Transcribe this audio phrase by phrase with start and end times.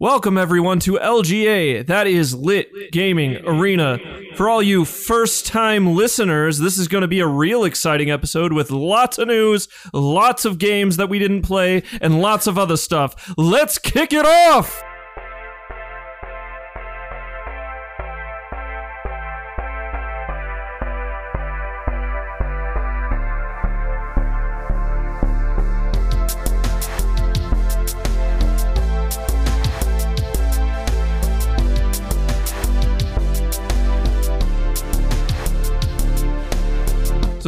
[0.00, 1.84] Welcome everyone to LGA.
[1.84, 3.98] That is Lit Gaming Arena.
[4.36, 8.70] For all you first-time listeners, this is going to be a real exciting episode with
[8.70, 13.34] lots of news, lots of games that we didn't play, and lots of other stuff.
[13.36, 14.80] Let's kick it off.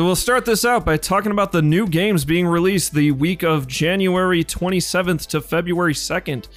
[0.01, 3.43] So we'll start this out by talking about the new games being released the week
[3.43, 6.49] of January 27th to February 2nd.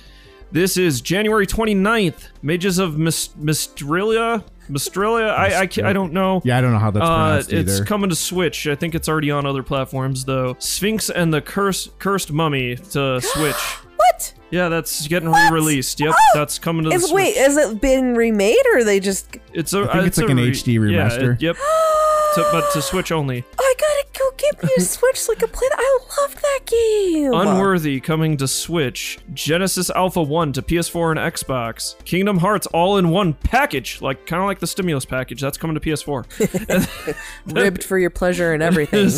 [0.54, 4.46] This is January 29th, Mages of Mist- Mistrilia?
[4.70, 5.30] Mistrilia?
[5.36, 6.42] I, I, I don't know.
[6.46, 7.84] Yeah, I don't know how that's Uh, it's either.
[7.84, 8.66] coming to Switch.
[8.66, 10.55] I think it's already on other platforms though.
[10.60, 13.55] Sphinx and the Curse, Cursed Mummy to Switch.
[13.98, 14.34] What?
[14.53, 15.52] Yeah, that's getting What?
[15.52, 15.99] re-released.
[15.99, 16.31] Yep, Oh!
[16.35, 17.13] that's coming to the Is Switch.
[17.16, 19.38] wait, is it been remade or they just?
[19.52, 20.79] it's a, I think uh, it's like a an re- HD yeah,
[21.10, 21.34] remaster.
[21.34, 21.55] it- yep,
[22.35, 23.43] to, but to Switch only.
[23.60, 25.79] I gotta go get me a Switch so I can play that.
[25.79, 27.34] I love that game.
[27.34, 29.18] Unworthy coming to Switch.
[29.34, 31.95] Genesis Alpha 1 to PS4 and Xbox.
[32.05, 35.41] Kingdom Hearts all in one package, like kind of like the stimulus package.
[35.41, 37.15] That's coming to PS4.
[37.55, 39.10] ribbed for your pleasure and everything.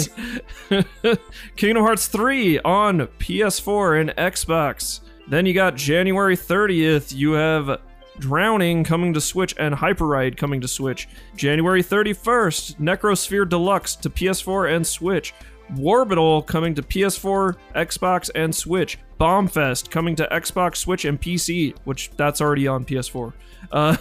[1.57, 5.01] Kingdom Hearts 3 on PS4 and Xbox.
[5.27, 7.79] Then you got January 30th, you have
[8.19, 11.07] Drowning coming to Switch and Hyperride coming to Switch.
[11.35, 15.33] January 31st, Necrosphere Deluxe to PS4 and Switch.
[15.73, 18.99] Warbital coming to PS4, Xbox, and Switch.
[19.19, 23.33] Bombfest coming to Xbox, Switch, and PC, which that's already on PS4.
[23.71, 23.97] Uh,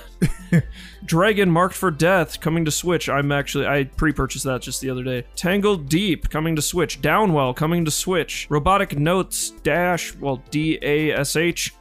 [1.04, 3.08] Dragon Marked for Death coming to Switch.
[3.08, 5.24] I'm actually I pre-purchased that just the other day.
[5.36, 7.00] Tangled Deep coming to Switch.
[7.00, 8.46] Downwell coming to Switch.
[8.50, 11.74] Robotic Notes dash well D A S H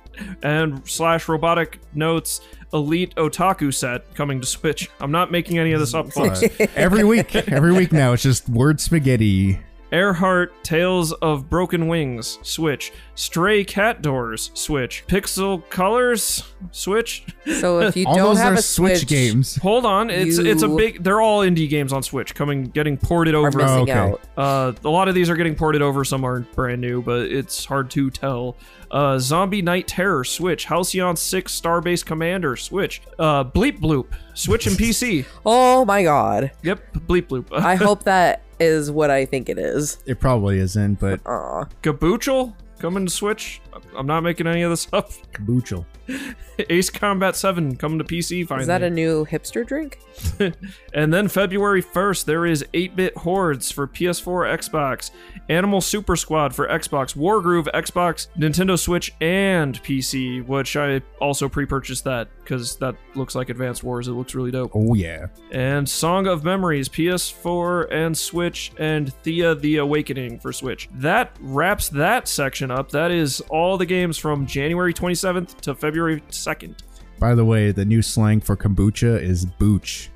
[0.43, 2.41] and slash Robotic Notes
[2.73, 4.89] Elite Otaku set coming to Switch.
[4.99, 6.43] I'm not making any of this up, folks.
[6.75, 9.59] Every week, every week now, it's just word spaghetti.
[9.93, 12.91] Earhart Tales of Broken Wings Switch.
[13.15, 15.03] Stray Cat Doors Switch.
[15.07, 17.23] Pixel Colors Switch.
[17.59, 19.55] so if you don't those have are a Switch, Switch, games.
[19.57, 21.03] Hold on, it's it's a big.
[21.03, 23.57] They're all indie games on Switch, coming getting ported are over.
[23.59, 23.91] missing okay.
[23.91, 24.21] out.
[24.35, 26.03] Uh, a lot of these are getting ported over.
[26.03, 28.57] Some are brand new, but it's hard to tell.
[28.89, 30.65] Uh, Zombie Night Terror Switch.
[30.65, 33.01] Halcyon Six Starbase Commander Switch.
[33.19, 35.25] Uh, Bleep Bloop Switch and PC.
[35.45, 36.51] Oh my god!
[36.63, 37.47] Yep, Bleep Bloop.
[37.51, 39.97] I hope that is what I think it is.
[40.06, 41.66] It probably isn't, but Aw.
[41.81, 43.62] Gabuchel coming to Switch.
[43.96, 45.12] I'm not making any of this up.
[45.34, 45.85] kabuchel.
[46.69, 48.64] Ace Combat 7 coming to PC finally.
[48.64, 50.00] Is that a new hipster drink?
[50.94, 55.12] and then February 1st, there is 8 Bit Hordes for PS4, Xbox,
[55.50, 61.66] Animal Super Squad for Xbox, Wargroove, Xbox, Nintendo Switch, and PC, which I also pre
[61.66, 64.08] purchased that because that looks like Advanced Wars.
[64.08, 64.72] It looks really dope.
[64.74, 65.28] Oh yeah.
[65.52, 70.90] And Song of Memories, PS4 and Switch, and Thea the Awakening for Switch.
[70.94, 72.91] That wraps that section up.
[72.91, 76.75] That is all the games from January 27th to February 2nd.
[77.19, 80.09] By the way, the new slang for kombucha is booch.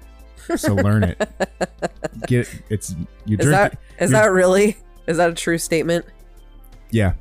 [0.55, 1.29] So learn it.
[2.27, 2.95] Get it's
[3.25, 3.51] you drink.
[3.51, 4.77] that it- is you- that really?
[5.07, 6.05] Is that a true statement?
[6.91, 7.13] Yeah.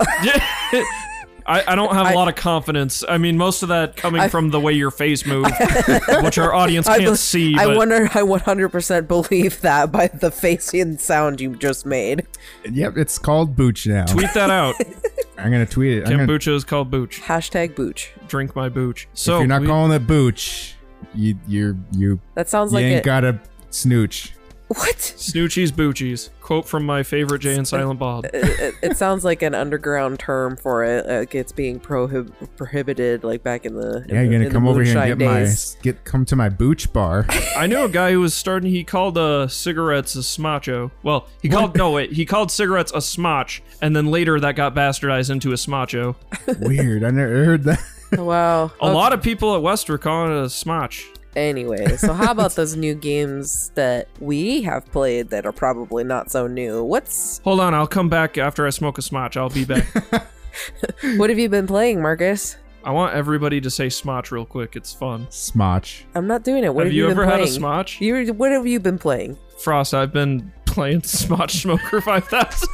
[1.46, 3.04] I, I don't have a I- lot of confidence.
[3.08, 5.50] I mean, most of that coming I- from the way your face moved,
[6.22, 7.54] which our audience I can't bel- see.
[7.58, 8.04] I but wonder.
[8.06, 12.26] I 100% believe that by the face and sound you just made.
[12.70, 12.96] Yep.
[12.96, 14.06] It's called booch now.
[14.06, 14.74] tweet that out.
[15.38, 16.06] I'm gonna tweet it.
[16.08, 17.20] I'm gonna, Kombucha is called booch.
[17.20, 18.12] Hashtag booch.
[18.28, 19.08] Drink my booch.
[19.14, 20.74] So if you're not we- calling it booch,
[21.14, 23.04] you you're you That sounds you like ain't it.
[23.04, 23.38] got a
[23.70, 24.32] snooch.
[24.68, 24.96] What?
[24.96, 26.30] Snoochies Boochies.
[26.40, 28.24] Quote from my favorite Jay and Silent Bob.
[28.26, 31.06] it, it- it sounds like an underground term for it.
[31.06, 34.04] Like it's being prohib- prohibited, like back in the.
[34.08, 36.48] Yeah, in you're gonna come over here and moonshine get my get come to my
[36.48, 37.26] booch bar.
[37.56, 38.70] I knew a guy who was starting.
[38.70, 40.90] He called uh, cigarettes a smacho.
[41.02, 42.12] Well, he called no wait.
[42.12, 46.16] He called cigarettes a smotch, and then later that got bastardized into a smacho.
[46.60, 47.04] Weird.
[47.04, 47.80] I never heard that.
[48.18, 48.70] Wow.
[48.80, 51.04] A lot of people at West were calling it a smotch.
[51.36, 56.30] Anyway, so how about those new games that we have played that are probably not
[56.30, 56.84] so new?
[56.84, 59.36] What's Hold on, I'll come back after I smoke a smotch.
[59.36, 59.86] I'll be back.
[61.16, 62.56] what have you been playing, Marcus?
[62.84, 64.76] I want everybody to say smotch real quick.
[64.76, 65.26] It's fun.
[65.30, 66.04] Smotch.
[66.14, 66.74] I'm not doing it.
[66.74, 68.00] What have have, you, been ever had a smotch?
[68.00, 69.38] You what have you been playing?
[69.58, 72.68] Frost, I've been playing Smotch Smoker 5000.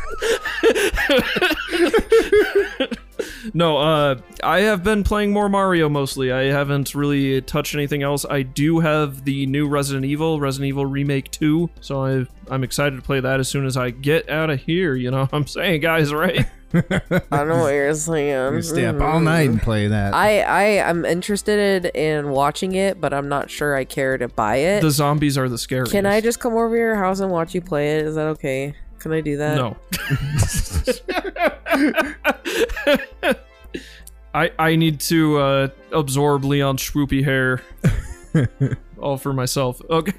[3.54, 6.32] no, uh, I have been playing more Mario mostly.
[6.32, 8.24] I haven't really touched anything else.
[8.28, 12.96] I do have the new Resident Evil, Resident Evil Remake 2, so I, I'm excited
[12.96, 14.94] to play that as soon as I get out of here.
[14.94, 16.46] You know what I'm saying, guys, right?
[16.74, 16.80] I
[17.30, 18.54] don't know what you're saying.
[18.54, 20.14] You stay up all night and play that.
[20.14, 24.56] I I am interested in watching it, but I'm not sure I care to buy
[24.56, 24.80] it.
[24.80, 25.90] The zombies are the scariest.
[25.90, 28.06] Can I just come over your house and watch you play it?
[28.06, 28.74] Is that okay?
[29.00, 29.56] Can I do that?
[29.56, 29.76] No.
[34.32, 37.62] I I need to uh, absorb Leon's swoopy hair.
[39.00, 39.80] All for myself.
[39.88, 40.12] Okay.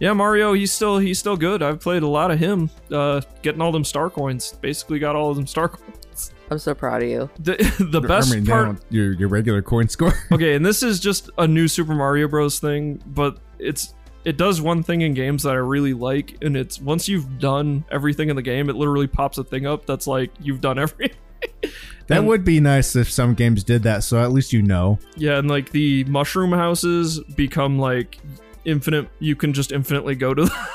[0.00, 1.62] Yeah, Mario, he's still he's still good.
[1.62, 2.70] I've played a lot of him.
[2.90, 4.54] Uh, getting all them star coins.
[4.60, 6.32] Basically got all of them star coins.
[6.50, 7.30] I'm so proud of you.
[7.38, 7.56] The,
[7.90, 10.14] the best I mean, part down your your regular coin score.
[10.32, 12.58] okay, and this is just a new Super Mario Bros.
[12.58, 13.94] thing, but it's
[14.24, 17.84] it does one thing in games that I really like, and it's once you've done
[17.90, 21.16] everything in the game, it literally pops a thing up that's like you've done everything.
[22.06, 24.98] that And- would be nice if some games did that, so at least you know.
[25.16, 28.18] Yeah, and like the mushroom houses become like
[28.64, 29.08] infinite.
[29.18, 30.56] You can just infinitely go to, them.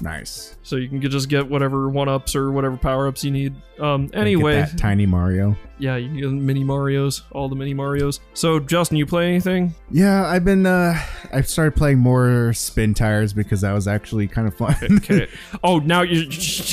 [0.00, 0.54] Nice.
[0.68, 3.54] So you can just get whatever one ups or whatever power ups you need.
[3.80, 5.56] Um, Like, get anyway, that tiny Mario.
[5.78, 8.20] yeah, you get mini Mario's, all the mini Mario's.
[8.34, 9.74] So Justin, you play anything?
[9.90, 10.66] Yeah, I've been.
[10.66, 11.00] uh
[11.32, 14.76] I started playing more Spintires because that was actually kind of fun.
[14.98, 15.28] Okay.
[15.64, 16.24] oh, now you're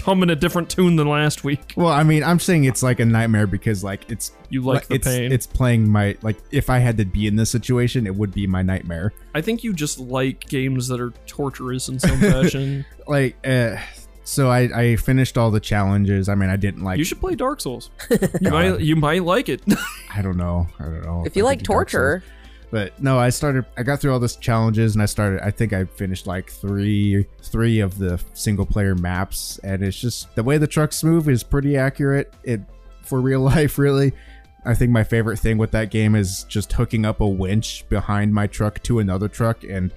[0.04, 1.74] humming a different tune than last week.
[1.78, 4.96] well, I mean, I'm saying it's like a nightmare because like it's You like the
[4.96, 5.32] it's, pain.
[5.32, 8.46] It's playing my like if I had to be in this situation, it would be
[8.48, 9.14] my nightmare.
[9.34, 12.86] I think you just like games that are torturous in some fashion.
[13.08, 13.78] Like, uh
[14.26, 16.28] so I I finished all the challenges.
[16.28, 16.98] I mean, I didn't like.
[16.98, 17.90] you should play Dark Souls.
[18.42, 19.62] You might you might like it.
[20.14, 20.68] I don't know.
[20.80, 21.24] I don't know.
[21.26, 22.02] If you I like could do Dark Souls.
[22.02, 22.24] torture,
[22.72, 23.66] But no, I started.
[23.78, 25.40] I got through all these challenges, and I started.
[25.42, 30.34] I think I finished like three, three of the single player maps, and it's just
[30.36, 32.34] the way the trucks move is pretty accurate.
[32.44, 32.62] It
[33.04, 34.12] for real life, really.
[34.68, 38.34] I think my favorite thing with that game is just hooking up a winch behind
[38.34, 39.92] my truck to another truck, and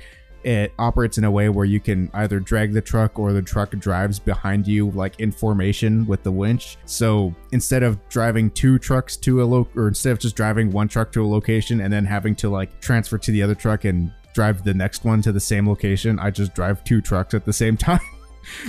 [0.49, 3.73] it operates in a way where you can either drag the truck or the truck
[3.73, 6.79] drives behind you, like in formation with the winch.
[6.87, 10.89] So instead of driving two trucks to a lo, or instead of just driving one
[10.89, 14.11] truck to a location and then having to like transfer to the other truck and
[14.33, 17.53] drive the next one to the same location, I just drive two trucks at the
[17.53, 18.00] same time,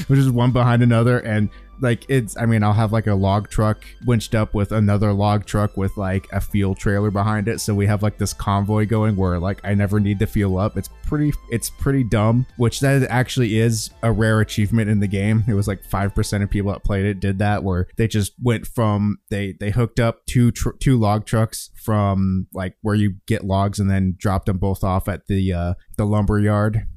[0.07, 1.19] which is one behind another.
[1.19, 1.49] And
[1.81, 5.45] like it's, I mean, I'll have like a log truck winched up with another log
[5.45, 7.59] truck with like a fuel trailer behind it.
[7.59, 10.77] So we have like this convoy going where like I never need to fuel up.
[10.77, 15.43] It's pretty, it's pretty dumb, which that actually is a rare achievement in the game.
[15.47, 18.67] It was like 5% of people that played it did that where they just went
[18.67, 23.45] from, they, they hooked up two, tr- two log trucks from like where you get
[23.45, 26.87] logs and then dropped them both off at the, uh, the lumber yard.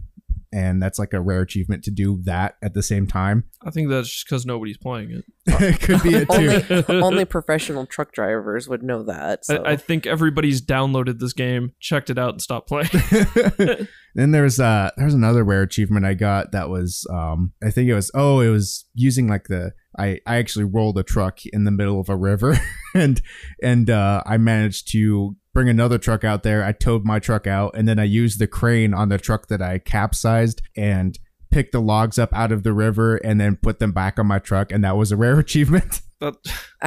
[0.52, 3.44] And that's like a rare achievement to do that at the same time.
[3.64, 5.24] I think that's just because nobody's playing it.
[5.46, 6.84] it could be it too.
[6.88, 9.44] only only professional truck drivers would know that.
[9.44, 9.62] So.
[9.62, 12.90] I, I think everybody's downloaded this game, checked it out, and stopped playing.
[14.14, 17.94] then there's uh there's another rare achievement I got that was um I think it
[17.94, 21.70] was oh it was using like the I I actually rolled a truck in the
[21.70, 22.58] middle of a river
[22.94, 23.20] and
[23.62, 26.64] and uh I managed to bring another truck out there.
[26.64, 29.60] I towed my truck out and then I used the crane on the truck that
[29.62, 31.18] I capsized and
[31.50, 34.38] picked the logs up out of the river and then put them back on my
[34.38, 36.00] truck and that was a rare achievement.
[36.20, 36.34] That,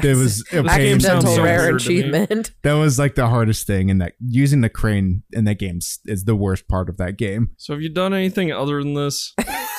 [0.02, 0.64] It was a pain.
[0.64, 2.00] game sounds accidental so rare weird to me.
[2.00, 2.52] achievement.
[2.64, 6.24] That was like the hardest thing in that using the crane in that game is
[6.24, 7.50] the worst part of that game.
[7.58, 9.34] so have you done anything other than this?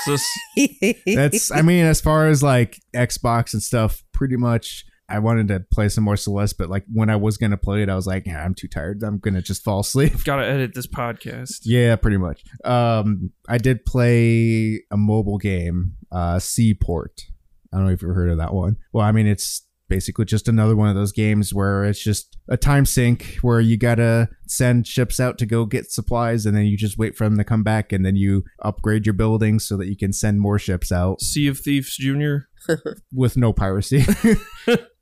[0.06, 0.22] This
[1.06, 5.60] That's I mean, as far as like Xbox and stuff, pretty much I wanted to
[5.72, 8.26] play some more Celeste, but like when I was gonna play it, I was like,
[8.26, 9.02] yeah, I'm too tired.
[9.02, 10.24] I'm gonna just fall asleep.
[10.24, 11.60] gotta edit this podcast.
[11.64, 12.42] yeah, pretty much.
[12.64, 17.20] Um I did play a mobile game, uh Seaport.
[17.72, 18.76] I don't know if you've heard of that one.
[18.92, 22.56] Well, I mean it's basically just another one of those games where it's just a
[22.56, 26.76] time sink where you gotta send ships out to go get supplies and then you
[26.76, 29.86] just wait for them to come back and then you upgrade your buildings so that
[29.86, 32.48] you can send more ships out Sea of Thieves Junior.
[33.12, 34.04] with no piracy.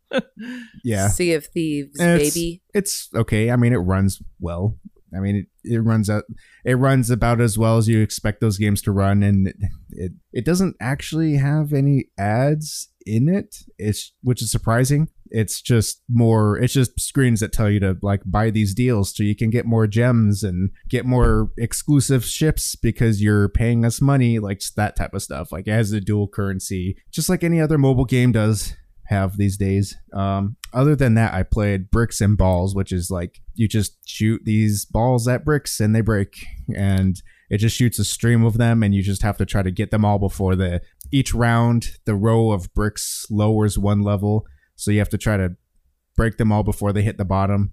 [0.85, 1.09] yeah.
[1.09, 2.63] Sea of Thieves, And it's- baby.
[2.75, 3.51] It's okay.
[3.51, 4.77] I mean, it runs well.
[5.17, 6.25] I mean, it, it runs out.
[6.65, 9.57] It runs about as well as you expect those games to run, and it,
[9.91, 13.59] it it doesn't actually have any ads in it.
[13.79, 15.09] It's which is surprising.
[15.31, 16.59] It's just more.
[16.59, 19.67] It's just screens that tell you to like buy these deals so you can get
[19.67, 25.15] more gems and get more exclusive ships because you're paying us money, like that type
[25.15, 25.53] of stuff.
[25.53, 28.75] Like it has a dual currency, just like any other mobile game does
[29.07, 29.97] have these days.
[30.13, 34.43] Um, other than that, I played Bricks and Balls, which is like you just shoot
[34.45, 36.35] these balls at bricks and they break,
[36.75, 37.21] and
[37.51, 39.91] it just shoots a stream of them, and you just have to try to get
[39.91, 40.81] them all before the
[41.13, 41.87] each round.
[42.05, 44.45] The row of bricks lowers one level,
[44.77, 45.57] so you have to try to
[46.17, 47.73] break them all before they hit the bottom.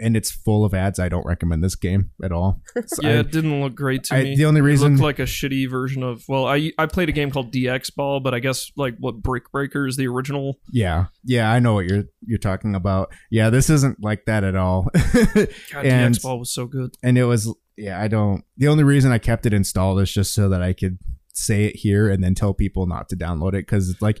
[0.00, 0.98] And it's full of ads.
[0.98, 2.60] I don't recommend this game at all.
[2.86, 4.36] So Yeah, I- it didn't look great to I- me.
[4.36, 6.22] the only reason it reason- looked like a shitty version of.
[6.28, 9.50] Well, I I played a game called DX Ball, but I guess like what Brick
[9.52, 10.58] Breaker is the original.
[10.72, 13.12] yeah, yeah, I know what you're you're talking about.
[13.30, 14.88] Yeah, this isn't like that at all.
[14.94, 15.48] God,
[15.84, 16.94] And- DX Ball was so good.
[17.02, 20.32] and it was yeah i don't the only reason i kept it installed is just
[20.32, 20.98] so that i could
[21.34, 24.18] say it here and then tell people not to download it because it's like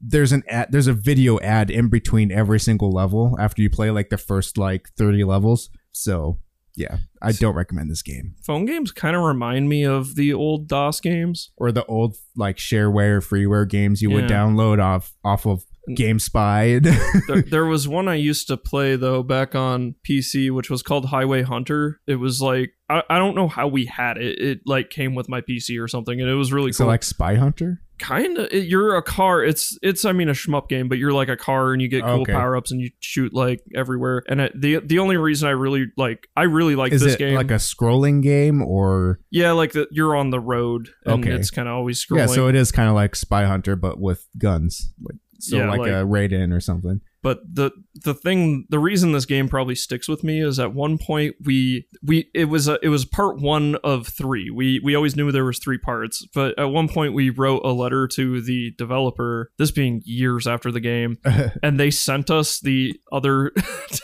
[0.00, 3.90] there's an ad there's a video ad in between every single level after you play
[3.90, 6.38] like the first like 30 levels so
[6.76, 10.66] yeah i don't recommend this game Phone games kind of remind me of the old
[10.66, 11.50] DOS games.
[11.56, 16.82] or the old like shareware freeware games you would download off off of GameSpy.
[17.28, 21.06] there, there was one I used to play though back on PC, which was called
[21.06, 22.00] Highway Hunter.
[22.06, 24.38] It was like I, I don't know how we had it.
[24.40, 26.88] It like came with my PC or something, and it was really so cool.
[26.88, 27.82] like Spy Hunter.
[28.00, 31.28] Kind of you're a car it's it's i mean a shmup game but you're like
[31.28, 32.32] a car and you get cool Okay.
[32.32, 36.26] power-ups and you shoot like everywhere and it, the the only reason i really like
[36.36, 40.16] i really like Is this game like a scrolling game or yeah like the, you're
[40.16, 41.34] on the road and Okay.
[41.34, 42.26] it's kind of always scrolling yeah?
[42.26, 44.92] So it is kind of like Spy Hunter but with guns.
[45.00, 47.00] Like, so Yeah, like, like- a Raiden or something.
[47.24, 47.70] But the
[48.04, 51.88] the thing the reason this game probably sticks with me is at one point we
[52.02, 55.44] we it was a, it was part one of three we we always knew there
[55.44, 59.70] was three parts but at one point we wrote a letter to the developer this
[59.70, 61.18] being years after the game
[61.62, 63.50] and they sent us the other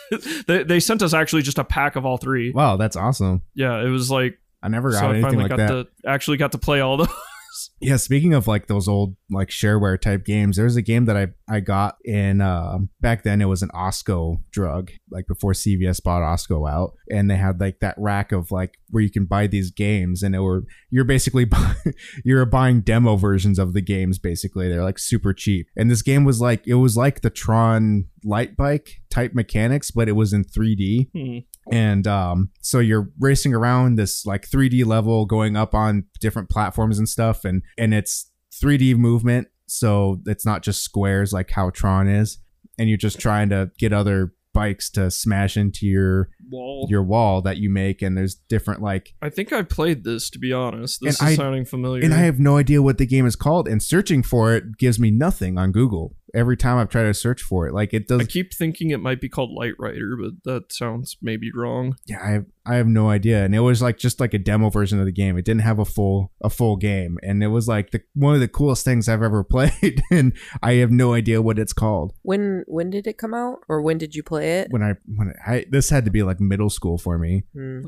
[0.47, 3.43] they, they sent us actually just a pack of all three wow, that's awesome.
[3.53, 5.87] yeah it was like I never got so i anything finally like got that.
[6.03, 7.07] to actually got to play all those
[7.81, 11.27] Yeah, speaking of like those old like shareware type games, there's a game that I
[11.49, 16.21] I got in uh, back then it was an Osco drug, like before CVS bought
[16.21, 19.71] Osco out, and they had like that rack of like where you can buy these
[19.71, 21.49] games, and it were you're basically
[22.23, 24.19] you're buying demo versions of the games.
[24.19, 28.05] Basically, they're like super cheap, and this game was like it was like the Tron
[28.23, 31.39] light bike type mechanics, but it was in 3D Hmm.
[31.71, 36.97] And um, so you're racing around this like 3D level, going up on different platforms
[36.97, 42.07] and stuff, and and it's 3D movement, so it's not just squares like how Tron
[42.07, 42.39] is,
[42.79, 46.85] and you're just trying to get other bikes to smash into your wall.
[46.89, 50.39] your wall that you make, and there's different like, i think i played this to
[50.39, 50.99] be honest.
[51.01, 52.03] This is I- sounding familiar.
[52.03, 54.99] and I have no idea what the game is called, and searching for it gives
[54.99, 56.15] me nothing on Google.
[56.33, 58.99] Every time I've tried to search for it, like it does I keep thinking it
[58.99, 61.95] might be called Light Rider, but that sounds maybe wrong.
[62.05, 63.43] yeah, I have, I have no idea.
[63.43, 65.37] And it was like just like a demo version of the game.
[65.37, 68.39] It didn't have a full a full game, and it was like the one of
[68.39, 70.01] the coolest things I've ever played.
[70.11, 72.13] and I have no idea what it's called.
[72.21, 74.67] When when did it come out, or when did you play it?
[74.69, 77.43] When I when I this had to be like middle school for me.
[77.53, 77.81] Hmm.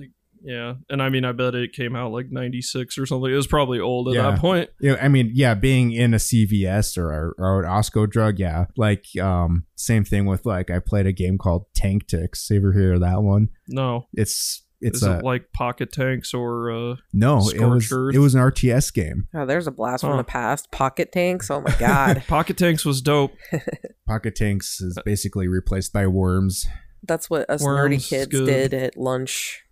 [0.46, 3.32] Yeah, and I mean, I bet it came out like '96 or something.
[3.32, 4.32] It was probably old at Yeah.
[4.32, 4.70] that point.
[4.82, 9.06] Yeah, I mean, yeah, being in a CVS or or an Osco drug, yeah, like
[9.22, 12.52] um, same thing with like I played a game called Tanktics.
[12.52, 13.50] Ever hear of that one?
[13.70, 18.14] No, It's it's is a it like Pocket Tanks or uh, no, it was Earth?
[18.14, 19.28] it was an RTS game.
[19.34, 20.10] Oh, there's a blast Huh.
[20.10, 20.72] from the past.
[20.72, 21.50] Pocket tanks.
[21.50, 23.32] Oh my god, Pocket Tanks was dope.
[24.08, 26.66] Pocket Tanks is basically replaced by worms.
[27.04, 28.46] that's what us Worms, nerdy kids good.
[28.46, 29.62] did at lunch.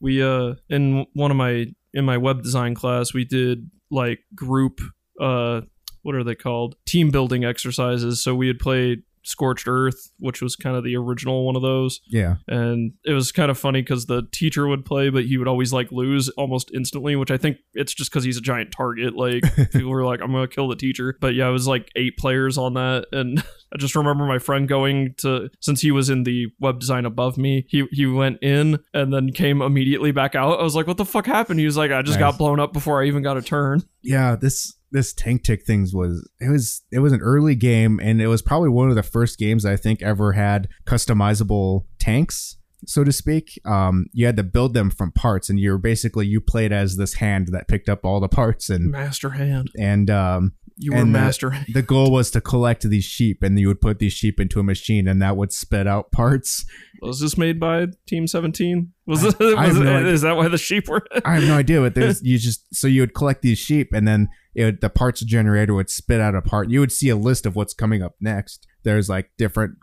[0.00, 4.80] We uh in one of my in my web design class we did like group
[5.20, 5.62] uh
[6.02, 8.22] what are they called team building exercises.
[8.22, 12.00] So we had played Scorched Earth, which was kind of the original one of those.
[12.08, 15.48] Yeah, and it was kind of funny because the teacher would play but he would
[15.48, 19.14] always like lose almost instantly which i think it's just because he's a giant target
[19.14, 22.16] like people were like i'm gonna kill the teacher but yeah it was like eight
[22.16, 23.40] players on that and
[23.74, 27.36] i just remember my friend going to since he was in the web design above
[27.38, 30.96] me he he went in and then came immediately back out i was like what
[30.96, 32.32] the fuck happened he was like i just Nice.
[32.32, 34.34] got blown up before i even got a turn yeah.
[34.34, 38.28] This this Tank Tick things was it was it was an early game, and it
[38.28, 42.56] was probably one of the first games I think ever had customizable tanks.
[42.84, 46.26] So to speak, um, you had to build them from parts, and you were basically
[46.26, 50.10] you played as this hand that picked up all the parts, and master hand and
[50.10, 53.56] um, you were And the- master hand the goal was to collect these sheep, and
[53.58, 56.64] you would put these sheep into a machine, and that would spit out parts.
[57.00, 60.22] was this made by team 17 was, I- it, I was have no it, is
[60.22, 63.02] that why the sheep were I have no idea, but there's you just so you
[63.02, 66.42] would collect these sheep, and then it would, the parts generator would spit out a
[66.42, 66.70] part.
[66.70, 68.66] You would see a list of what's coming up next.
[68.82, 69.76] There's like different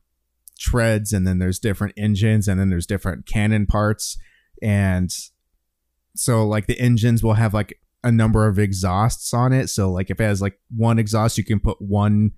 [0.59, 4.17] treads, and then there's different engines, and then there's different cannon parts,
[4.61, 5.11] and
[6.15, 9.69] so like the engines will have like a number of exhausts on it.
[9.69, 12.31] So like if it has like one exhaust, you can put one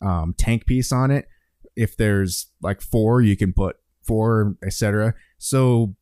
[0.00, 1.26] um, tank piece on it.
[1.74, 5.14] If there's like four, you can put four, etc.
[5.38, 5.94] So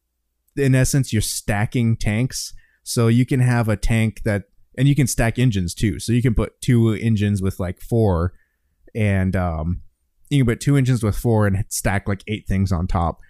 [0.57, 2.55] in essence, you're stacking tanks.
[2.83, 4.45] So you can have a tank that,
[4.77, 5.99] and you can stack engines too.
[5.99, 8.33] So you can put two engines with like four,
[8.95, 9.83] and um,
[10.31, 13.21] you can put two engines with four and stack like eight things on top.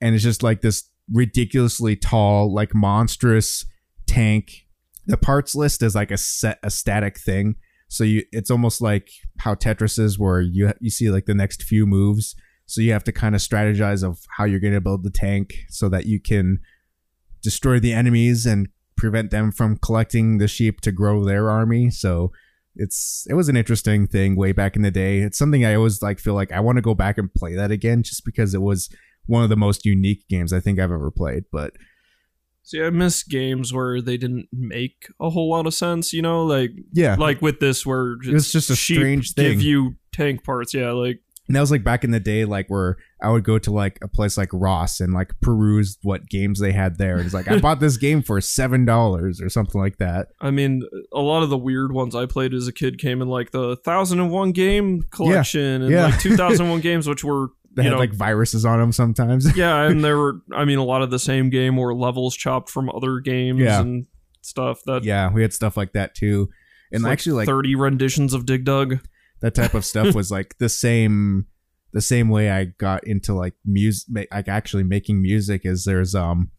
[0.00, 3.64] and it's just like this ridiculously tall, like monstrous
[4.06, 4.66] tank.
[5.06, 7.56] The parts list is like a set a static thing.
[7.88, 9.08] So you it's almost like
[9.38, 12.34] how Tetris is where you you see like the next few moves.
[12.66, 15.54] So you have to kind of strategize of how you're going to build the tank
[15.68, 16.58] so that you can
[17.42, 21.90] destroy the enemies and prevent them from collecting the sheep to grow their army.
[21.90, 22.32] So
[22.76, 25.18] it's it was an interesting thing way back in the day.
[25.20, 27.70] It's something I always like feel like I want to go back and play that
[27.70, 28.88] again just because it was
[29.26, 31.44] one of the most unique games I think I've ever played.
[31.52, 31.72] But
[32.66, 36.14] See, I miss games where they didn't make a whole lot of sense.
[36.14, 40.44] You know, like yeah, like with this where it's just a strange Give you tank
[40.44, 40.72] parts.
[40.72, 43.58] Yeah, like and that was like back in the day, like where I would go
[43.58, 47.18] to like a place like Ross and like peruse what games they had there.
[47.18, 50.28] It's like I bought this game for seven dollars or something like that.
[50.40, 53.28] I mean, a lot of the weird ones I played as a kid came in
[53.28, 56.06] like the thousand and one game collection and yeah.
[56.06, 58.92] like two thousand one games, which were They you had know, like viruses on them
[58.92, 59.56] sometimes.
[59.56, 62.70] yeah, and there were I mean a lot of the same game or levels chopped
[62.70, 63.80] from other games Yeah.
[63.80, 64.06] and
[64.42, 66.50] stuff that yeah, we had stuff like that too.
[66.92, 68.98] And like actually, like thirty renditions of Dig Dug.
[69.40, 71.46] that type of stuff was like the same
[71.94, 76.50] the same way I got into like music like actually making music is there's um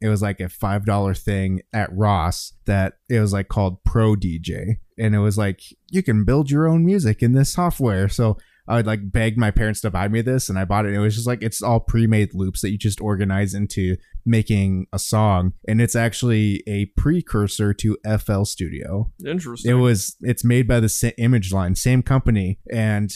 [0.00, 4.14] it was like a five dollar thing at Ross that it was like called Pro
[4.14, 5.60] DJ and it was like
[5.90, 8.08] you can build your own music in this software.
[8.08, 10.88] So I would like beg my parents to buy me this and I bought it.
[10.88, 14.86] And it was just like it's all pre-made loops that you just organize into making
[14.92, 15.52] a song.
[15.68, 19.12] And it's actually a precursor to FL Studio.
[19.24, 19.70] Interesting.
[19.70, 22.58] it was it's made by the Image-Line same company.
[22.72, 23.12] And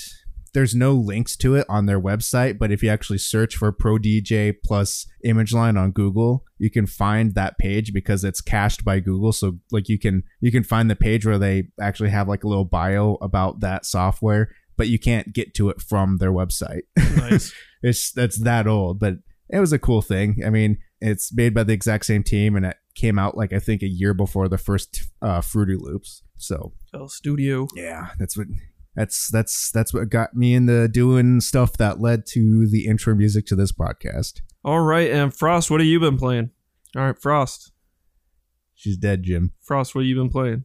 [0.52, 3.96] there's no links to it on their website but if you actually search for pro
[3.96, 9.32] dj plus Image-Line on google you can find that page because it's cached by google
[9.32, 12.48] so like you can you can find the page where they actually have like a
[12.48, 16.82] little bio about that software but you can't get to it from their website
[17.16, 17.52] nice.
[17.82, 19.14] it's that's that old but
[19.50, 22.66] it was a cool thing i mean it's made by the exact same team and
[22.66, 26.72] it came out like i think a year before the first uh, fruity loops so
[26.90, 27.66] FL Studio.
[27.74, 28.46] yeah that's what
[28.94, 33.46] that's that's that's what got me into doing stuff that led to the intro music
[33.46, 36.50] to this podcast All right, and Frost, what have you been playing?
[36.96, 37.72] All right, Frost.
[38.74, 40.64] she's dead jim Frost, what have you been playing?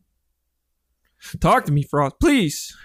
[1.40, 2.76] Talk to me, Frost, please.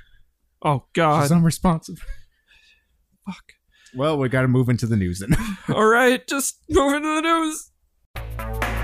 [0.62, 1.98] Oh God, she's unresponsive
[3.26, 3.52] fuck.
[3.96, 5.34] well we gotta move into the news then
[5.74, 8.79] All right, just move into the news.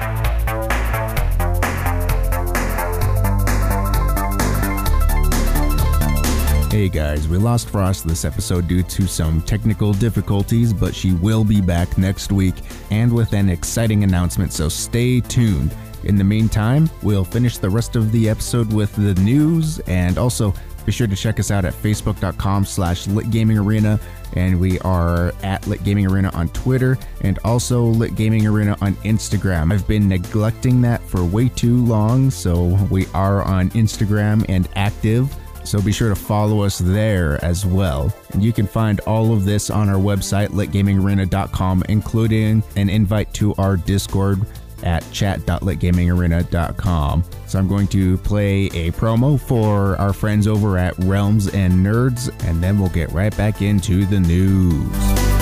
[6.76, 11.42] Hey guys, we lost Frost this episode due to some technical difficulties, but she will
[11.42, 12.54] be back next week
[12.90, 15.74] and with an exciting announcement, so stay tuned.
[16.04, 20.52] In the meantime, we'll finish the rest of the episode with the news and also
[20.84, 23.98] be sure to check us out at facebook.com slash litgamingarena
[24.34, 28.96] and we are at Lit Gaming Arena on Twitter and also Lit Gaming Arena on
[28.96, 29.72] Instagram.
[29.72, 35.34] I've been neglecting that for way too long, so we are on Instagram and active.
[35.66, 38.14] So be sure to follow us there as well.
[38.32, 43.54] And you can find all of this on our website, litgamingarena.com, including an invite to
[43.56, 44.46] our Discord
[44.82, 47.24] at chat.litgamingarena.com.
[47.46, 52.28] So I'm going to play a promo for our friends over at Realms and Nerds,
[52.44, 55.35] and then we'll get right back into the news.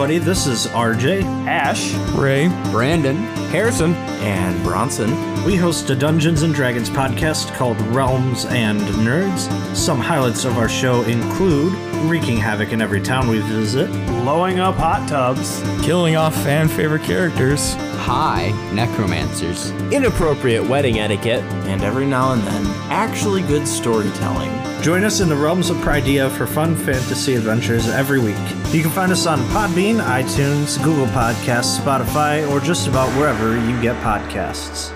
[0.00, 3.16] Everybody, this is RJ, Ash, Ray, Brandon,
[3.50, 5.10] Harrison, and Bronson.
[5.44, 9.74] We host a Dungeons and Dragons podcast called Realms and Nerds.
[9.74, 11.72] Some highlights of our show include
[12.06, 13.90] wreaking havoc in every town we visit,
[14.22, 21.82] blowing up hot tubs, killing off fan favorite characters, High Necromancers, inappropriate wedding etiquette, and
[21.82, 24.50] every now and then, actually good storytelling.
[24.82, 28.36] Join us in the realms of Pridea for fun fantasy adventures every week.
[28.72, 33.80] You can find us on Podbean, iTunes, Google Podcasts, Spotify, or just about wherever you
[33.82, 34.94] get podcasts.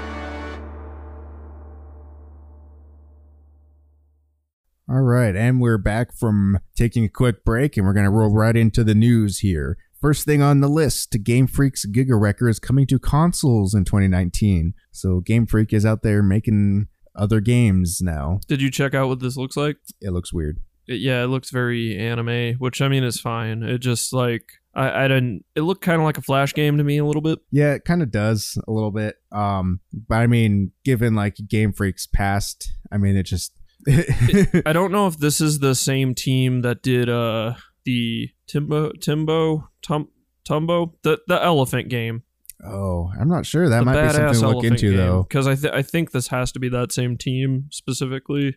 [4.93, 8.29] All right, and we're back from taking a quick break, and we're going to roll
[8.29, 9.79] right into the news here.
[10.03, 14.75] First thing on the list, Game Freak's Giga Wrecker is coming to consoles in 2019.
[14.91, 18.41] So Game Freak is out there making other games now.
[18.49, 19.79] did you check out what this looks like?
[20.03, 20.59] It looks weird.
[20.87, 23.63] It- yeah, it looks very anime, which I mean is fine.
[23.63, 25.47] It just like I, I didn't.
[25.55, 27.39] It looked kind of like a flash game to me a little bit.
[27.51, 29.17] Yeah, it kind of does a little bit.
[29.31, 33.53] Um, but I mean, given like Game Freak's past, I mean, it just
[34.67, 39.69] I don't know if this is the same team that did uh the Timbo Timbo
[39.83, 40.09] Tum
[40.49, 42.23] Tumbo the the elephant game.
[42.65, 43.69] Oh, I'm not sure.
[43.69, 45.25] That the might be something to look into, though.
[45.29, 48.57] Because I th- I think this has to be that same team specifically.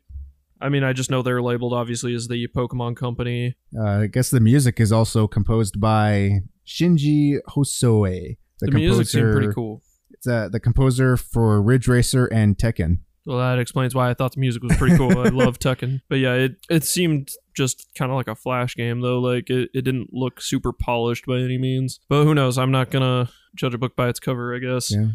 [0.62, 3.56] I mean, I just know they're labeled obviously as the Pokemon Company.
[3.78, 8.38] Uh, I guess the music is also composed by Shinji Hosoe.
[8.60, 9.82] The, music seemed pretty cool.
[10.12, 13.00] It's uh, the composer for Ridge Racer and Tekken.
[13.26, 15.18] Well, that explains why I thought the music was pretty cool.
[15.18, 19.02] I love Tekken, but yeah, it it seemed just kind of like a flash game
[19.02, 19.20] though.
[19.20, 22.00] Like it, it didn't look super polished by any means.
[22.08, 22.58] But who knows?
[22.58, 24.56] I'm not gonna judge a book by its cover.
[24.56, 24.92] I guess.
[24.92, 25.08] Yeah.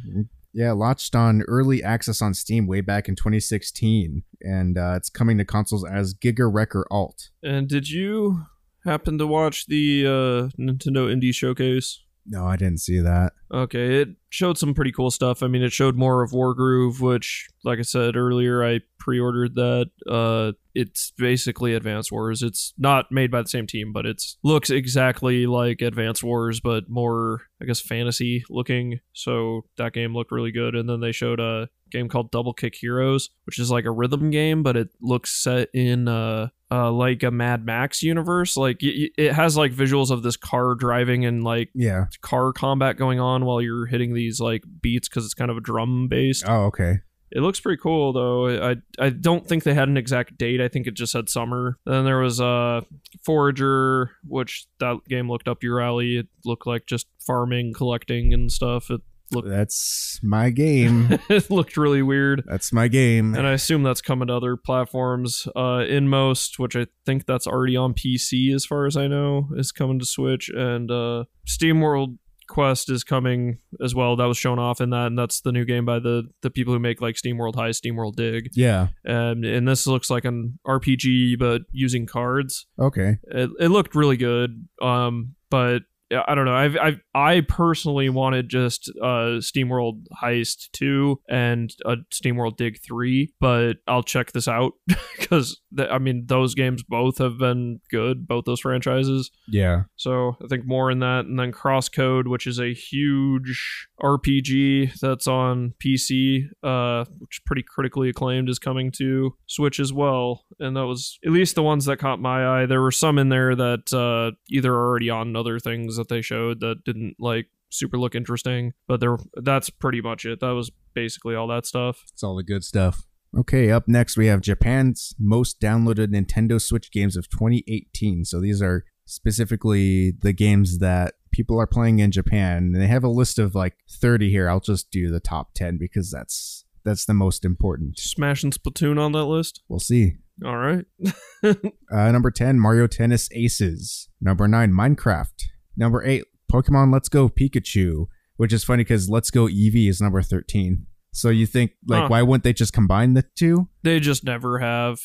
[0.53, 5.39] Yeah, launched on early access on Steam way back in 2016, and uh, it's coming
[5.39, 7.31] to consoles as Giga Wrecker Alt.
[7.41, 8.47] And did you
[8.85, 12.03] happen to watch the uh, Nintendo Indie Showcase?
[12.27, 13.33] No, I didn't see that.
[13.53, 15.43] Okay, it showed some pretty cool stuff.
[15.43, 19.91] I mean, it showed more of Wargroove, which, like I said earlier, I pre-ordered that.
[20.09, 22.43] Uh, it's basically Advance Wars.
[22.43, 26.89] It's not made by the same team, but it's looks exactly like Advance Wars, but
[26.89, 29.01] more, I guess, fantasy looking.
[29.13, 30.75] So that game looked really good.
[30.75, 34.31] And then they showed a game called Double Kick Heroes, which is like a rhythm
[34.31, 38.57] game, but it looks set in uh, uh like a Mad Max universe.
[38.57, 42.05] Like y- y- it has like visuals of this car driving and like Yeah.
[42.23, 45.61] car combat going on while you're hitting these like beats because it's kind of a
[45.61, 46.45] drum based.
[46.47, 47.01] Oh, okay.
[47.33, 48.71] It looks pretty cool though.
[48.71, 50.61] I I don't think they had an exact date.
[50.61, 51.79] I think it just said summer.
[51.87, 52.83] Then there was uh
[53.25, 56.17] Forager, which that game looked up your alley.
[56.19, 58.91] It looked like just farming, collecting, and stuff.
[58.91, 59.01] It
[59.33, 61.19] looked That's my game.
[61.29, 62.43] it looked really weird.
[62.47, 63.35] That's my game.
[63.35, 65.47] And I assume that's coming to other platforms.
[65.55, 69.73] Uh, Inmost, which I think that's already on PC as far as I know, is
[69.73, 70.49] coming to Switch.
[70.49, 72.19] And uh, SteamWorld
[72.51, 74.17] Quest is coming as well.
[74.17, 76.75] That was shown off in that, and that's the new game by the the people
[76.75, 78.51] who make like SteamWorld Heist, Steam World Dig.
[78.55, 78.89] Yeah.
[79.05, 82.67] And and this looks like an RPG, but using cards.
[82.79, 83.19] Okay.
[83.23, 84.67] It, it looked really good.
[84.83, 85.83] Um, but
[86.13, 86.57] I don't know.
[86.57, 93.33] I've, I've I personally wanted just uh SteamWorld Heist two and a SteamWorld Dig three,
[93.39, 94.73] but I'll check this out
[95.19, 99.31] because I mean those games both have been good, both those franchises.
[99.49, 99.83] Yeah.
[99.97, 105.27] So I think more in that, and then Crosscode, which is a huge RPG that's
[105.27, 110.45] on PC, uh, which is pretty critically acclaimed, is coming to Switch as well.
[110.59, 112.67] And that was at least the ones that caught my eye.
[112.67, 116.23] There were some in there that uh, either are already on other things that they
[116.23, 120.41] showed that didn't like super look interesting, but there that's pretty much it.
[120.41, 122.03] That was basically all that stuff.
[122.13, 123.07] It's all the good stuff.
[123.37, 128.25] Okay, up next we have Japan's most downloaded Nintendo Switch games of 2018.
[128.25, 132.73] So these are specifically the games that people are playing in Japan.
[132.75, 134.49] And they have a list of like 30 here.
[134.49, 137.99] I'll just do the top 10 because that's that's the most important.
[137.99, 139.63] Smashing Splatoon on that list.
[139.69, 140.15] We'll see.
[140.45, 140.85] All right.
[141.93, 144.09] Uh, number 10, Mario Tennis Aces.
[144.21, 145.47] Number 9, Minecraft.
[145.77, 150.23] Number 8, Pokemon Let's Go Pikachu, which is funny because Let's Go Eevee is number
[150.23, 150.87] 13.
[151.13, 152.09] So you think, like, Huh.
[152.09, 153.69] why wouldn't they just combine the two?
[153.83, 155.01] they just never have.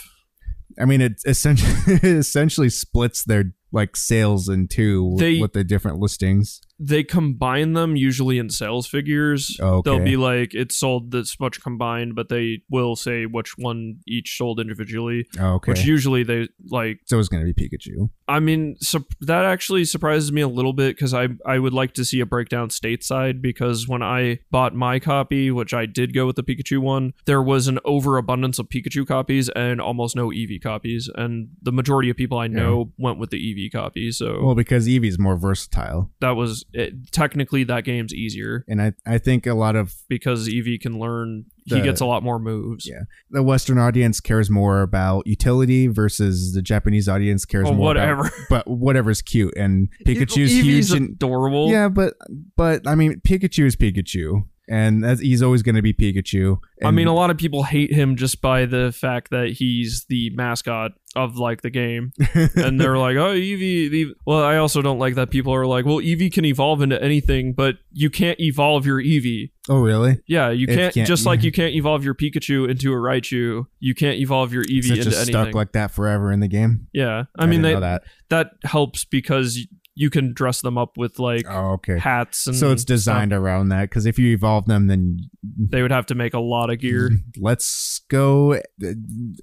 [0.80, 5.64] I mean, it essentially, it essentially splits their, like, sales in two They- with the
[5.64, 6.62] different listings.
[6.80, 9.58] They combine them usually in sales figures.
[9.62, 9.90] Oh, Okay.
[9.92, 14.38] They'll be like it's sold this much combined, but they will say which one each
[14.38, 15.26] sold individually.
[15.38, 15.72] Okay.
[15.72, 17.00] Which usually they like.
[17.06, 18.10] so it's going to be Pikachu.
[18.28, 21.94] I mean, sup that actually surprises me a little bit because I I would like
[21.96, 26.26] to see a breakdown stateside because when I bought my copy, which I did go
[26.26, 30.62] with the Pikachu one, there was an overabundance of Pikachu copies and almost no Eevee
[30.62, 34.12] copies, and the majority of people I know went with the Eevee copy.
[34.12, 36.12] So Well, because Eevee's more versatile.
[36.22, 38.64] that was it, technically that game's easier.
[38.68, 41.46] And I, I think a lot of because Eevee can learn.
[41.68, 42.88] The- he gets a lot more moves.
[42.88, 43.02] Yeah.
[43.32, 48.22] the Western audience cares more about utility versus the Japanese audience cares Well, more whatever.
[48.22, 51.70] about but whatever's cute and Pikachu's Eevee's huge and adorable.
[51.72, 52.14] yeah, but
[52.56, 56.58] but I mean Pikachu is Pikachu and that's, he's always going to be Pikachu.
[56.84, 60.30] I mean, a lot of people hate him just by the fact that he's the
[60.32, 62.12] mascot of like the game,
[62.56, 64.14] and they're like, "Oh, Eevee." The...
[64.26, 67.54] Well, I also don't like that people are like, "Well, Eevee can evolve into anything,
[67.54, 70.20] but you can't evolve your Eevee." oh really?
[70.28, 73.66] Yeah, you can't, can't- just like you can't evolve your Pikachu into a Raichu.
[73.80, 75.34] You can't evolve your Eevee Is it into just anything.
[75.34, 76.88] stuck like that forever in the game?
[76.94, 78.04] yeah, I, mean, didn't they, that.
[78.30, 79.66] that helps because
[79.98, 81.98] you can dress them up with like Oh, okay.
[81.98, 82.96] hats and So it's stuff.
[82.96, 85.20] designed around that because if you evolve them, then
[85.58, 87.12] They would have to make a lot of gear.
[87.38, 88.60] let's go uh,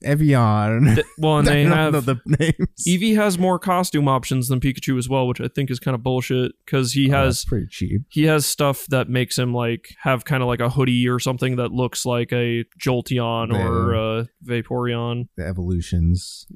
[0.02, 0.94] Evian.
[0.96, 2.84] Th- well, and I they don't have know the names.
[2.86, 6.02] Eevee has more costume options than Pikachu as well, which I think is kind of
[6.02, 8.02] bullshit because he Oh, has that's pretty cheap.
[8.10, 11.56] he has stuff that makes him like have kind of like a hoodie or something
[11.56, 15.28] that looks like a Jolteon or a Vaporeon.
[15.36, 16.46] The evolutions.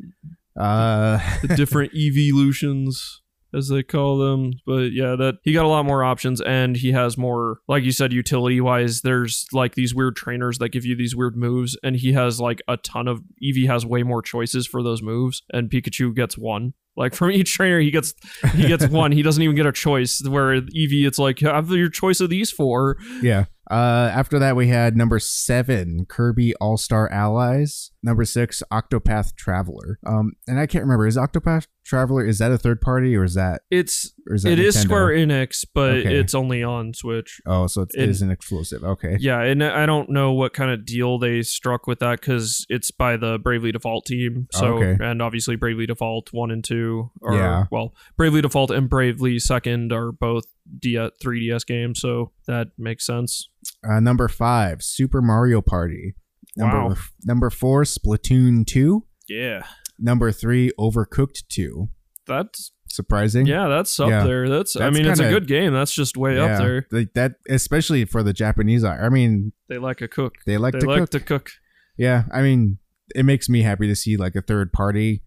[0.58, 3.22] Uh, the different evolutions
[3.56, 6.92] as they call them but yeah that he got a lot more options and he
[6.92, 10.96] has more like you said utility wise there's like these weird trainers that give you
[10.96, 14.66] these weird moves and he has like a ton of Eevee has way more choices
[14.66, 18.14] for those moves and Pikachu gets one like from each trainer he gets
[18.54, 21.90] he gets one he doesn't even get a choice where Eevee it's like have your
[21.90, 23.46] choice of these four yeah.
[23.68, 27.90] Uh, after that, we had number seven, Kirby All Star Allies.
[28.06, 29.98] Number six, Octopath Traveler.
[30.06, 33.34] Um, and I can't remember is Octopath Traveler is that a third party or is
[33.34, 34.80] that it's or is that it is?
[34.80, 36.16] Square Enix but Okay.
[36.16, 38.84] it's only on Switch Oh, so it's, It- it is an exclusive.
[38.84, 39.16] Okay.
[39.18, 42.92] Yeah, and I don't know what kind of deal they struck with that because it's
[42.92, 44.46] by the Bravely Default team.
[44.52, 44.96] So, Okay.
[45.04, 47.64] and obviously Bravely Default one and two are Yeah.
[47.72, 50.44] well, Bravely Default and Bravely Second are both
[50.78, 53.48] D- 3DS games, so that makes sense.
[53.88, 56.14] Uh, number five, Super Mario Party.
[56.56, 56.96] Number Wow.
[57.24, 59.04] number four, Splatoon two.
[59.28, 59.62] Yeah,
[59.98, 61.88] Number three, Overcooked two.
[62.26, 63.46] that's Surprising.
[63.46, 64.24] yeah, that's up Yeah.
[64.24, 64.48] there.
[64.48, 65.72] That's, I That's mean, it's a good game.
[65.72, 66.86] That's just way up there.
[66.90, 68.84] Like that, especially for the Japanese.
[68.84, 70.34] I mean, They like a cook.
[70.46, 71.10] they like They to like cook.
[71.10, 71.50] to cook,
[71.98, 72.78] Yeah, I mean,
[73.14, 75.22] it makes me happy to see like a third party,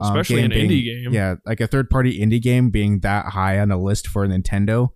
[0.00, 1.12] um, especially an game indie game.
[1.12, 4.88] Yeah, like a third party indie game being that high on the list for Nintendo.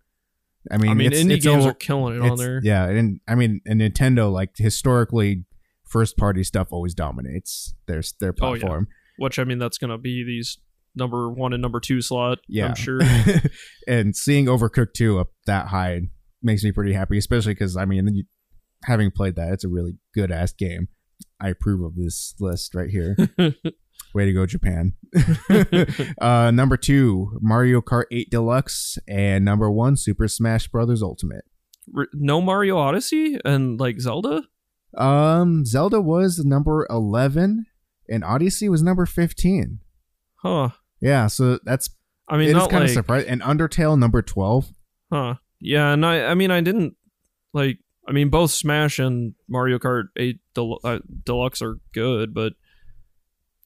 [0.71, 2.61] I mean, I mean, it's, indie it's games all- are killing it on there.
[2.65, 5.45] Yeah, and I mean, and Nintendo like historically,
[5.95, 8.61] first party stuff always dominates their their Oh, yeah.
[8.61, 8.89] platform.
[9.19, 10.59] Which I mean, that's gonna be these
[10.97, 12.39] number one and number two slot.
[12.49, 13.01] Yeah, I'm sure.
[13.89, 16.01] and seeing Overcooked 2 up that high
[16.43, 18.25] makes me pretty happy, especially because I mean, you,
[18.85, 20.89] having played that, it's a really good ass game.
[21.41, 23.17] I approve of this list right here.
[24.15, 24.95] Way to go, Japan.
[26.21, 31.45] uh, number two, Mario Kart 8 Deluxe, and number one, Super Smash Brothers Ultimate.
[31.97, 34.43] R- no Mario Odyssey and like Zelda.
[34.97, 37.67] Um, Zelda was number 11,
[38.09, 39.81] and Odyssey was number 15.
[40.37, 40.71] Huh.
[41.01, 41.91] Yeah, so that's
[42.29, 43.29] I mean, it is kind like, of surprising.
[43.31, 44.69] And Undertale number 12.
[45.13, 45.35] huh?
[45.61, 46.95] Yeah, and I, I mean, I didn't
[47.53, 47.79] like.
[48.07, 52.53] I mean, both Smash and Mario Kart 8 Del- uh, Deluxe are good, but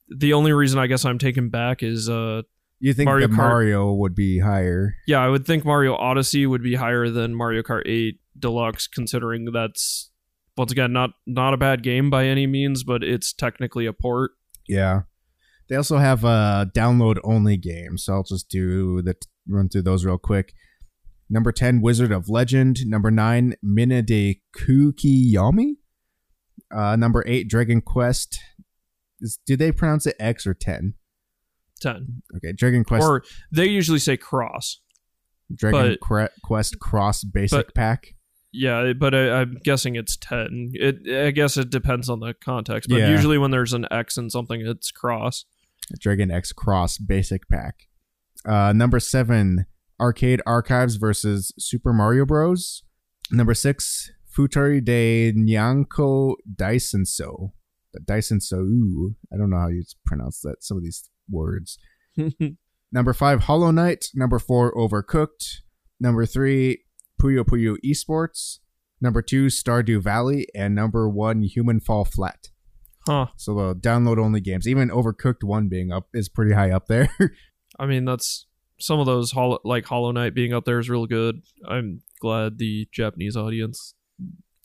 [0.07, 2.43] the only reason I guess I'm taken back is, uh,
[2.79, 4.95] You think Mario Kart- Mario would be higher?
[5.07, 9.51] yeah, I would think Mario Odyssey would be higher than Mario Kart 8 Deluxe, considering
[9.51, 10.08] that's
[10.59, 14.31] once again not not a bad game by any means, but it's technically a port.
[14.67, 15.03] Yeah.
[15.69, 19.15] They also have a download only game, so I'll just do the
[19.47, 20.53] run through those real quick.
[21.29, 22.79] Number 10, Wizard of Legend.
[22.85, 25.75] Number 9, Mina de Kukiyami.
[26.75, 28.37] Uh, number 8, Dragon Quest.
[29.21, 30.95] Is, do they pronounce it X or 10?
[31.81, 34.81] 10 Okay, Dragon Quest or they usually say cross.
[35.55, 38.07] Dragon but- Cre- Quest Cross Basic but- Pack.
[38.51, 40.71] Yeah, but I, I'm guessing it's ten.
[40.73, 43.09] It I guess it depends on the context, but Yeah.
[43.11, 45.45] usually when there's an X in something, it's cross.
[45.99, 47.75] Dragon X Cross Basic Pack.
[48.45, 49.65] Uh, number seven,
[49.99, 52.83] Arcade Archives versus Super Mario Bros.
[53.31, 57.51] Number six, Futari de Nyanko Daisenso.
[58.05, 59.15] Daisenso.
[59.33, 60.57] I don't know how you pronounce that.
[60.61, 61.77] Some of these words.
[62.91, 64.05] Number five, Hollow Knight.
[64.15, 65.61] Number four, Overcooked.
[65.99, 66.83] Number three,
[67.21, 68.59] Puyo Puyo Esports.
[69.01, 70.47] Number two, Stardew Valley.
[70.55, 72.49] And number one, Human Fall Flat.
[73.07, 73.27] huh.
[73.37, 77.09] So the download only games, even Overcooked One being up, is pretty high up there.
[77.79, 78.45] I mean, that's
[78.79, 81.41] some of those hollow, like Hollow Knight being up there is real good.
[81.67, 83.93] I'm glad the Japanese audience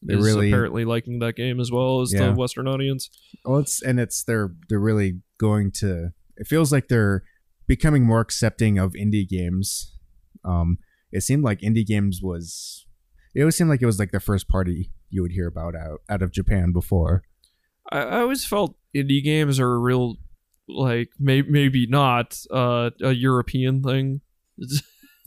[0.03, 2.27] They is really- apparently liking that game as well as Yeah.
[2.31, 3.11] the Western audience.
[3.45, 6.13] well, it's and it's they're they're really going to.
[6.37, 7.23] It feels like they're
[7.69, 9.97] becoming more accepting of indie games.
[10.45, 10.79] Um,
[11.15, 12.87] it seemed like indie games was.
[13.35, 16.03] It always seemed like it was like the first party you would hear about out
[16.11, 17.23] out of Japan before.
[17.91, 20.17] I, I always felt indie games are a real,
[20.69, 24.21] like may, maybe not uh, a European thing.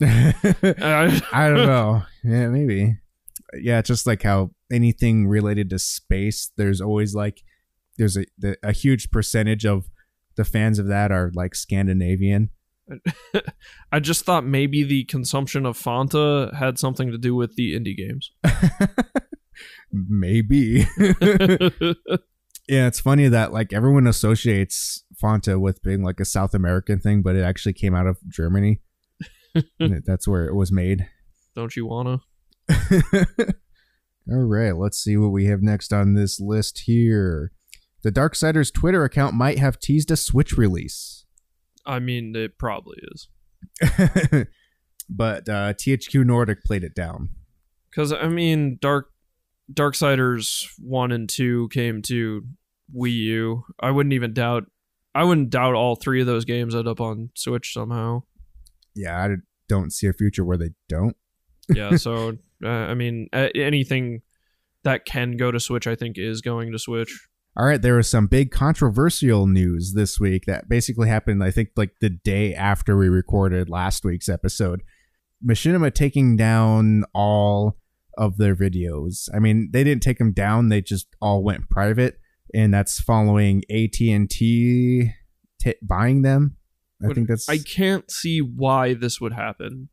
[0.00, 2.02] I don't know.
[2.22, 2.98] Yeah, maybe.
[3.54, 7.42] Yeah, just like how anything related to space, there's always like
[7.96, 9.88] there's a the, a huge percentage of
[10.36, 12.50] the fans of that are like Scandinavian.
[13.92, 17.96] I just thought maybe the consumption of Fanta had something to do with the indie
[17.96, 18.30] games.
[19.92, 20.86] maybe.
[22.68, 27.22] yeah, it's funny that like everyone associates Fanta with being like a South American thing,
[27.22, 28.80] but it actually came out of Germany.
[29.78, 31.08] That's where it was made.
[31.54, 32.20] Don't you wanna?
[34.30, 37.52] All right, let's see what we have next on this list here.
[38.02, 41.17] The Darksiders Twitter account might have teased a Switch release.
[41.88, 43.28] I mean, it probably is.
[45.08, 47.30] but uh, THQ Nordic played it down.
[47.90, 49.10] Because I mean, Dark
[49.72, 52.42] Darksiders one and two came to
[52.94, 53.64] Wii U.
[53.80, 54.64] I wouldn't even doubt.
[55.14, 58.22] I wouldn't doubt all three of those games end up on Switch somehow.
[58.94, 59.36] Yeah, I
[59.68, 61.16] don't see a future where they don't.
[61.74, 64.22] Yeah, so uh, I mean, anything
[64.84, 67.27] that can go to Switch, I think, is going to Switch.
[67.58, 71.70] All right, there was some big controversial news this week that basically happened, I think,
[71.76, 74.84] like the day after we recorded last week's episode.
[75.44, 77.76] Machinima taking down all
[78.16, 79.28] of their videos.
[79.34, 82.20] I mean, they didn't take them down; they just all went private,
[82.54, 85.10] and that's following AT and T
[85.82, 86.56] buying them.
[87.02, 87.48] I But think that's.
[87.48, 89.88] I can't see why this would happen.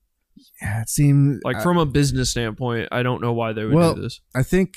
[0.61, 3.73] yeah, it seemed Like uh, from a business standpoint, I don't know why they would
[3.73, 4.21] Well, do this.
[4.35, 4.75] I think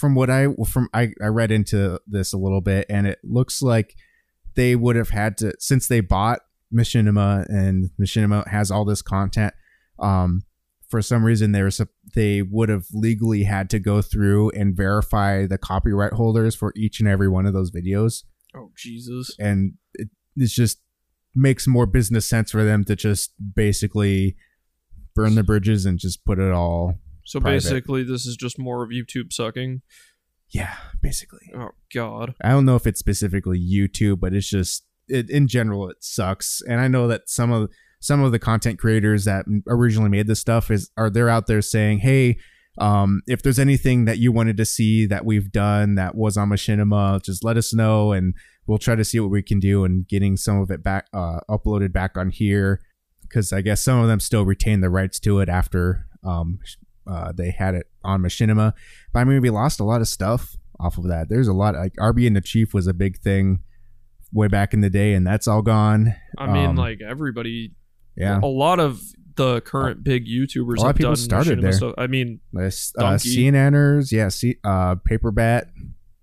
[0.00, 3.60] from what I from I, I read into this a little bit, and it looks
[3.60, 3.94] like
[4.54, 6.40] they would have had to since they bought
[6.74, 9.52] Machinima and Machinima has all this content.
[9.98, 10.42] Um,
[10.88, 11.70] for some reason, they were
[12.14, 16.98] they would have legally had to go through and verify the copyright holders for each
[16.98, 18.24] and every one of those videos,
[18.56, 19.36] Oh Jesus!
[19.38, 20.80] and it it's just
[21.34, 24.36] makes more business sense for them to just basically
[25.14, 26.94] burn the bridges and just put it all.
[27.24, 27.56] So private.
[27.56, 29.82] basically, this is just more of YouTube sucking.
[30.48, 31.50] Yeah, basically.
[31.54, 32.34] Oh God!
[32.42, 36.60] I don't know if it's specifically YouTube, but it's just it, in general it sucks.
[36.68, 40.40] And I know that some of some of the content creators that originally made this
[40.40, 42.38] stuff is are they're out there saying, "Hey,
[42.78, 46.48] um, if there's anything that you wanted to see that we've done that was on
[46.48, 48.34] Machinima, just let us know, and
[48.66, 51.40] we'll try to see what we can do and getting some of it back uh,
[51.48, 52.80] uploaded back on here."
[53.22, 56.58] Because I guess some of them still retain the rights to it after um,
[57.06, 58.72] uh, they had it on Machinima.
[59.12, 61.28] But I mean, we lost a lot of stuff off of that.
[61.28, 63.60] There's a lot like Arby and the Chief was a big thing
[64.32, 66.14] way back in the day, and that's all gone.
[66.38, 67.74] I mean, Um, like everybody.
[68.16, 69.00] Yeah, A lot of
[69.36, 71.72] the current big YouTubers a lot have of people done started there.
[71.72, 71.94] Stuff.
[71.96, 73.52] I mean, This, uh, Dunkey.
[73.52, 75.68] CNNers, yeah, C, uh, Paper Bat.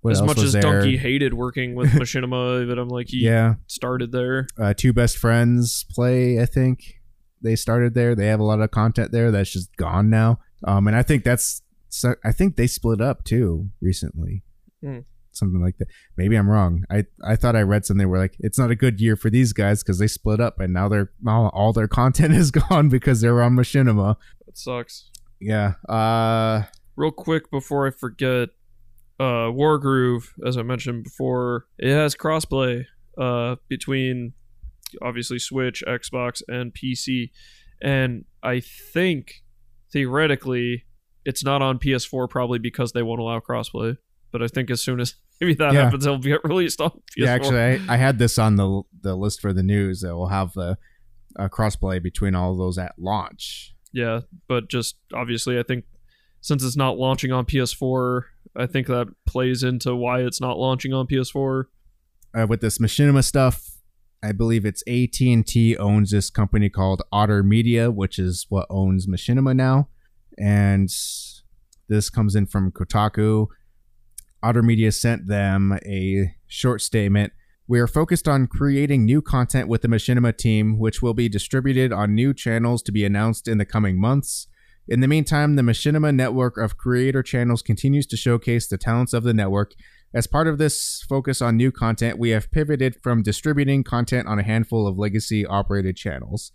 [0.10, 0.62] As much as there?
[0.64, 4.48] Dunkey hated working with Machinima, but I'm like he yeah, started there.
[4.58, 6.40] uh, two best friends play.
[6.40, 7.02] I think
[7.42, 8.16] they started there.
[8.16, 10.40] They have a lot of content there that's just gone now.
[10.64, 12.16] Um, and I think that's so.
[12.24, 14.44] I think they split up too recently.
[14.84, 15.00] Hmm.
[15.32, 15.88] Something like that.
[16.18, 16.84] Maybe I'm wrong.
[16.90, 19.54] I I thought I read something where like it's not a good year for these
[19.54, 23.22] guys because they split up and now they're all, all their content is gone because
[23.22, 24.16] they're on Machinima.
[24.46, 25.12] That sucks.
[25.40, 25.74] Yeah.
[25.88, 26.64] Uh.
[26.96, 28.50] Real quick before I forget,
[29.20, 32.86] uh, Wargroove, as I mentioned before, it has crossplay
[33.20, 34.34] uh, between
[35.02, 37.32] obviously Switch, Xbox, and PC,
[37.82, 39.44] and I think
[39.92, 40.84] theoretically
[41.26, 43.98] it's not on PS4 probably because they won't allow crossplay.
[44.32, 45.84] But I think as soon as maybe that Yeah.
[45.84, 47.02] happens, it'll get released on PS4.
[47.18, 47.32] Yeah.
[47.34, 50.54] Actually, I, I had this on the the list for the news that we'll have
[50.54, 50.78] the
[51.38, 53.74] uh, crossplay between all of those at launch.
[53.94, 55.86] Yeah, but just obviously, I think
[56.42, 58.22] since it's not launching on PS4,
[58.56, 61.66] I think that plays into why it's not launching on PS4.
[62.38, 63.77] uh, with this machinima stuff
[64.24, 69.56] i believe it's at&t owns this company called otter media which is what owns machinima
[69.56, 69.90] now.
[70.38, 70.90] And
[71.90, 73.48] this comes in from kotaku.
[74.44, 77.34] Otter media sent them a short statement.
[77.68, 81.92] We are focused on creating new content with the machinima team which will be distributed
[81.92, 84.48] on new channels to be announced in the coming months.
[84.88, 89.24] In the meantime the machinima network of creator channels continues to showcase the talents of
[89.24, 89.74] the network
[90.18, 94.40] as part of this focus on new content, we have pivoted from distributing content on
[94.40, 96.52] a handful of legacy operated channels.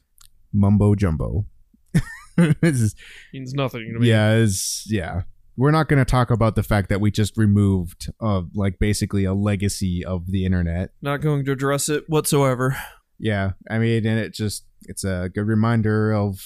[0.52, 1.46] Mumbo jumbo.
[2.36, 2.94] This is-
[3.32, 4.08] Means nothing to me.
[4.08, 5.22] yeah, is yeah.
[5.56, 9.24] We're not going to talk about the fact that we just removed uh, like basically
[9.26, 10.90] a legacy of the internet.
[11.02, 12.74] Not going to address it whatsoever.
[13.18, 16.40] Yeah, I mean, and it just it's a good reminder of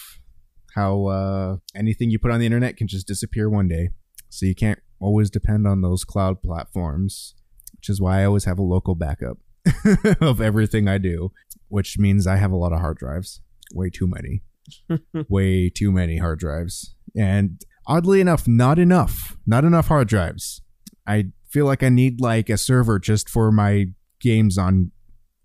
[0.75, 3.91] how uh, anything you put on the internet can just disappear one day.
[4.29, 7.35] So you can't always depend on those cloud platforms,
[7.77, 9.39] which is why I always have a local backup
[10.21, 11.33] of everything I do,
[11.69, 13.41] which means I have a lot of hard drives,
[13.75, 14.43] way too many,
[15.29, 20.63] way too many hard drives, and oddly enough, not enough, not enough hard drives.
[21.07, 23.87] I feel like I need like a server just for my
[24.21, 24.93] games on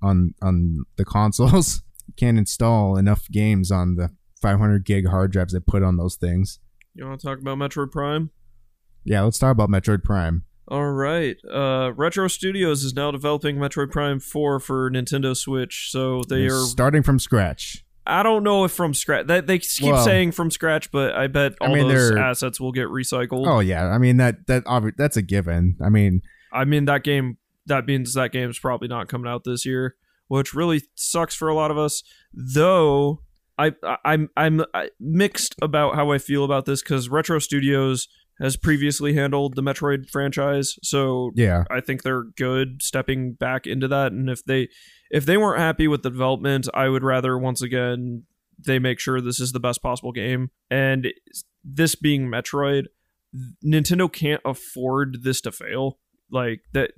[0.02, 1.84] on on the consoles.
[2.18, 4.10] Can't install enough games on the
[4.42, 6.60] 500 gig hard drives they put on those things.
[6.94, 8.32] You want to talk about Metroid Prime?
[9.04, 10.44] Yeah, let's talk about Metroid Prime.
[10.68, 11.36] All right.
[11.52, 15.89] Uh, Retro Studios is now developing Metroid Prime 4 for Nintendo Switch.
[15.91, 16.66] So they They're are.
[16.66, 17.84] starting from scratch.
[18.08, 19.28] I don't know if from scratch.
[19.28, 22.60] They, they keep Well- saying from scratch, but I bet I all mean, those assets
[22.60, 23.45] will get recycled.
[23.47, 25.78] Oh yeah, I mean that that obvi- that's a given.
[25.84, 26.22] I mean,
[26.52, 27.38] I mean, that game.
[27.68, 29.95] That means that game's probably not coming out this year,
[30.30, 32.02] which really sucks for a lot of us.
[32.34, 33.22] Though
[33.58, 34.64] I, I I'm I'm
[34.99, 38.08] mixed about how I feel about this because Retro Studios
[38.42, 41.64] has previously handled the Metroid franchise, so Yeah.
[41.70, 44.12] I think they're good stepping back into that.
[44.12, 44.70] And if they
[45.10, 48.24] if they weren't happy with the development, I would rather once again
[48.58, 50.52] they make sure this is the best possible game.
[50.70, 51.08] And
[51.64, 52.86] this being Metroid,
[53.66, 56.00] Nintendo can't afford this to fail.
[56.32, 56.92] Like that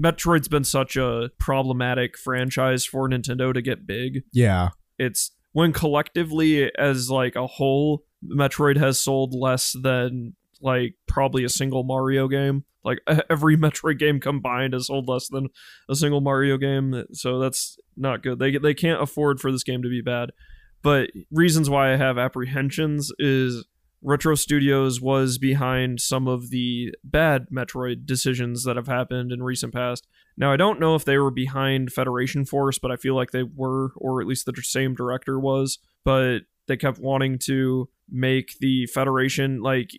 [0.00, 4.22] Metroid's been such a problematic franchise for Nintendo to get big.
[4.32, 4.70] Yeah.
[4.98, 11.48] It's when collectively as like a whole, Metroid has sold less than like probably a
[11.48, 12.64] single Mario game.
[12.84, 13.00] Like
[13.30, 15.48] every Metroid game combined has sold less than
[15.88, 18.38] a single Mario game, so that's not good.
[18.38, 20.30] They they can't afford for this game to be bad.
[20.82, 23.64] But reasons why I have apprehensions is
[24.02, 29.72] Retro Studios was behind some of the bad Metroid decisions that have happened in recent
[29.72, 30.08] past.
[30.36, 33.44] Now, I don't know if they were behind Federation Force, but I feel like they
[33.44, 35.78] were, or at least the same director was.
[36.04, 39.90] But they kept wanting to make the Federation, like,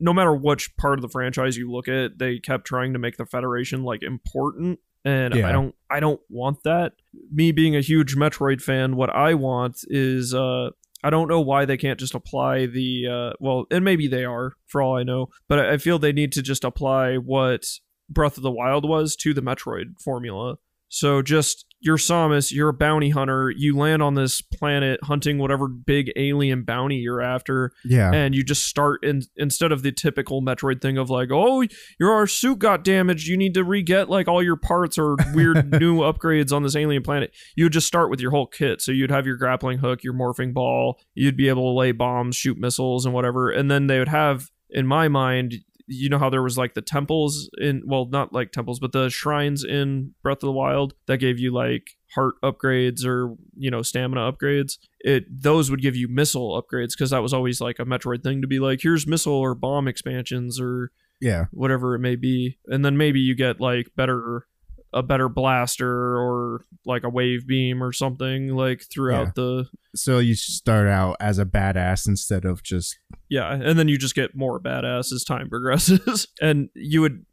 [0.00, 3.16] no matter which part of the franchise you look at, they kept trying to make
[3.16, 4.80] the Federation, like, important.
[5.04, 5.48] And Yeah.
[5.48, 6.94] I don't, I don't want that.
[7.30, 10.70] Me being a huge Metroid fan, what I want is, uh,
[11.04, 14.54] I don't know why they can't just apply the uh, well, and maybe they are
[14.66, 17.66] for all I know, but I I feel they need to just apply what
[18.08, 20.56] Breath of the Wild was to the Metroid formula.
[20.88, 25.68] So just you're Samus, you're a bounty hunter, you land on this planet hunting whatever
[25.68, 28.10] big alien bounty you're after, Yeah.
[28.12, 31.64] and you just start in instead of the typical Metroid thing of like, oh,
[32.00, 35.70] your our suit got damaged, you need to re-get like all your parts or weird
[35.80, 37.34] new upgrades on this alien planet.
[37.56, 38.80] You would just start with your whole kit.
[38.80, 42.36] So you'd have your grappling hook, your morphing ball, you'd be able to lay bombs,
[42.36, 43.50] shoot missiles, and whatever.
[43.50, 45.56] And then they would have, in my mind,
[45.86, 49.08] you know how there was like the temples in well not like temples but the
[49.08, 53.82] shrines in breath of the wild that gave you like heart upgrades or you know
[53.82, 57.84] stamina upgrades it those would give you missile upgrades because that was always like a
[57.84, 61.46] metroid thing to be like here's missile or bomb expansions or yeah.
[61.50, 64.46] whatever it may be and then maybe you get like better
[64.92, 69.32] a better blaster or like a wave beam or something like throughout Yeah.
[69.34, 73.98] the So you start out as a badass instead of just yeah and then you
[73.98, 77.24] just get more badass as time progresses and you would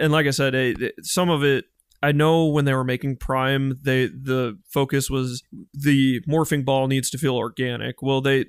[0.00, 1.66] and like i said eh, eh, some of it
[2.02, 5.42] i know when they were making prime they the focus was
[5.72, 8.02] the morphing ball needs to feel organic.
[8.02, 8.46] Well they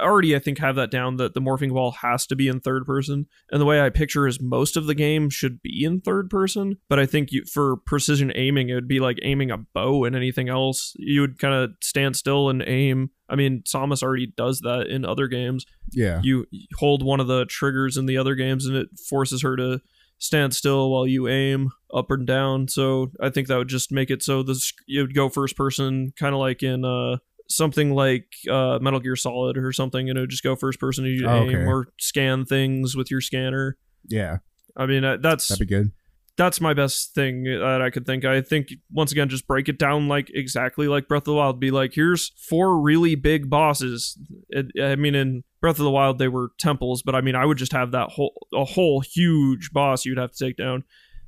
[0.00, 2.84] already i think have that down that the morphing ball has to be in third
[2.84, 3.26] person.
[3.50, 6.76] And the way i picture is most of the game should be in third person
[6.88, 10.16] but i think you, for precision aiming it would be like aiming a bow and
[10.16, 10.94] anything else.
[10.98, 13.10] You would kind of stand still and aim.
[13.28, 15.66] I mean samus already does that in other games.
[15.92, 16.20] Yeah.
[16.22, 16.46] you
[16.76, 19.80] hold one of the triggers in the other games and it forces her to
[20.18, 24.10] stand still while you aim up and down so i think that would just make
[24.10, 27.16] it so this you would go first person kind of like in uh
[27.48, 31.04] something like uh metal gear solid or something and it would just go first person
[31.04, 31.64] you Oh, aim okay.
[31.64, 33.76] or scan things with your scanner
[34.08, 34.38] Yeah.
[34.76, 35.92] i mean uh, that's That'd be good.
[36.36, 38.24] That's my best thing that I could think.
[38.24, 41.58] I think once again, just break it down like exactly like Breath of the Wild.
[41.58, 44.18] Be like, here's four really big bosses.
[44.50, 47.46] It, I mean, in Breath of the Wild, they were temples, but I mean, I
[47.46, 50.84] would just have that whole a whole huge boss you'd have to take down,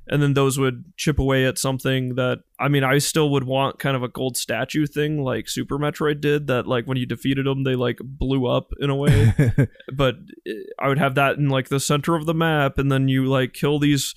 [0.07, 3.79] and then those would chip away at something that I mean, I still would want
[3.79, 6.45] kind of a gold statue thing like Super Metroid did.
[6.45, 9.33] That like when you defeated them, they like blew up in a way
[9.91, 10.15] but
[10.47, 13.25] uh, I would have that in like the center of the map, and then you
[13.25, 14.13] like kill these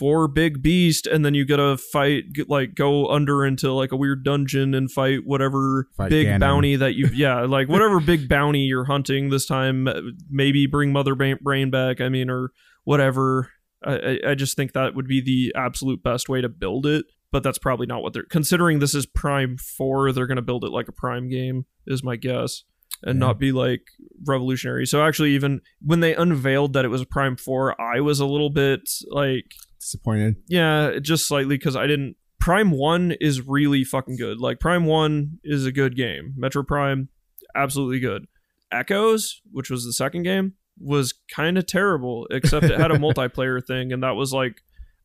[0.00, 3.96] four big beast, and then you gotta fight, get, like go under into like a
[3.96, 6.40] weird dungeon and fight whatever Fight big Ganon.
[6.40, 9.86] bounty that you, yeah, like whatever big bounty you're hunting this time.
[9.86, 12.00] uh, Maybe bring Mother Brain back.
[12.00, 12.50] I mean, or
[12.84, 13.50] whatever.
[13.84, 17.04] I, I just think that would be the absolute best way to build it.
[17.32, 18.80] But that's probably not what they're considering.
[18.80, 20.10] This is Prime Four.
[20.10, 22.64] They're gonna build it like a Prime game, is my guess
[23.04, 23.26] and Yeah.
[23.26, 23.82] not be like
[24.26, 24.84] revolutionary.
[24.84, 28.26] So actually, even when they unveiled that it was a Prime Four, I was a
[28.26, 28.80] little bit
[29.10, 29.44] like,
[29.80, 30.36] Disappointed.
[30.46, 32.16] yeah, just slightly because I didn't.
[32.38, 34.38] Prime One is really fucking good.
[34.38, 36.34] Like Prime One is a good game.
[36.38, 37.08] Metroid Prime,
[37.54, 38.26] absolutely good.
[38.72, 42.26] Echoes, which was the second game, was kind of terrible.
[42.30, 44.62] Except it had a multiplayer thing, and that was like.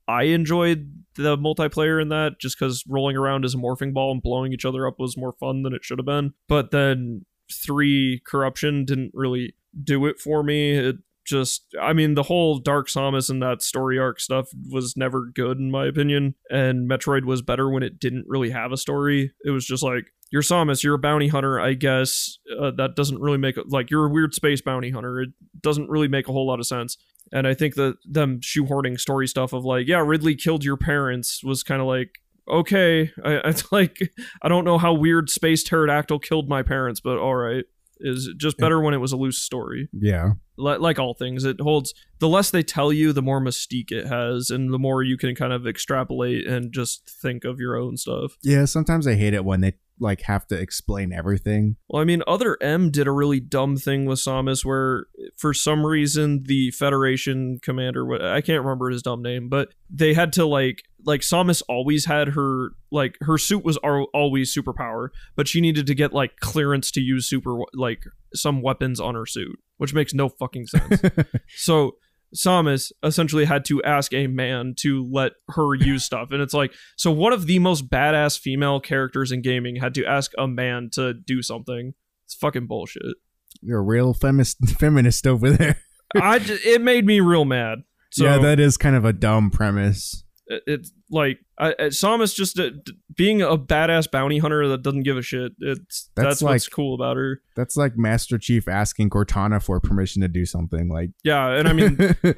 [0.08, 4.22] I enjoyed the multiplayer in that just because rolling around as a morphing ball and
[4.22, 6.36] blowing each other up was more fun than it should have been.
[6.48, 10.74] But then three corruption didn't really do it for me.
[10.74, 15.26] It just I mean the whole Dark Samus and that story arc stuff was never
[15.34, 16.36] good in my opinion.
[16.50, 19.32] And Metroid was better when it didn't really have a story.
[19.44, 22.38] It was just like you're Samus, you're a bounty hunter, I guess.
[22.60, 25.22] Uh, that doesn't really make like you're a weird space bounty hunter.
[25.22, 25.30] It
[25.62, 26.98] doesn't really make a whole lot of sense.
[27.32, 31.44] And I think that them shoehorning story stuff of like, yeah, Ridley killed your parents
[31.44, 36.20] was kind of like, okay, I, it's like I don't know how weird space pterodactyl
[36.20, 37.66] killed my parents, but all right.
[38.00, 39.90] Is just better when it was a loose story.
[39.94, 40.34] Yeah.
[40.58, 44.08] Li- like all things, it holds the less they tell you, the more mystique it
[44.08, 47.98] has, and the more you can kind of extrapolate and just think of your own
[47.98, 48.38] stuff.
[48.42, 51.78] Yeah, sometimes I hate it when they like have to explain everything.
[51.88, 55.06] Well, I mean, Other M did a really dumb thing with Samus where,
[55.38, 60.34] for some reason, the Federation commander, I can't remember his dumb name, but they had
[60.34, 65.48] to, like, like Samus always had her, like, her suit was al- always superpower, but
[65.48, 69.58] she needed to get, like, clearance to use super, like, some weapons on her suit,
[69.78, 71.02] which makes no fucking sense.
[71.56, 71.98] so,
[72.36, 76.30] Samus essentially had to ask a man to let her use stuff.
[76.32, 80.06] And it's like, so one of the most badass female characters in gaming had to
[80.06, 81.94] ask a man to do something.
[82.26, 83.16] It's fucking bullshit.
[83.62, 85.78] You're a real feminist feminist over there.
[86.16, 87.80] I j- it made me real mad.
[88.12, 90.25] So yeah, that is kind of a dumb premise.
[90.48, 92.72] It- it's like I, just uh,
[93.16, 95.54] being a badass bounty hunter that doesn't give a shit.
[95.60, 97.42] It's that's, That's what's cool about her.
[97.56, 100.90] That's like Master Chief asking Cortana for permission to do something.
[100.90, 101.98] Like, Yeah, and I mean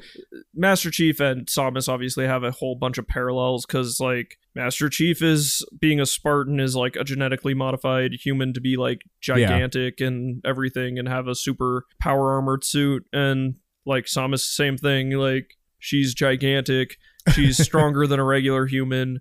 [0.54, 5.22] Master Chief and Samus obviously have a whole bunch of parallels because like Master Chief
[5.22, 10.40] is being a Spartan is like a genetically modified human to be like gigantic and
[10.44, 13.56] everything and have a super power armored suit and
[13.86, 16.96] like Samus same thing like she's gigantic
[17.32, 19.20] she's stronger than a regular human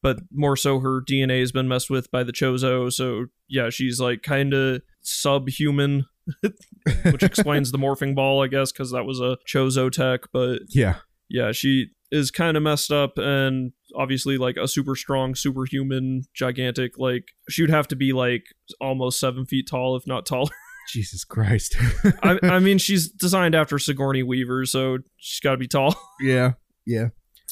[0.00, 4.00] but more so her DNA has been messed with by the Chozo so yeah she's
[4.00, 6.04] like kind of subhuman
[7.10, 10.22] which explains the morphing ball, I guess, because that was a Chozo tech.
[10.32, 10.96] But yeah,
[11.28, 16.98] yeah, she is kind of messed up and obviously like a super strong, superhuman, gigantic.
[16.98, 18.44] Like she would have to be like
[18.80, 20.50] almost seven feet tall, if not taller.
[20.88, 21.76] Jesus Christ.
[22.22, 25.94] I, I mean, she's designed after Sigourney Weaver, so she's got to be tall.
[26.20, 26.52] yeah,
[26.86, 27.08] yeah.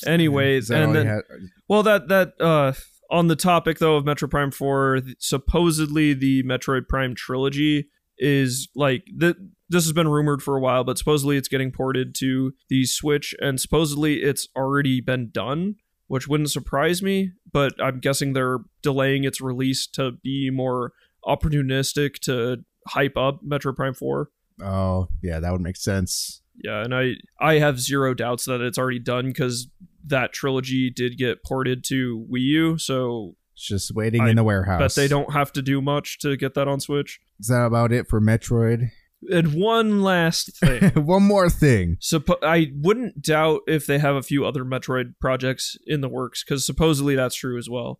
[0.06, 1.22] Anyways, Is that all and then had?
[1.68, 2.72] well, that that uh
[3.10, 7.88] on the topic though of Metroid Prime 4, supposedly the Metroid Prime trilogy
[8.18, 9.36] is like th-
[9.68, 13.34] this has been rumored for a while, but supposedly it's getting ported to the Switch
[13.40, 15.76] and supposedly it's already been done,
[16.06, 20.92] which wouldn't surprise me, but I'm guessing they're delaying its release to be more
[21.24, 24.30] opportunistic to hype up Metroid Prime 4.
[24.62, 26.42] Oh, yeah, that would make sense.
[26.62, 29.68] Yeah, and I I have zero doubts that it's already done because
[30.06, 34.44] that trilogy did get ported to Wii U, so It's just waiting I in the
[34.44, 34.78] warehouse.
[34.78, 37.20] But they don't have to do much to get that on Switch.
[37.40, 38.90] Is that about it for Metroid?
[39.30, 40.90] And one last thing.
[41.04, 41.96] One more thing.
[42.00, 46.44] Suppo- I wouldn't doubt if they have a few other Metroid projects in the works
[46.44, 47.98] because supposedly that's true as well.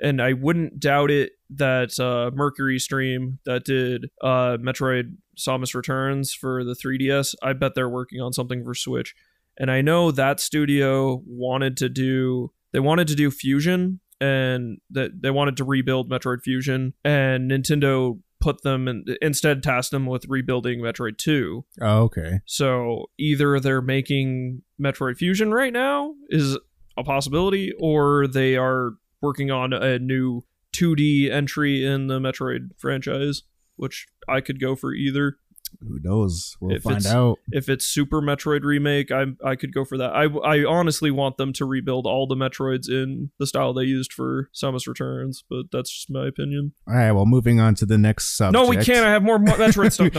[0.00, 6.64] And I wouldn't doubt it that uh, MercurySteam that did uh, Metroid Samus Returns for
[6.64, 9.14] the 3DS, I bet they're working on something for Switch.
[9.58, 15.22] And I know that studio wanted to do they wanted to do Fusion and that
[15.22, 20.26] they wanted to rebuild Metroid Fusion and Nintendo put them and instead tasked them with
[20.28, 21.64] rebuilding Metroid 2.
[21.80, 22.40] Oh, okay.
[22.44, 26.56] So either they're making Metroid Fusion right now is
[26.96, 30.44] a possibility, or they are working on a new
[30.76, 33.42] 2D entry in the Metroid franchise,
[33.78, 35.38] which I could go for either.
[35.80, 36.56] Who knows?
[36.60, 37.38] We'll If find out.
[37.50, 40.10] If it's Super Metroid remake, I I could go for that.
[40.10, 44.12] I I honestly want them to rebuild all the Metroids in the style they used
[44.12, 46.72] for Samus Returns, but that's just my opinion.
[46.88, 47.12] All right.
[47.12, 48.62] Well, moving on to the next subject.
[48.62, 49.06] No, we can't.
[49.06, 50.14] I have more Mo- Metroid stuff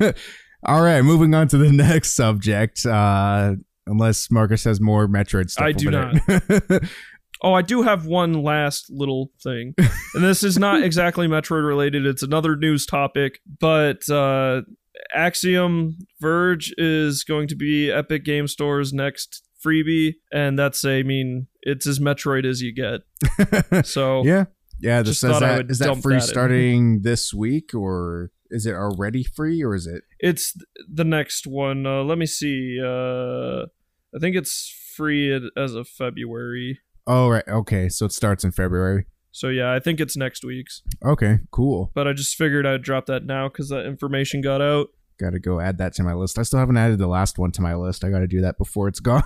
[0.00, 0.12] now.
[0.64, 2.86] All right, moving on to the next subject.
[2.86, 3.56] Uh,
[3.86, 5.64] unless Marcus has more Metroid stuff.
[5.64, 6.80] I do there.
[7.42, 9.74] Oh, I do have one last little thing.
[10.14, 14.60] And this is not exactly Metroid related, it's another news topic, but uh
[15.14, 21.46] Axiom Verge is going to be Epic Game Store's next freebie, and that's I mean,
[21.62, 23.00] it's as Metroid as you get.
[23.86, 24.44] So yeah,
[24.80, 25.00] yeah.
[25.02, 26.20] This says that is that free in.
[26.20, 30.02] starting this week or is it already free or is it?
[30.18, 30.54] it's
[30.92, 31.86] the next one.
[31.86, 32.78] Uh, let me see.
[32.84, 33.62] Uh
[34.14, 36.80] I think it's free as of February.
[37.06, 37.88] Oh right, okay.
[37.88, 39.06] So it starts in February.
[39.32, 40.82] So yeah, I think it's next week's.
[41.04, 41.90] Okay, cool.
[41.94, 44.88] But I just figured I'd drop that now because that information got out.
[45.18, 46.38] Got to go add that to my list.
[46.38, 48.04] I still haven't added the last one to my list.
[48.04, 49.22] I got to do that before it's gone.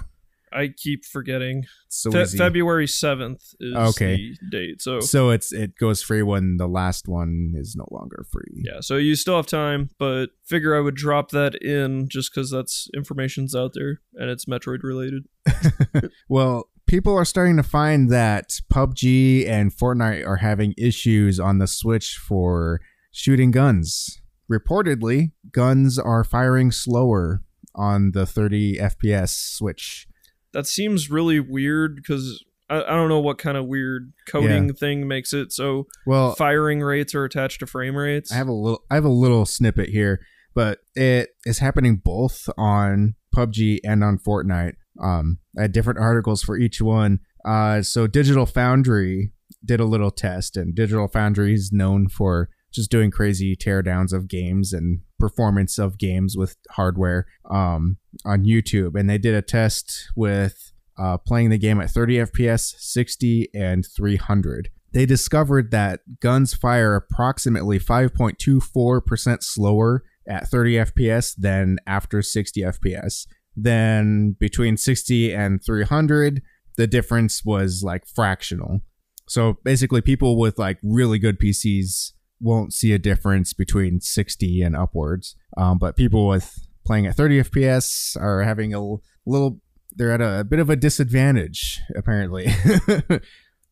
[0.53, 1.65] I keep forgetting.
[1.87, 4.17] It's so Fe- February seventh is Okay.
[4.41, 4.81] the date.
[4.81, 8.63] So So it's it goes free when the last one is no longer free.
[8.65, 12.51] yeah, so you still have time, but figure I would drop that in just because
[12.51, 15.25] that's information's out there and it's Metroid related.
[16.29, 21.67] Well, people are starting to find that PUBG and Fortnite are having issues on the
[21.67, 22.81] Switch for
[23.11, 24.21] shooting guns.
[24.51, 27.43] Reportedly, guns are firing slower
[27.75, 30.07] on the 30 FPS Switch.
[30.53, 35.07] That seems really weird because I, I don't know what kind of weird coding thing
[35.07, 38.33] makes it so Well, firing rates are attached to frame rates.
[38.33, 40.21] I have a little I have a little snippet here,
[40.55, 44.75] but it is happening both on PUBG and on Fortnite.
[45.03, 47.21] Um, I had different articles for each one.
[47.45, 49.33] Uh, so Digital Foundry
[49.65, 54.29] did a little test, and Digital Foundry is known for just doing crazy teardowns of
[54.29, 58.99] games and performance of games with hardware um, on YouTube.
[58.99, 63.87] And they did a test with uh, playing the game at 30 FPS, 60, and
[63.97, 72.63] 300 they discovered that guns fire approximately 5.24% slower at 30 FPS than after 60
[72.63, 73.27] FPS.
[73.57, 76.43] Then between 60 and 300,
[76.77, 78.81] the difference was like fractional.
[79.29, 84.77] So basically, people with like really good PCs won't see a difference between 60 and
[84.77, 85.35] upwards.
[85.57, 88.81] Um, but people with playing at 30 FPS are having a
[89.25, 89.61] little,
[89.93, 92.47] they're at a, a bit of a disadvantage, apparently.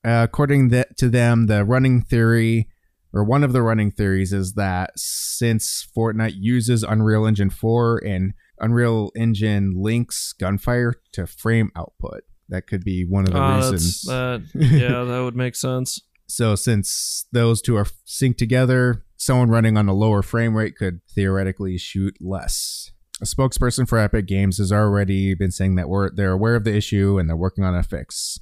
[0.05, 2.69] Uh, according to them, the running theory,
[3.15, 8.35] or one of the running theories, is that since Fortnite uses Unreal Engine 4 and
[8.61, 14.03] Unreal Engine links gunfire to frame output, that could be one of the Ah, reasons.
[14.03, 16.01] that, yeah, that would make sense.
[16.27, 21.01] So since those two are synced together, someone running on a lower frame rate could
[21.15, 22.91] theoretically shoot less.
[23.21, 26.75] A spokesperson for Epic Games has already been saying that we're, they're aware of the
[26.75, 28.39] issue and they're working on a fix,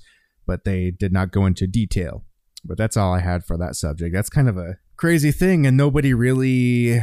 [0.46, 2.24] but they did not go into detail.
[2.64, 4.14] But that's all I had for that subject.
[4.14, 7.00] That's kind of a crazy thing, and nobody really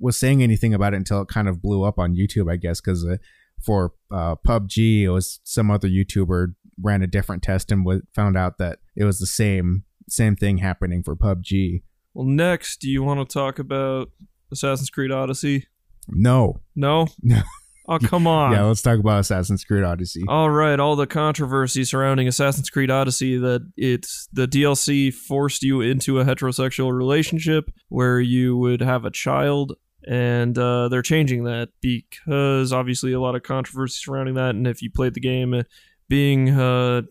[0.00, 2.80] was saying anything about it until it kind of blew up on YouTube, I guess,
[2.80, 3.16] because uh,
[3.64, 8.36] for uh, PUBG, it was some other YouTuber ran a different test and w- found
[8.36, 11.82] out that it was the same same thing happening for PUBG.
[12.14, 14.10] Well, next, do you want to talk about
[14.50, 15.66] Assassin's Creed Odyssey?
[16.08, 17.06] No, No?
[17.22, 17.42] No.
[17.88, 18.52] Oh, come on.
[18.52, 20.22] yeah, let's talk about Assassin's Creed Odyssey.
[20.28, 25.80] All right, all the controversy surrounding Assassin's Creed Odyssey that it's the DLC forced you
[25.80, 29.72] into a heterosexual relationship where you would have a child
[30.06, 34.82] and uh, they're changing that because obviously a lot of controversy surrounding that and if
[34.82, 35.62] you played the game
[36.08, 37.02] being uh,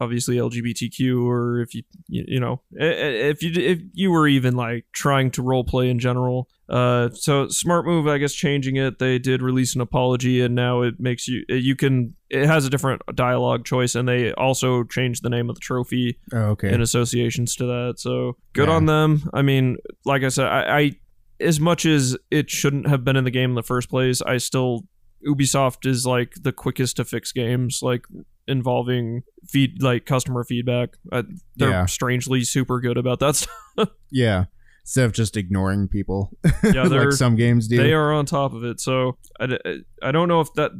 [0.00, 5.30] obviously LGBTQ or if you you, know if you if you were even like trying
[5.32, 9.42] to role play in general uh so smart move I guess changing it they did
[9.42, 13.64] release an apology and now it makes you you can it has a different dialogue
[13.64, 16.72] choice and they also changed the name of the trophy Oh, okay.
[16.72, 18.74] in associations to that so good Yeah.
[18.76, 20.92] on them I mean like I said I, I
[21.40, 24.38] as much as it shouldn't have been in the game in the first place I
[24.38, 24.86] still
[25.26, 28.04] Ubisoft is like the quickest to fix games like
[28.46, 30.90] involving feed like customer feedback.
[31.12, 31.22] Uh,
[31.56, 31.86] they're Yeah.
[31.86, 33.36] strangely super good about that
[33.76, 33.88] stuff.
[34.10, 34.44] yeah,
[34.82, 36.30] instead of just ignoring people,
[36.64, 37.76] Yeah, like some games do.
[37.76, 38.80] they are on top of it.
[38.80, 39.58] So I,
[40.02, 40.70] I don't know if that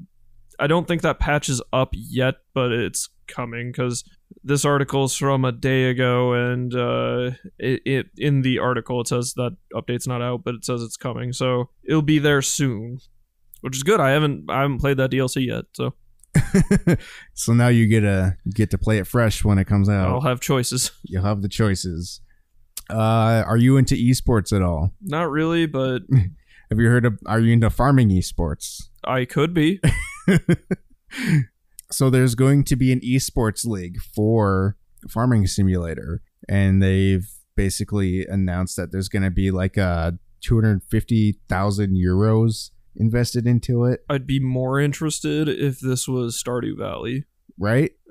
[0.61, 4.03] I don't think that patches up yet, but it's coming because
[4.43, 9.09] this article is from a day ago, and uh, it, it in the article it
[9.09, 12.99] says that update's not out, but it says it's coming, so it'll be there soon,
[13.61, 14.01] which is good.
[14.01, 15.95] I haven't I haven't played that DLC yet, so
[17.35, 20.09] so now you get a get to play it fresh when it comes out.
[20.09, 20.93] I'll have choices.
[21.05, 22.21] You'll have the choices.
[22.91, 24.95] Uh, are you into esports at all?
[25.03, 26.03] Not really, but
[26.71, 27.19] Have you heard of?
[27.27, 28.89] Are you into farming esports?
[29.03, 29.81] I could be.
[31.91, 34.77] So there's going to be an esports league for
[35.09, 42.71] farming simulator and they've basically announced that there's going to be like a 250,000 euros
[42.99, 47.25] invested into it, I'd be more interested if this was Stardew Valley.
[47.59, 47.93] right?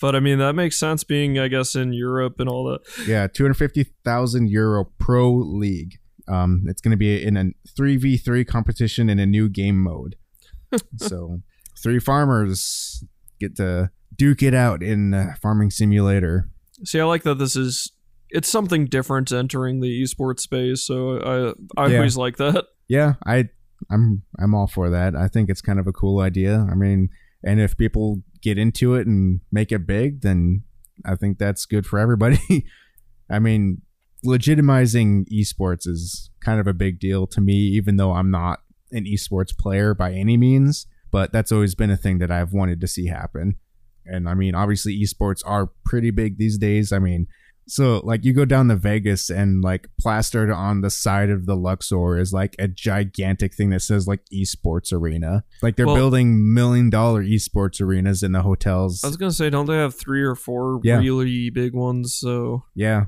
[0.00, 2.80] but I mean that makes sense being I guess in Europe and all that.
[3.06, 5.98] yeah, 250,000 euro pro league.
[6.28, 7.46] Um, it's going to be in a
[7.78, 10.16] 3v3 competition in a new game mode.
[10.96, 11.40] so,
[11.82, 13.02] three farmers
[13.40, 16.48] get to duke it out in uh, farming simulator.
[16.84, 17.92] See, I like that this is
[18.30, 21.18] it's something different entering the esports space, so
[21.76, 21.96] I I Yeah.
[21.98, 22.64] always like that.
[22.88, 23.48] yeah i
[23.90, 27.08] i'm i'm all for that i think it's kind of a cool idea i mean
[27.44, 30.62] and if people get into it and make it big then
[31.04, 32.66] i think that's good for everybody
[33.30, 33.80] i mean
[34.26, 38.60] legitimizing esports is kind of a big deal to me even though i'm not
[38.90, 42.80] an esports player by any means but that's always been a thing that i've wanted
[42.80, 43.54] to see happen
[44.04, 47.26] and i mean obviously esports are pretty big these days i mean
[47.68, 51.54] so like you go down to Vegas and like plastered on the side of the
[51.54, 55.44] Luxor is like a gigantic thing that says like esports arena.
[55.62, 59.04] Like they're Well- building million dollar esports arenas in the hotels.
[59.04, 60.98] I was gonna say, don't they have three or four Yeah.
[60.98, 62.16] really big ones?
[62.16, 63.04] So yeah,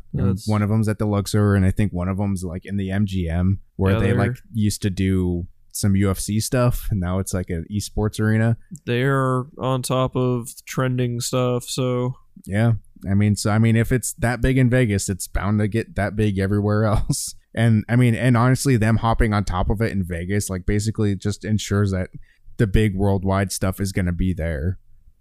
[0.46, 2.90] one of them's at the Luxor, and I think one of them's like in the
[2.90, 7.50] MGM where Yeah, they like used to do some UFC stuff, and now it's like
[7.50, 8.56] an esports arena.
[8.86, 12.14] They're on top of trending stuff, so
[12.46, 12.74] Yeah.
[13.08, 15.96] I mean, so I mean, if it's that big in Vegas, it's bound to get
[15.96, 17.34] that big everywhere else.
[17.54, 21.14] And I mean, and honestly, them hopping on top of it in Vegas, like basically
[21.14, 22.10] just ensures that
[22.56, 24.78] the big worldwide stuff is going to be there.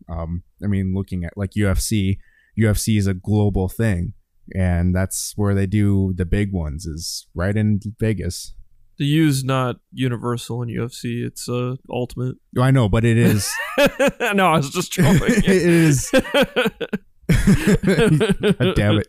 [0.09, 2.17] Um, I mean, looking at like UFC,
[2.57, 4.13] UFC is a global thing,
[4.55, 8.53] and that's where they do the big ones is right in Vegas.
[8.97, 11.25] The U's not universal in UFC.
[11.25, 12.35] It's uh, ultimate.
[12.59, 13.51] I know, but it is.
[14.33, 15.19] no, I was just trolling.
[15.21, 16.09] it is.
[18.57, 19.07] God damn it.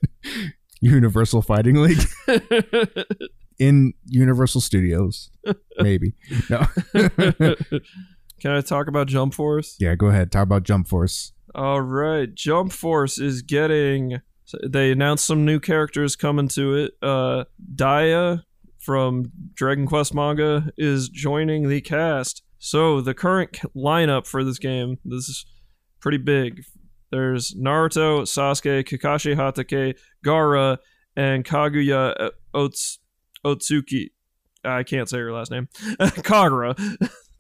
[0.81, 2.05] Universal Fighting League
[3.59, 5.31] in Universal Studios.
[5.79, 6.15] Maybe.
[6.51, 6.67] No.
[8.41, 9.77] Can I talk about Jump Force?
[9.81, 10.31] yeah, go ahead.
[10.31, 11.33] Talk about Jump Force.
[11.55, 14.21] All right, Jump Force is getting.
[14.63, 16.93] They announced some new characters coming to it.
[17.01, 18.43] Uh, Daya
[18.85, 22.43] from Dragon Quest manga is joining the cast.
[22.59, 25.47] So the current lineup for this game, this is
[26.01, 26.63] pretty big.
[27.11, 30.79] There's Naruto, Sasuke, Kakashi Hatake, Gaara,
[31.17, 32.99] and Kaguya uh, Ots-
[33.45, 34.11] Otsuki.
[34.65, 35.69] I can't say her last name.
[36.01, 36.75] Kagura.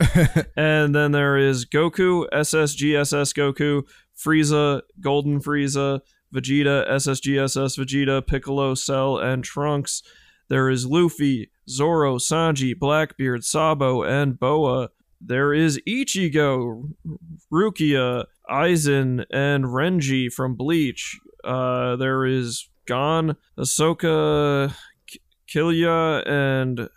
[0.57, 3.83] and then there is Goku, SSGSS Goku,
[4.17, 6.01] Frieza, Golden Frieza,
[6.35, 10.03] Vegeta, SSGSS Vegeta, Piccolo, Cell, and Trunks.
[10.49, 14.91] There is Luffy, Zoro, Sanji, Blackbeard, Sabo, and Boa.
[15.21, 16.93] There is Ichigo,
[17.53, 21.19] Rukia, Aizen, and Renji from Bleach.
[21.43, 24.75] Uh, there is Gon, Hisoka,
[25.49, 26.89] Killua, and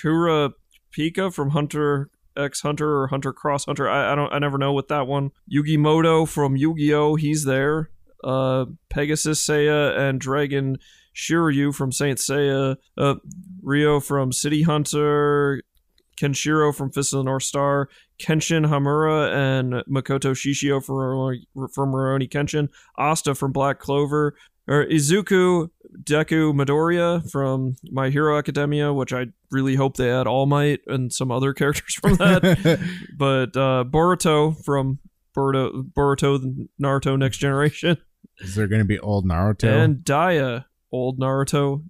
[0.00, 0.50] Kura
[0.96, 3.88] Pika from Hunter X Hunter or Hunter Cross Hunter.
[3.88, 5.30] I, I don't I never know what that one.
[5.52, 7.16] Yugi Moto from Yu-Gi-Oh!
[7.16, 7.90] He's there.
[8.22, 10.78] Uh Pegasus Seiya and Dragon
[11.14, 12.76] Shiryu from Saint Seiya.
[12.98, 13.14] Uh
[13.62, 15.62] Ryo from City Hunter.
[16.20, 17.88] Kenshiro from Fist of the North Star,
[18.20, 24.36] Kenshin Himura and Makoto Shishio from, from Rurouni Kenshin, Asta from Black Clover,
[24.68, 25.70] or Izuku
[26.04, 31.10] Deku Midoriya from My Hero Academia, which I really hope they add All Might and
[31.10, 32.42] some other characters from that.
[33.16, 34.98] but uh, Boruto from
[35.34, 37.96] Boruto, Boruto Naruto Next Generation,
[38.40, 39.64] Is there going to be old Naruto?
[39.70, 41.84] and Daya old Naruto.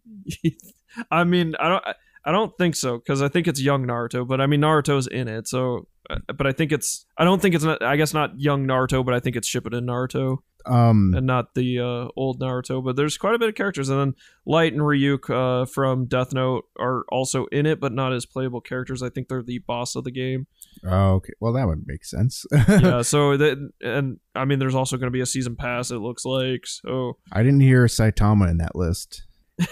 [1.10, 1.84] I mean, I don't.
[2.22, 5.26] I don't think so because I think it's young Naruto, but I mean Naruto's in
[5.26, 5.88] it, so.
[6.10, 7.06] uh, But I think it's.
[7.16, 7.64] I don't think it's.
[7.64, 11.54] Not, I guess not young Naruto, but I think it's Shippuden Naruto um, and not
[11.54, 12.82] the uh, old Naruto.
[12.84, 16.32] But there's quite a bit of characters, and then Light and Ryuk uh, from Death
[16.32, 19.02] Note are also in it, but not as playable characters.
[19.02, 20.46] I think they're the boss of the game.
[20.84, 21.32] Oh, okay.
[21.40, 22.44] Well, that would make sense.
[22.68, 23.02] yeah.
[23.02, 25.90] So that, and I mean, there's also going to be a season pass.
[25.90, 27.18] It looks like so.
[27.32, 29.24] I didn't hear Saitama in that list.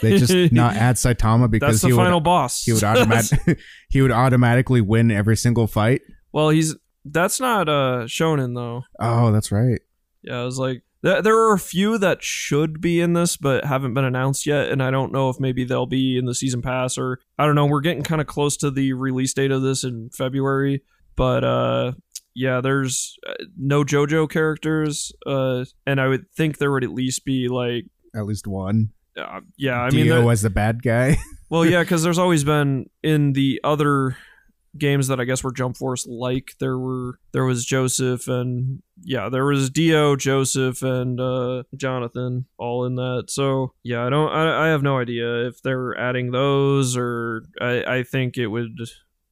[0.03, 2.65] They just not add Saitama because That's the he final would boss.
[2.65, 6.03] he would automatic he would automatically win every single fight.
[6.33, 6.75] well, he's
[7.05, 8.83] that's not uh Shonen though.
[9.01, 9.81] Oh, that's right.
[10.23, 13.65] Yeah, I was like, th- there are a few that should be in this, but
[13.65, 16.63] haven't been announced yet, and I don't know if maybe they'll be in the season
[16.63, 17.67] pass or I don't know.
[17.67, 20.83] We're getting kind of close to the release date of this in February,
[21.17, 21.93] but uh,
[22.35, 27.25] yeah, there's uh, no JoJo characters, uh, and I would think there would at least
[27.25, 27.85] be like,
[28.15, 28.91] At least one.
[29.17, 31.17] uh, yeah, I mean, Dio there- as the bad guy.
[31.51, 34.17] well, yeah, because there's always been in the other
[34.77, 36.51] games that I guess were Jump Force like.
[36.61, 42.85] There were there was Joseph and yeah, there was Dio, Joseph, and uh, Jonathan all
[42.85, 43.27] in that.
[43.29, 47.85] So yeah, I don't I, I have no idea if they're adding those or I
[47.99, 48.79] I think it would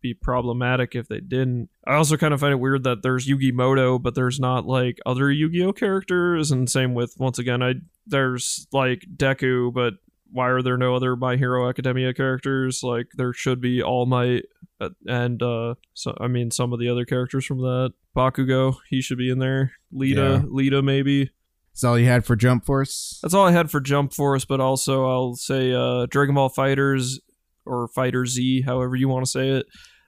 [0.00, 1.68] be problematic if they didn't.
[1.86, 4.98] I also kind of find it weird that there's Yugi Moto, but there's not like
[5.06, 7.74] other Yu-Gi-Oh characters, and same with once again, I
[8.06, 9.94] there's like Deku, but
[10.30, 12.82] why are there no other My Hero Academia characters?
[12.82, 14.44] Like there should be All Might
[14.80, 17.94] uh, and uh so I mean some of the other characters from that.
[18.16, 19.72] Bakugo, he should be in there.
[19.92, 20.42] Lita, Yeah.
[20.48, 21.30] Lita maybe.
[21.72, 23.18] That's all you had for Jump Force.
[23.22, 27.20] That's all I had for Jump Force, but also I'll say uh Dragon Ball Fighters
[27.66, 29.66] or Fighter Z, however you want to say it.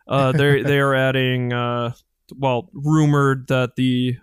[0.08, 1.92] Uh they they are adding uh
[2.36, 4.16] well, rumored that the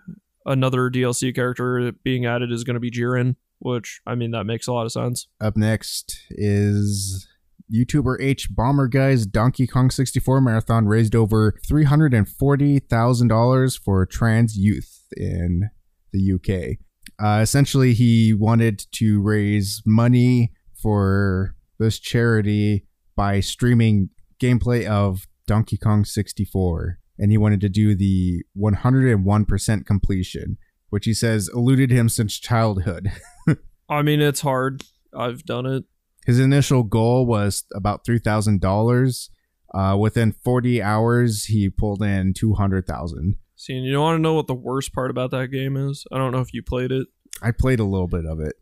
[0.44, 4.66] another DLC character being added is going to be Jiren, which I mean that makes
[4.66, 5.28] a lot of sense.
[5.40, 7.28] Up next is
[7.72, 15.68] YouTuber hbomberguy's Donkey Kong 64 marathon raised over $340,000 for trans youth in
[16.12, 16.78] the UK.
[17.18, 22.84] Uh, essentially, he wanted to raise money for this charity
[23.16, 24.10] by streaming
[24.40, 27.00] gameplay of Donkey Kong 64.
[27.18, 30.58] And he wanted to do the 101% completion,
[30.90, 33.10] which he says eluded him since childhood.
[33.88, 34.82] I mean, it's hard.
[35.16, 35.84] I've done it.
[36.26, 39.30] His initial goal was about three thousand dollars,
[39.74, 43.36] Uh, within 40 hours, he pulled in 200,000.
[43.56, 46.04] See, and you want to know what the worst part about that game is?
[46.12, 47.08] I don't know if you played it.
[47.42, 48.54] I played a little bit of it.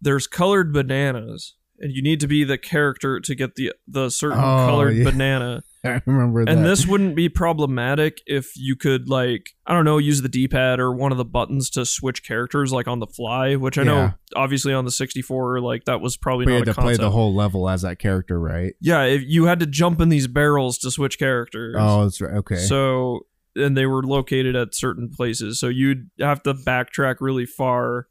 [0.00, 4.38] There's colored bananas, and you need to be the character to get the the certain
[4.38, 5.04] Oh, colored yeah.
[5.04, 5.62] banana.
[5.84, 6.50] I remember that.
[6.50, 10.80] And this wouldn't be problematic if you could like I don't know use the D-pad
[10.80, 13.96] or one of the buttons to switch characters like on the fly, which I know
[13.96, 14.10] Yeah.
[14.36, 16.96] obviously on the 64 like that was probably but you not had a to play
[16.96, 18.74] the whole level as that character, right?
[18.80, 21.76] yeah, if you had to jump in these barrels to switch characters.
[21.78, 22.34] Oh, that's right.
[22.38, 22.56] Okay.
[22.56, 23.26] So
[23.56, 28.06] and they were located at certain places, so you'd have to backtrack really far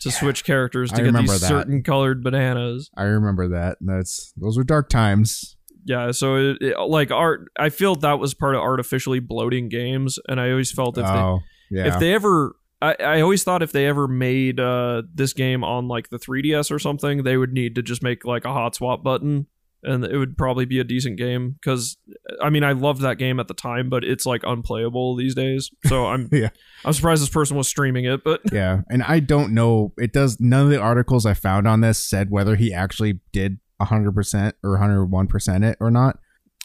[0.00, 1.46] to switch characters to I get these that.
[1.46, 2.90] certain colored bananas.
[2.96, 3.78] I remember that.
[3.80, 5.56] That's those were dark times.
[5.84, 10.18] Yeah, so it, it- like art, I feel that was part of artificially bloating games,
[10.28, 11.94] and I always felt if oh, they yeah.
[11.94, 15.88] if they ever, I, I always thought if they ever made uh, this game on
[15.88, 19.02] like the 3DS or something, they would need to just make like a hot swap
[19.02, 19.46] button,
[19.82, 21.56] and it would probably be a decent game.
[21.60, 21.96] Because
[22.40, 25.70] I mean, I loved that game at the time, but it's like unplayable these days.
[25.86, 26.50] So I'm Yeah.
[26.84, 29.92] I'm surprised this person was streaming it, but yeah, and I don't know.
[29.98, 30.38] It does.
[30.40, 34.56] None of the articles I found on this said whether he actually did 100 percent
[34.62, 36.18] or 101 percent it or not.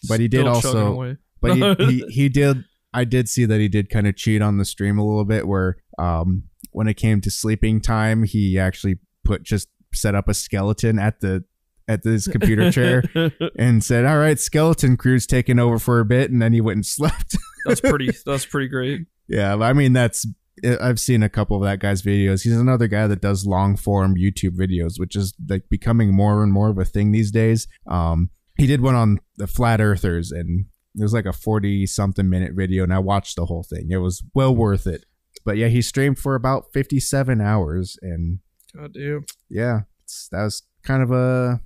[0.07, 2.63] But he did still also- But he, he he did.
[2.93, 5.47] I did see that he did kind of cheat on the stream a little bit,
[5.47, 10.33] where um when it came to sleeping time, he actually put just set up a
[10.33, 11.43] skeleton at the
[11.87, 13.03] at this computer chair
[13.59, 16.77] and said, "All right, skeleton crew's taking over for a bit," and then he went
[16.77, 17.37] and slept.
[17.65, 18.09] that's pretty.
[18.25, 19.01] That's pretty great.
[19.27, 20.25] Yeah, I mean that's
[20.65, 22.43] I've seen a couple of that guy's videos.
[22.43, 26.51] He's another guy that does long form YouTube videos, which is like becoming more and
[26.51, 27.67] more of a thing these days.
[27.85, 32.29] Um, he did one on the flat earthers, and it was like a forty something
[32.29, 33.87] minute video, and I watched the whole thing.
[33.91, 35.05] It was well worth it.
[35.45, 38.39] But yeah, he streamed for about fifty seven hours, and
[38.75, 39.25] God damn.
[39.49, 41.61] yeah, it's, that was kind of a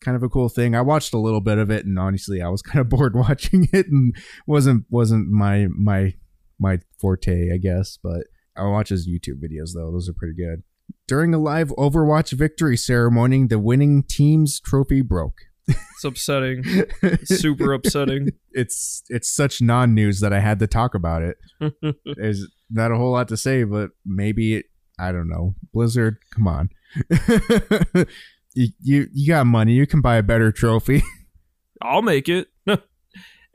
[0.00, 0.74] kind of a cool thing.
[0.74, 3.68] I watched a little bit of it, and honestly, I was kind of bored watching
[3.72, 4.14] it, and
[4.46, 6.14] wasn't wasn't my my
[6.58, 7.98] my forte, I guess.
[8.02, 8.26] But
[8.56, 10.62] I watch his YouTube videos though; those are pretty good.
[11.06, 15.38] During a live Overwatch victory ceremony, the winning team's trophy broke.
[15.66, 16.64] It's upsetting.
[17.24, 18.30] Super upsetting.
[18.52, 21.36] It's it's such non-news that I had to talk about it.
[22.16, 24.66] There's not a whole lot to say, but maybe it.
[24.98, 25.54] I don't know.
[25.72, 26.70] Blizzard, come on.
[28.54, 29.72] you, you you got money.
[29.72, 31.02] You can buy a better trophy.
[31.82, 32.48] I'll make it.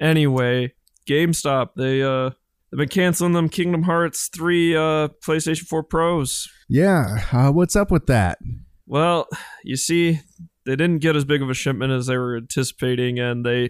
[0.01, 0.73] anyway,
[1.07, 2.31] GameStop they uh
[2.71, 6.47] they've been canceling them Kingdom Hearts 3 uh PlayStation 4 Pros.
[6.67, 7.25] yeah.
[7.31, 8.37] Uh, what's up with that?
[8.85, 9.27] Well,
[9.63, 10.19] you see,
[10.65, 13.69] they didn't get as big of a shipment as they were anticipating and they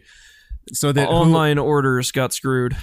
[0.73, 2.75] So that who- online orders got screwed.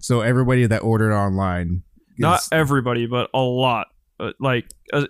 [0.00, 1.82] so everybody that ordered online.
[2.18, 3.88] Not everybody, but a lot.
[4.18, 5.04] Uh, like uh,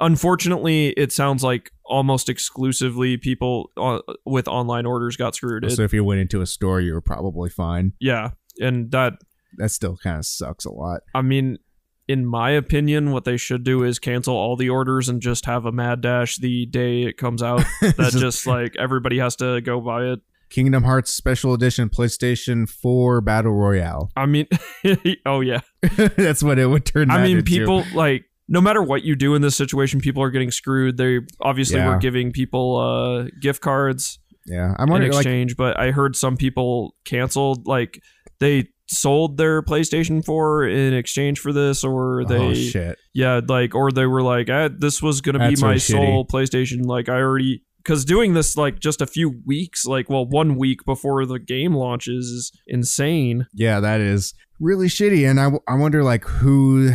[0.00, 5.64] unfortunately, it sounds like almost exclusively people uh, with online orders got screwed.
[5.64, 7.92] It- so if you went into a store, you were probably fine.
[8.00, 8.30] yeah,
[8.60, 9.14] and that
[9.58, 11.00] That still kind of sucks a lot.
[11.14, 11.58] I mean,
[12.08, 15.64] in my opinion, what they should do is cancel all the orders and just have
[15.66, 17.64] a mad dash the day it comes out.
[17.80, 20.20] That Just- just like everybody has to go buy it.
[20.50, 24.10] Kingdom Hearts Special Edition PlayStation 4 Battle Royale.
[24.14, 24.46] I mean,
[25.26, 25.60] oh yeah.
[25.96, 27.10] That's what it would turn.
[27.10, 27.50] I mean, into.
[27.50, 30.98] people like no matter what you do in this situation, people are getting screwed.
[30.98, 31.88] They obviously Yeah.
[31.88, 35.12] were giving people uh, gift cards Yeah, I'm in wondering.
[35.12, 37.66] Like, exchange, but I heard some people canceled.
[37.66, 38.02] Like
[38.38, 42.98] they sold their PlayStation 4 in exchange for this, or they oh shit.
[43.14, 46.84] yeah like or they were like ah, this was gonna be my really sole playstation
[46.84, 50.84] like i already because doing this like just a few weeks like well one week
[50.84, 55.28] before the game launches is insane Yeah, that is really shitty.
[55.28, 56.92] And I, w- I wonder like who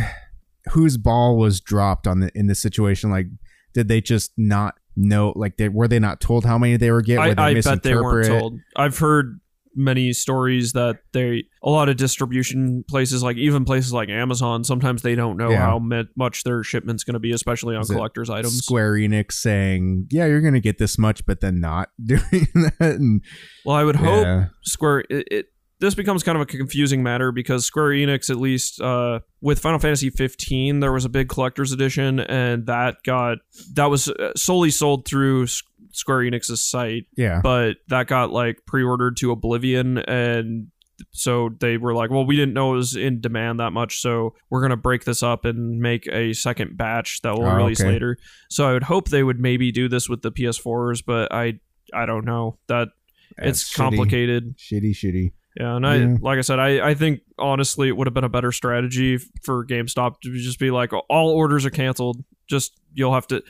[0.72, 3.10] whose ball was dropped on the in this situation.
[3.10, 3.26] Like,
[3.74, 5.32] did they just not know?
[5.36, 7.22] Like, they were they not told how many they were getting?
[7.22, 9.40] i, Were they I bet they weren't told i've heard
[9.78, 15.02] many stories that they a lot of distribution places like even places like amazon sometimes
[15.02, 15.60] they don't know Yeah.
[15.64, 19.32] how mu- much their shipment's going to be especially on Is collectors items Square Enix
[19.32, 22.20] saying, "Yeah, you're gonna get this much," but then not doing
[22.54, 22.74] that.
[22.80, 23.22] And
[23.64, 25.46] well i would hope yeah, Square it, it
[25.80, 29.78] this becomes kind of a confusing matter because Square Enix at least uh with Final
[29.78, 33.38] Fantasy 15 there was a big collector's edition and that got
[33.74, 35.46] that was uh, solely sold through
[35.92, 40.68] Square Enix's site yeah, but that got like pre-ordered to Oblivion and
[41.12, 44.34] so they were like well we didn't know it was in demand that much so
[44.50, 47.80] we're going to break this up and make a second batch that we'll Oh, release
[47.80, 47.90] okay.
[47.92, 48.18] later
[48.50, 51.60] so I would hope they would maybe do this with the PS4s but I
[51.94, 52.88] I don't know that
[53.36, 53.76] That's it's shitty.
[53.76, 55.32] complicated shitty, shitty.
[55.58, 56.16] yeah, and I Yeah.
[56.20, 59.64] like I said, I, I think honestly it would have been a better strategy for
[59.64, 62.24] GameStop to just be like all orders are canceled.
[62.48, 63.42] Just you'll have to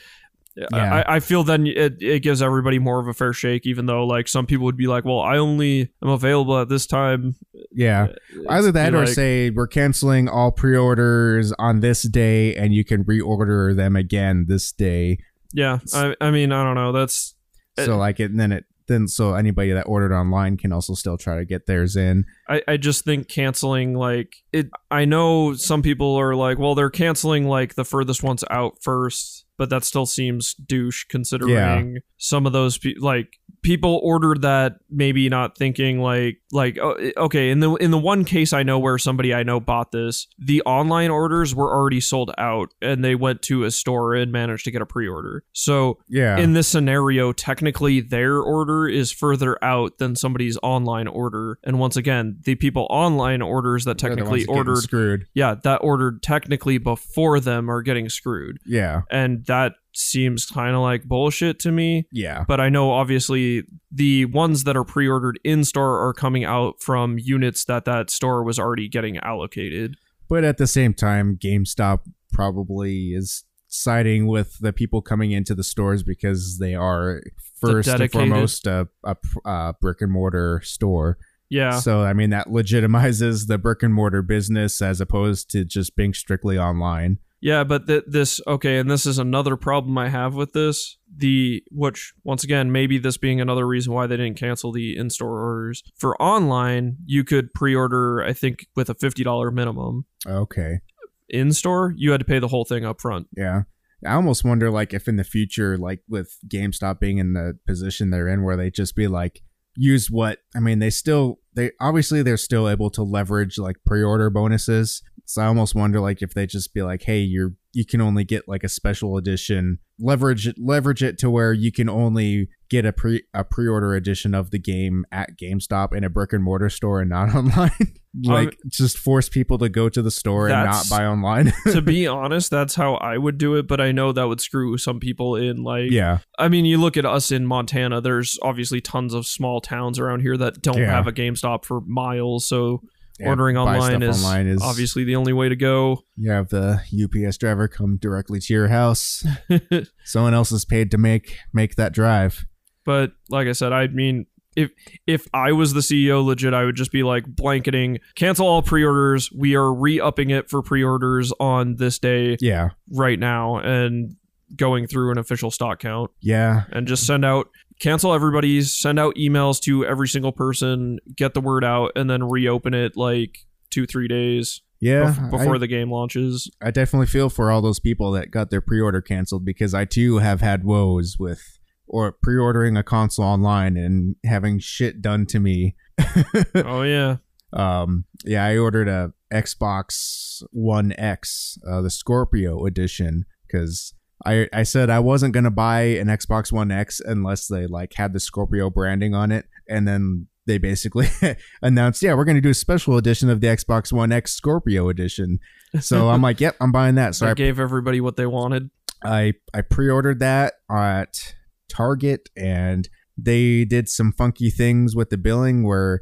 [0.71, 1.03] Yeah.
[1.07, 4.05] I, I feel then it, it gives everybody more of a fair shake, even though
[4.05, 7.35] like some people would be like, well, I only am available at this time.
[7.71, 8.07] Yeah.
[8.37, 12.83] Uh, Either that or like- say we're canceling all pre-orders on this day and you
[12.83, 15.19] can reorder them again this day.
[15.53, 16.91] Yeah, I, I mean, I don't know.
[16.91, 17.35] That's
[17.79, 21.17] So like it and then it then so anybody that ordered online can also still
[21.17, 22.25] try to get theirs in.
[22.49, 26.89] I, I just think canceling like it I know some people are like, well, they're
[26.89, 32.53] canceling like the furthest ones out first, but that still seems douche considering some of
[32.53, 37.73] those pe- like people ordered that maybe not thinking like like oh, okay in the
[37.75, 41.53] in the one case I know where somebody I know bought this the online orders
[41.53, 44.85] were already sold out and they went to a store and managed to get a
[44.85, 46.37] pre-order so Yeah.
[46.37, 51.59] in this scenario, technically their order is further out than somebody's online order.
[51.65, 55.25] And once again, the people online orders that technically ordered, screwed.
[55.33, 58.59] yeah, that ordered technically before them are getting screwed.
[58.65, 59.01] Yeah.
[59.11, 62.07] And that seems kind of like bullshit to me.
[62.11, 62.45] Yeah.
[62.47, 67.17] But I know obviously the ones that are pre-ordered in store are coming out from
[67.19, 69.97] units that that store was already getting allocated.
[70.29, 75.63] But at the same time, GameStop probably is siding with the people coming into the
[75.63, 77.21] stores because they are
[77.59, 81.17] first and foremost a, a, a brick and mortar store.
[81.49, 81.79] Yeah.
[81.79, 86.13] So I mean that legitimizes the brick and mortar business as opposed to just being
[86.13, 87.17] strictly online.
[87.41, 90.97] Yeah, but th- this okay, and this is another problem I have with this.
[91.15, 95.39] The which once again, maybe this being another reason why they didn't cancel the in-store
[95.41, 95.83] orders.
[95.95, 100.05] For online, you could pre-order I think with a $50 minimum.
[100.27, 100.81] Okay.
[101.29, 103.27] In-store, you had to pay the whole thing up front.
[103.35, 103.63] Yeah.
[104.05, 108.09] I almost wonder like if in the future, like with GameStop being in the position
[108.09, 109.41] they're in where they just be like
[109.75, 114.29] use what I mean, they still they obviously they're still able to leverage like pre-order
[114.29, 115.01] bonuses.
[115.29, 118.23] So I almost wonder like if they just be like, hey, you're you can only
[118.23, 122.83] get like a special edition, leverage it leverage it to where you can only get
[122.83, 126.67] a pre a pre-order edition of the game at GameStop in a brick and mortar
[126.71, 127.93] store and not online.
[128.25, 131.53] like Um, just force people to go to the store and not buy online.
[131.73, 134.79] to be honest, that's how I would do it, but I know that would screw
[134.79, 136.17] some people in like yeah.
[136.39, 140.21] I mean, you look at us in Montana, there's obviously tons of small towns around
[140.21, 140.91] here that don't Yeah.
[140.91, 142.81] have a GameStop for miles, so
[143.19, 146.03] Yeah, ordering online is, online is- obviously the only way to go.
[146.15, 149.23] You have the UPS driver come directly to your house.
[150.05, 152.45] Someone else is paid to make make that drive.
[152.85, 154.71] but like I said, I mean if
[155.05, 159.31] if I was the CEO legit, I would just be like blanketing cancel all pre-orders.
[159.31, 162.69] We are re-upping it for pre-orders on this day Yeah.
[162.91, 164.15] right now and
[164.55, 166.63] going through an official stock count Yeah.
[166.71, 167.49] and just send out
[167.79, 172.23] cancel everybody's send out emails to every single person get the word out and then
[172.23, 173.39] reopen it like
[173.71, 175.13] two three days Yeah.
[175.13, 178.49] bef- before I, the game launches I definitely feel for all those people that got
[178.49, 181.41] their pre-order canceled because I too have had woes with
[181.87, 185.75] or pre-ordering a console online and having shit done to me.
[186.55, 187.17] oh yeah
[187.51, 193.93] um yeah, I ordered a Xbox One X, uh, the Scorpio edition cuz
[194.25, 198.13] I, I said I wasn't gonna buy an Xbox One X unless they like had
[198.13, 201.07] the Scorpio branding on it, and then they basically
[201.61, 205.39] announced, yeah, we're gonna do a special edition of the Xbox One X Scorpio edition.
[205.79, 207.15] So I'm like, yep, I'm buying that.
[207.15, 208.69] So that I, gave everybody what they wanted
[209.03, 211.35] I I pre-ordered that at
[211.69, 216.01] Target, and they did some funky things with the billing where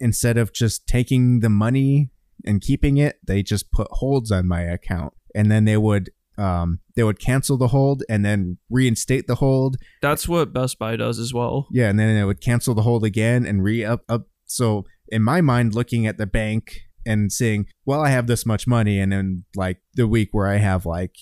[0.00, 2.10] instead of just taking the money
[2.44, 6.80] and keeping it, they just put holds on my account, and then they would um
[6.96, 9.76] they would cancel the hold and then reinstate the hold.
[10.02, 11.68] That's what best buy does as well.
[11.70, 14.02] Yeah and then it would cancel the hold again and re up.
[14.08, 18.46] Up so in my mind looking at the bank and saying well i have this
[18.46, 21.16] much money and then like the week where i have like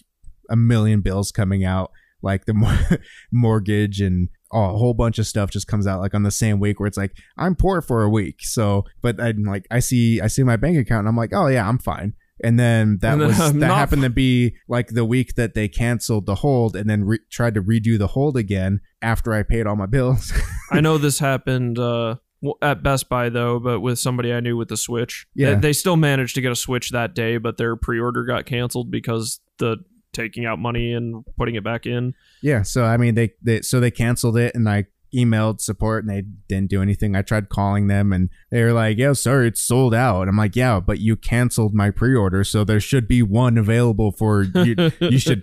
[0.51, 1.91] a million bills coming out
[2.23, 3.01] like the mor-
[3.33, 6.61] mortgage and oh, a whole bunch of stuff just comes out like on the same
[6.61, 8.37] week where it's like i'm poor for a week.
[8.41, 11.49] So but i'm like i see i see my bank account and i'm like oh
[11.49, 15.05] yeah i'm fine and then that And was that not happened to be like the
[15.05, 18.81] week that they canceled the hold and then re- tried to redo the hold again
[19.01, 20.33] after I paid all my bills.
[20.71, 22.17] i know this happened uh
[22.61, 25.55] at best buy though but with somebody i knew with the switch Yeah.
[25.55, 28.91] they, they still managed to get a switch that day but their pre-order got canceled
[28.91, 29.77] because the
[30.13, 33.79] taking out money and putting it back in yeah, so I mean they, they so
[33.81, 37.15] they canceled it and I emailed support and they didn't do anything.
[37.15, 40.57] I tried calling them and they were like, "Yeah, sorry, it's sold out." I'm like,
[40.57, 44.75] "Yeah, but you canceled my pre-order, so there should be one available for you.
[45.01, 45.43] you should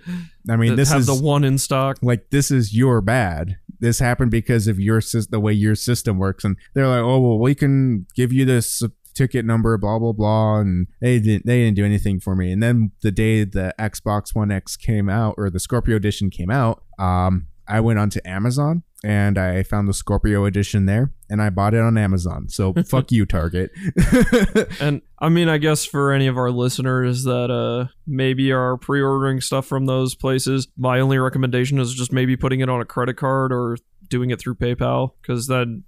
[0.50, 3.58] I mean, this have is the one in stock like this is your bad.
[3.80, 7.40] This happened because of your the way your system works, and they're like, "Oh well,
[7.40, 8.82] we can give you this
[9.20, 12.52] ticket number, blah blah blah, and they didn't they didn't do anything for me.
[12.52, 16.50] And then the day the Xbox One X came out or the Scorpio edition came
[16.50, 21.50] out, um, I went onto Amazon and I found the Scorpio edition there and I
[21.50, 22.50] bought it on Amazon.
[22.50, 23.72] So fuck you, Target.
[24.82, 29.42] And I mean, I guess for any of our listeners that uh maybe are pre-ordering
[29.42, 33.18] stuff from those places, my only recommendation is just maybe putting it on a credit
[33.18, 33.78] card or
[34.08, 35.84] doing it through PayPal because then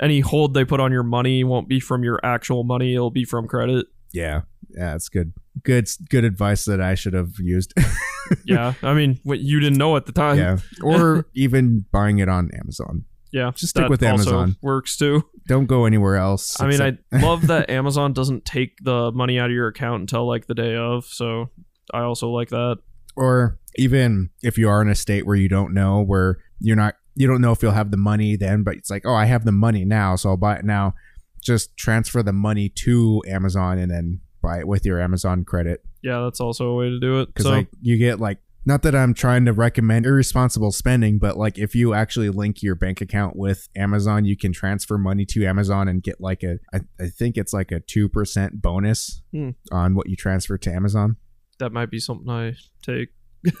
[0.00, 3.24] any hold they put on your money won't be from your actual money; it'll be
[3.24, 3.86] from credit.
[4.12, 4.42] yeah,
[4.76, 7.72] yeah, it's good, good, good advice that I should have used.
[8.44, 10.38] yeah, I mean, what you didn't know at the time.
[10.38, 13.04] yeah, or even buying it on Amazon.
[13.32, 13.50] yeah.
[13.54, 14.56] Just stick with Amazon.
[14.62, 15.24] Works too.
[15.48, 16.60] Don't go anywhere else.
[16.60, 20.00] I mean, except- I love that Amazon doesn't take the money out of your account
[20.02, 21.04] until like the day of.
[21.06, 21.50] So
[21.92, 22.78] I also like that.
[23.16, 26.94] or even if you are in a state where you don't know where you're not
[27.14, 29.44] you don't know if you'll have the money then but it's like oh i have
[29.44, 30.94] the money now so i'll buy it now
[31.42, 36.20] just transfer the money to amazon and then buy it with your amazon credit Yeah,
[36.24, 37.26] that's also a way to do it.
[37.26, 41.36] because So like you get like not that i'm trying to recommend irresponsible spending but
[41.36, 45.44] like if you actually link your bank account with amazon you can transfer money to
[45.44, 49.50] amazon and get like a i, I think it's like a 2% bonus Hmm.
[49.72, 51.16] on what you transfer to amazon
[51.58, 53.10] that might be something I take.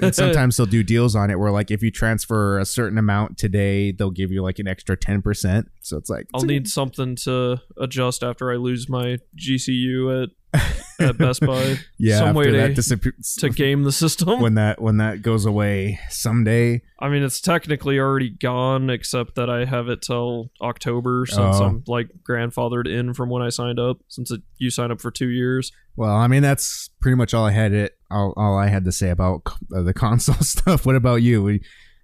[0.00, 3.38] And sometimes they'll do deals on it where like if you transfer a certain amount
[3.38, 7.60] today they'll give you like an extra 10% so it's like I'll need something to
[7.78, 10.62] adjust after I lose my GCU at
[11.02, 14.40] at Best Buy yeah some way to- that disappears to game the system.
[14.40, 19.50] when that when that goes away someday I mean, it's technically already gone, except that
[19.50, 21.64] I have it till October since Oh.
[21.64, 23.98] I'm like grandfathered in from when I signed up.
[24.06, 27.44] Since it, you signed up for two years, well i mean that's pretty much all
[27.44, 29.42] i had it all, all i had to say about
[29.74, 31.58] uh, the console stuff what about you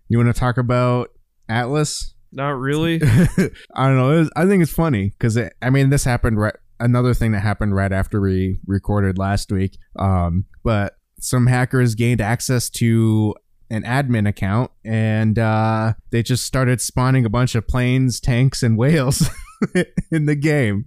[0.09, 1.09] you want to talk about
[1.49, 2.97] atlas not really.
[3.03, 4.13] I don't know.
[4.13, 6.55] It was, I think it's funny because I mean, this happened right.
[6.81, 9.79] Another thing that happened right after we recorded last week.
[9.99, 13.35] Um, but some hackers gained access to
[13.71, 18.79] an admin account and uh, they just started spawning a bunch of planes, tanks, and
[18.79, 19.29] whales
[20.11, 20.85] in the game.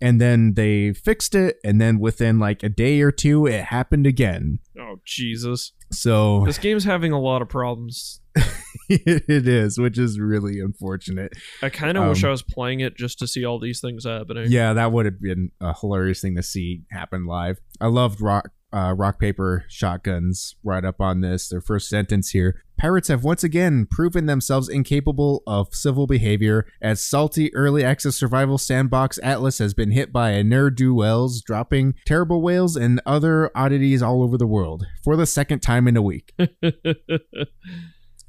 [0.00, 4.06] And then they fixed it, and then within like a day or two, it happened
[4.06, 4.60] again.
[4.78, 8.20] oh Jesus, So this game's having a lot of problems.
[8.88, 11.32] it is, which is really unfortunate.
[11.62, 14.04] I kind of wish Um, I was playing it just to see all these things
[14.04, 14.46] happening.
[14.48, 17.58] Yeah, that would have been a hilarious thing to see happen live.
[17.80, 21.48] I loved rock uh, Rock Paper Shotgun's right up on this.
[21.48, 27.02] Their first sentence here: Pirates have once again proven themselves incapable of civil behavior as
[27.02, 31.94] salty early access survival sandbox Atlas has been hit by a ne'er do wells, dropping
[32.06, 36.02] terrible whales and other oddities all over the world for the second time in a
[36.02, 36.34] week.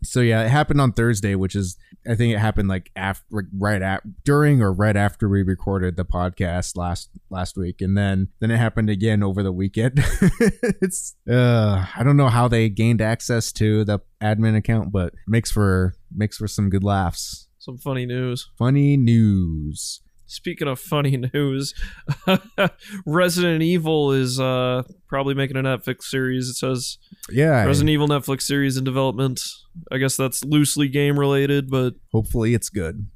[0.04, 1.78] So yeah, it happened on Thursday, which is
[2.08, 6.06] I think it happened like after right at during or right after we recorded the
[6.06, 9.94] podcast last last week, and then then it happened again over the weekend.
[10.82, 15.52] it's uh I don't know how they gained access to the admin account, but makes
[15.52, 17.48] for makes for some good laughs.
[17.60, 18.50] Some funny news.
[18.58, 20.02] Funny news.
[20.30, 21.74] Speaking of funny news,
[23.06, 26.48] Resident Evil is uh, probably making a Netflix series.
[26.50, 26.98] It says
[27.32, 29.42] Yeah, Resident Evil Netflix series in development.
[29.92, 33.08] I guess that's loosely game related, but hopefully it's good.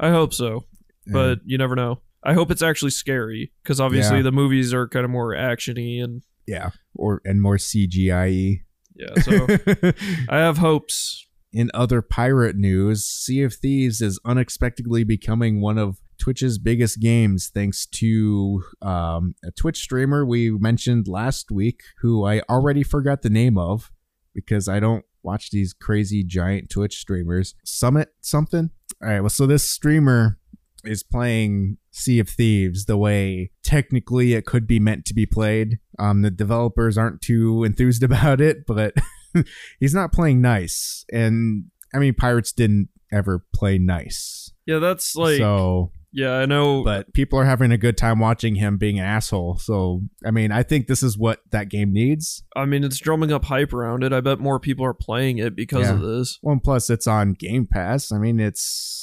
[0.00, 0.64] I hope so.
[1.06, 2.00] But you never know.
[2.24, 4.22] I hope it's actually scary because obviously Yeah.
[4.22, 8.60] the movies are kind of more actiony and yeah, or and more CGI.
[8.94, 9.20] yeah.
[9.22, 9.46] So
[10.28, 11.26] I have hopes.
[11.54, 17.50] In other pirate news, Sea of Thieves is unexpectedly becoming one of Twitch's biggest games
[17.52, 23.28] thanks to um, a Twitch streamer we mentioned last week who I already forgot the
[23.28, 23.90] name of
[24.32, 27.56] because I don't watch these crazy giant Twitch streamers.
[27.64, 28.70] Summit something?
[29.02, 30.38] All right, well, so this streamer
[30.84, 35.80] is playing Sea of Thieves the way technically it could be meant to be played.
[35.98, 38.94] Um, the developers aren't too enthused about it, but
[39.80, 41.04] he's not playing nice.
[41.12, 44.50] And I mean, Pirates didn't ever play nice.
[44.66, 46.34] Yeah, that's like so, yeah.
[46.34, 46.84] I know.
[46.84, 49.58] but people are having a good time watching him being an asshole.
[49.58, 52.44] So, I mean, I think this is what that game needs.
[52.54, 54.12] I mean, it's drumming up hype around it.
[54.12, 55.94] I bet more people are playing it because Yeah.
[55.94, 56.38] of this.
[56.42, 58.12] One plus, it's on Game Pass.
[58.12, 58.98] I mean, it's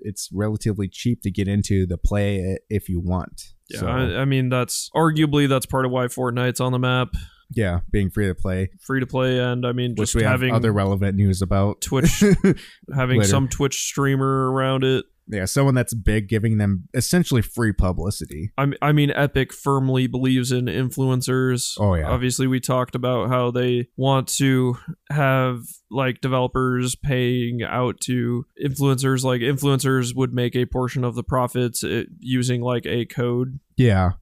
[0.00, 3.52] it's relatively cheap to get into the play if you want.
[3.70, 7.08] Yeah, So, I, I mean that's arguably that's part of why Fortnite's on the map,
[7.54, 10.32] yeah, being free to play, free to play, and I mean which just we have
[10.40, 11.80] having other relevant news about.
[11.80, 12.22] Twitch
[12.94, 13.28] having later.
[13.28, 15.04] some Twitch streamer around it.
[15.28, 18.50] yeah, someone that's big giving them essentially free publicity.
[18.58, 21.74] I I mean, Epic firmly believes in influencers.
[21.78, 22.08] Oh, yeah.
[22.08, 24.76] Obviously, we talked about how they want to
[25.10, 25.60] have
[25.90, 29.24] like developers paying out to influencers.
[29.24, 33.60] Like influencers would make a portion of the profits uh, using like a code.
[33.76, 34.12] Yeah.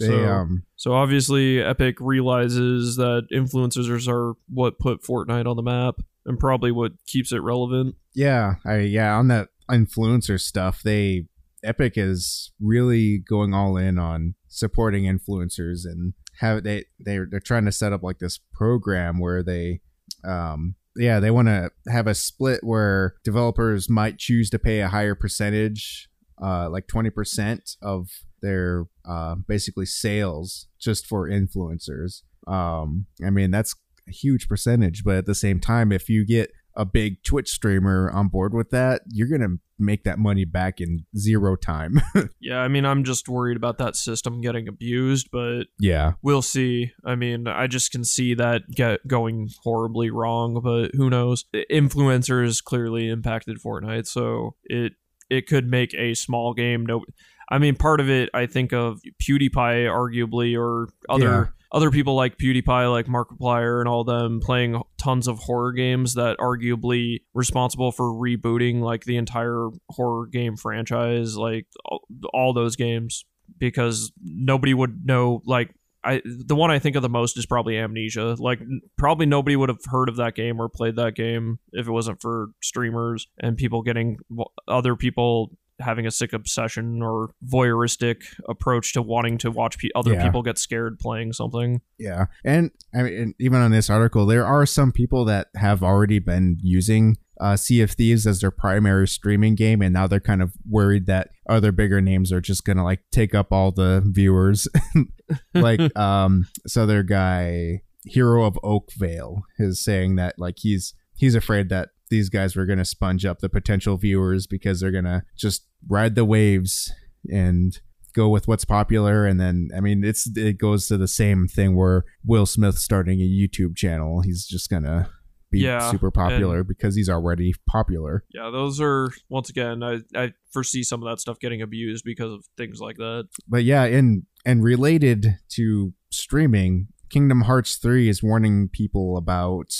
[0.00, 5.62] They So- um So obviously, Epic realizes that influencers are what put Fortnite on the
[5.62, 5.96] map
[6.26, 7.94] and probably what keeps it relevant.
[8.14, 11.26] yeah, I yeah, on that influencer stuff, they
[11.62, 17.66] Epic is really going all in on supporting influencers and have they they they're trying
[17.66, 19.80] to set up like this program where they
[20.24, 24.88] um yeah, they want to have a split where developers might choose to pay a
[24.88, 26.08] higher percentage
[26.42, 28.08] uh like 20% of
[28.42, 32.22] their uh basically sales just for influencers.
[32.46, 33.74] Um I mean, that's
[34.08, 38.10] a huge percentage, but at the same time if you get a big Twitch streamer
[38.10, 42.00] on board with that, you're going to make that money back in zero time.
[42.42, 46.12] Yeah, I mean, I'm just worried about that system getting abused, but yeah.
[46.22, 46.92] we'll see.
[47.04, 51.44] I mean, I just can see that get going horribly wrong, but who knows?
[51.70, 54.94] Influencers clearly impacted Fortnite, so it
[55.30, 56.84] it could make a small game.
[56.84, 57.04] No,
[57.50, 61.24] I mean, part of it I think of PewDiePie, arguably, or other.
[61.24, 61.44] Yeah.
[61.72, 66.36] Other people like PewDiePie, like Markiplier, and all them playing tons of horror games that
[66.38, 73.24] arguably responsible for rebooting like the entire horror game franchise, like all, all those games,
[73.56, 77.76] because nobody would know like I the one I think of the most is probably
[77.78, 78.36] Amnesia.
[78.38, 78.60] Like
[78.96, 82.20] probably nobody would have heard of that game or played that game if it wasn't
[82.20, 84.18] for streamers and people getting
[84.66, 85.50] other people
[85.80, 90.24] having a sick obsession or voyeuristic approach to wanting to watch pe- other Yeah.
[90.24, 91.80] people get scared playing something.
[91.98, 92.26] Yeah.
[92.44, 96.18] And I mean, and even on this article, there are some people that have already
[96.18, 100.42] been using uh, Sea of Thieves as their primary streaming game, and now they're kind
[100.42, 104.68] of worried that other bigger names are just gonna like take up all the viewers.
[105.54, 111.70] like um, this other guy, Hero of Oakvale, is saying that like he's he's afraid
[111.70, 116.14] that these guys were gonna sponge up the potential viewers because they're gonna just ride
[116.14, 116.92] the waves
[117.30, 117.80] and
[118.12, 121.76] go with what's popular and then i mean it's it goes to the same thing
[121.76, 125.08] where will smith starting a youtube channel he's just gonna
[125.52, 130.32] be Yeah, super popular because he's already popular Yeah, those are once again I I
[130.52, 133.28] foresee some of that stuff getting abused because of things like that.
[133.48, 139.74] but yeah and and related to streaming kingdom hearts 3 is warning people about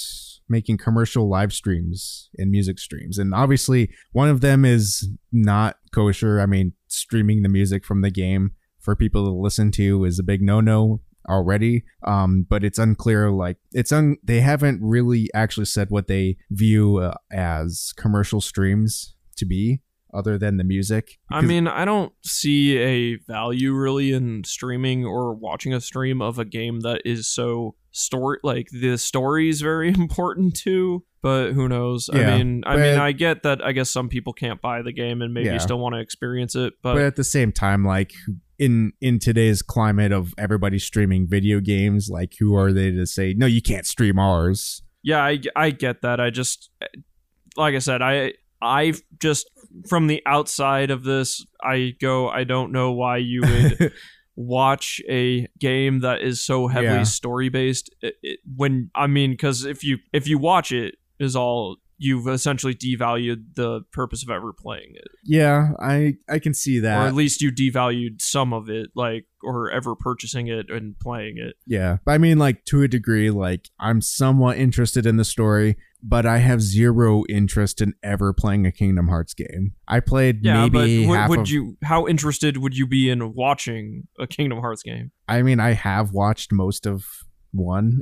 [0.49, 3.19] making commercial live streams and music streams.
[3.19, 6.41] And obviously one of them is not kosher.
[6.41, 10.25] I mean streaming the music from the game for people to listen to is a
[10.25, 11.85] big no-no already.
[12.05, 16.99] Um but it's unclear like it's un they haven't really actually said what they view
[16.99, 19.81] uh, as commercial streams to be
[20.13, 25.35] other than the music I mean, I don't see a value really in streaming or
[25.35, 29.89] watching a stream of a game that is so story like the story is very
[29.95, 31.05] important too.
[31.23, 32.09] But who knows?
[32.11, 33.63] Yeah, I mean, I mean, I get that.
[33.63, 35.59] I guess some people can't buy the game and maybe Yeah.
[35.59, 36.73] still want to experience it.
[36.83, 38.13] but But, at the same time like
[38.59, 43.35] in in today's climate of everybody streaming video games like who are they to say
[43.35, 46.21] no you can't stream ours yeah, I, I get that.
[46.21, 46.69] I just
[47.57, 49.49] like I said, I I just
[49.89, 52.29] from the outside of this, I go.
[52.29, 53.93] I don't know why you would.
[54.37, 57.03] watch a game that is so heavily Yeah.
[57.03, 57.95] story based
[58.57, 63.55] when i mean because if you if you watch it is all you've essentially devalued
[63.57, 66.97] the purpose of ever playing it yeah i i can see that.
[66.97, 71.35] or at least you devalued some of it like or ever purchasing it and playing
[71.37, 75.25] it yeah but i mean like to a degree like i'm somewhat interested in the
[75.25, 79.75] story but i have zero interest in ever playing a kingdom hearts game.
[79.89, 84.09] I played yeah maybe but would, of, you how interested would you be in watching
[84.19, 85.13] a kingdom hearts game?
[85.29, 87.05] I mean i have watched most of
[87.53, 88.01] one.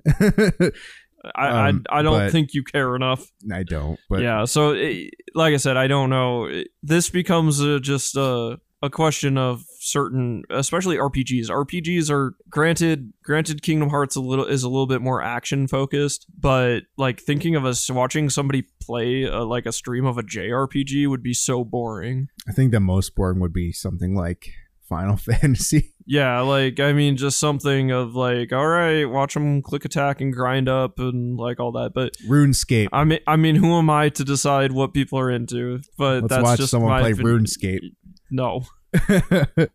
[1.35, 3.27] I Um, I, I don't think you care enough.
[3.53, 6.49] I don't but yeah so it, like i said i don't know.
[6.83, 13.63] This becomes uh just a, a question of certain especially rpgs rpgs are granted granted
[13.63, 17.65] kingdom hearts a little is a little bit more action focused but like thinking of
[17.65, 22.29] us watching somebody play uh like a stream of a jrpg would be so boring.
[22.49, 24.51] I think the most boring would be something like
[24.89, 25.95] final fantasy.
[26.07, 30.33] Yeah like i mean just something of like all right watch them click attack and
[30.33, 32.89] grind up and like all that but runescape.
[32.93, 35.81] I mean, I mean, who am I to decide what people are into?
[35.97, 37.81] But let's that's watch just someone play runescape.
[38.31, 38.65] No,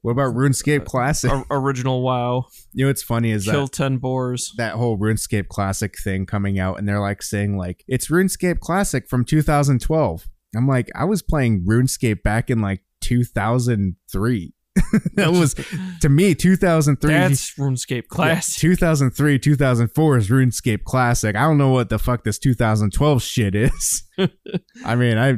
[0.01, 1.31] what about RuneScape Classic?
[1.31, 2.45] O- original WoW.
[2.73, 4.51] you know what's funny is Kill that ten boars.
[4.57, 9.07] that whole RuneScape Classic thing coming out, and they're like saying like it's RuneScape Classic
[9.07, 10.27] from 2012.
[10.55, 14.53] I'm like, I was playing RuneScape back in like 2003.
[15.13, 15.55] that was
[16.01, 17.13] to me 2003.
[17.13, 18.59] That's RuneScape Classic.
[18.59, 21.35] 2003, 2004 is RuneScape Classic.
[21.35, 24.03] I don't know what the fuck this 2012 shit is.
[24.85, 25.35] I mean, I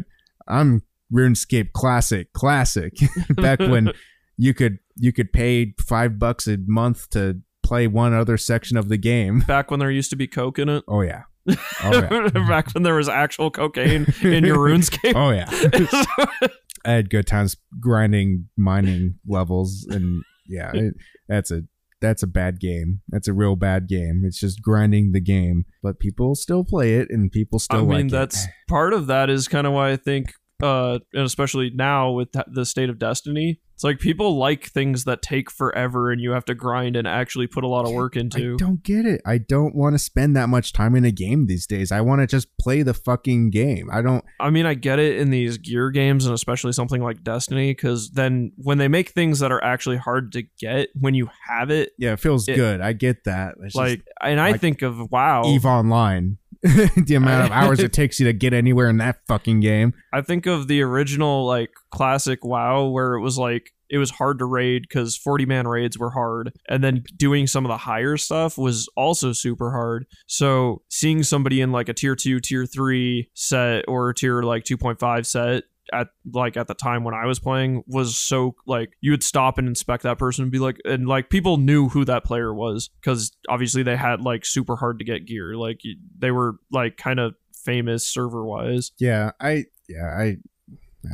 [0.47, 0.83] I'm
[1.15, 2.93] RuneScape Classic Classic.
[3.29, 3.91] Back when
[4.37, 8.89] you could you could pay 5 bucks a month to play one other section of
[8.89, 9.39] the game.
[9.47, 10.83] Back when there used to be coke in it.
[10.87, 11.23] Oh yeah.
[11.47, 12.29] Oh yeah.
[12.47, 15.13] Back when there was actual cocaine in your RuneScape.
[15.15, 16.49] Oh yeah.
[16.85, 20.93] I had good times grinding mining levels and yeah, it,
[21.27, 21.63] that's a
[22.01, 23.01] that's a bad game.
[23.09, 24.23] That's a real bad game.
[24.25, 27.89] It's just grinding the game, but people still play it and people still I mean,
[27.89, 28.11] like it.
[28.11, 32.29] that's part of that is kind of why I think, uh, and especially now with
[32.47, 36.45] the state of Destiny, it's like people like things that take forever and you have
[36.45, 38.55] to grind and actually put a lot of work I into.
[38.55, 39.21] don't get it.
[39.25, 41.91] I don't want to spend that much time in a game these days.
[41.91, 43.89] I want to just play the fucking game.
[43.91, 47.21] I don't I mean, I get it in these gear games and especially something like
[47.21, 51.27] Destiny, because then when they make things that are actually hard to get, when you
[51.49, 52.79] have it, yeah, it feels It- good.
[52.79, 53.55] I get that.
[53.57, 56.37] It's just like, and I like think of wow, Eve Online.
[57.05, 59.93] the amount of hours it takes you to get anywhere in that fucking game.
[60.11, 64.39] I think of the original like classic WoW where it was like it was hard
[64.39, 68.17] to raid because 40 man raids were hard and then doing some of the higher
[68.17, 73.29] stuff was also super hard so seeing somebody in like a tier 2 tier 3
[73.35, 77.83] set or tier like 2.5 set at like at the time when I was playing
[77.87, 81.29] was so like you would stop and inspect that person and be like and like
[81.29, 85.25] people knew who that player was because obviously they had like super hard to get
[85.25, 85.81] gear like
[86.17, 90.37] they were like kind of famous server wise Yeah, I yeah, I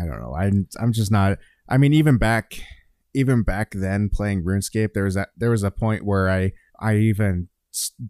[0.02, 0.36] I don't know.
[0.36, 1.38] I I'm just not
[1.68, 2.62] I mean even back
[3.14, 6.96] even back then playing RuneScape there was a there was a point where I I
[6.96, 7.48] even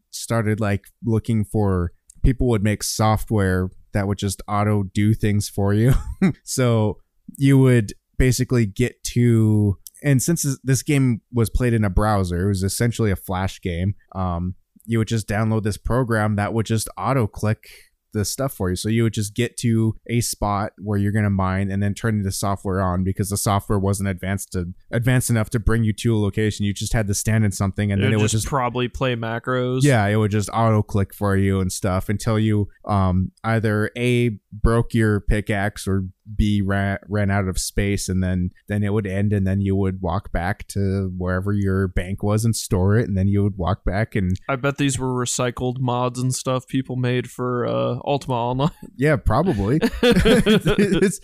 [0.09, 1.91] started like looking for
[2.23, 5.93] people would make software that would just auto do things for you.
[6.43, 6.97] so
[7.37, 12.47] you would basically get to and since this- game was played in a browser, it
[12.47, 13.95] was essentially a flash game.
[14.15, 14.55] Um
[14.85, 17.67] you would just download this program that would just auto click
[18.13, 18.75] the stuff for you.
[18.75, 21.93] So you would just get to a spot where you're going to mine and then
[21.93, 25.93] turn the software on because the software wasn't advanced to advanced enough to bring you
[25.93, 26.65] to a location.
[26.65, 28.47] You just had to stand in something and it then would it would just, just
[28.47, 29.83] probably play macros.
[29.83, 34.37] yeah, it would just auto click for you and stuff until you um either a
[34.51, 36.05] broke your pickaxe or
[36.35, 39.75] b ran ran out of space and then then it would end and then you
[39.75, 43.57] would walk back to wherever your bank was and store it and then you would
[43.57, 47.99] walk back and I bet these were recycled mods and stuff people made for uh,
[48.05, 48.71] Ultima Online.
[48.97, 51.19] yeah probably It's-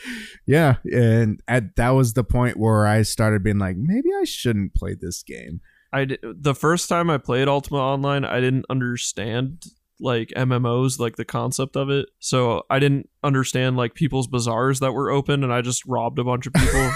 [0.46, 4.74] yeah and at that was the point where i started being like maybe i shouldn't
[4.74, 5.62] play this game
[5.94, 9.64] I the first time I played Ultima Online, I didn't understand
[10.00, 12.10] like MMOs, like the concept of it.
[12.20, 16.24] So I didn't understand like people's bazaars that were open, and I just robbed a
[16.24, 16.92] bunch of people.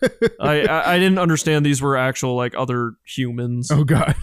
[0.40, 3.70] I, I I didn't understand these were actual like other humans.
[3.70, 4.14] Oh god.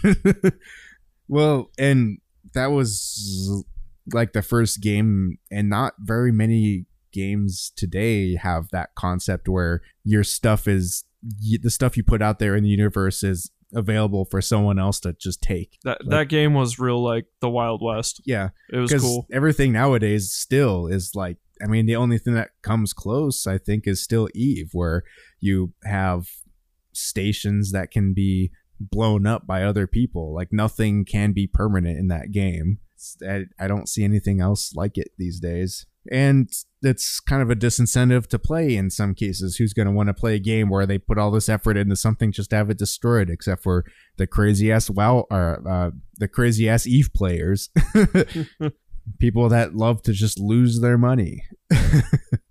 [1.28, 2.18] well, and
[2.54, 3.64] that was
[4.12, 10.24] like the first game and not very many games today have that concept where your
[10.24, 14.78] stuff is the stuff you put out there in the universe is available for someone
[14.78, 15.78] else to just take.
[15.84, 18.20] That that game was real like the Wild West.
[18.24, 19.26] Yeah, It was cool.
[19.32, 23.86] everything nowadays still is like I mean the only thing that comes close I think
[23.86, 25.02] is still Eve where
[25.40, 26.26] you have
[26.92, 32.08] stations that can be blown up by other people like nothing can be permanent in
[32.08, 32.78] that game
[33.26, 36.50] I, I don't see anything else like it these days and
[36.82, 40.14] it's kind of a disincentive to play in some cases who's going to want to
[40.14, 42.78] play a game where they put all this effort into something just to have it
[42.78, 43.84] destroyed except for
[44.16, 47.68] the crazy ass wow or uh, the crazy ass eve players
[49.18, 51.44] people that love to just lose their money.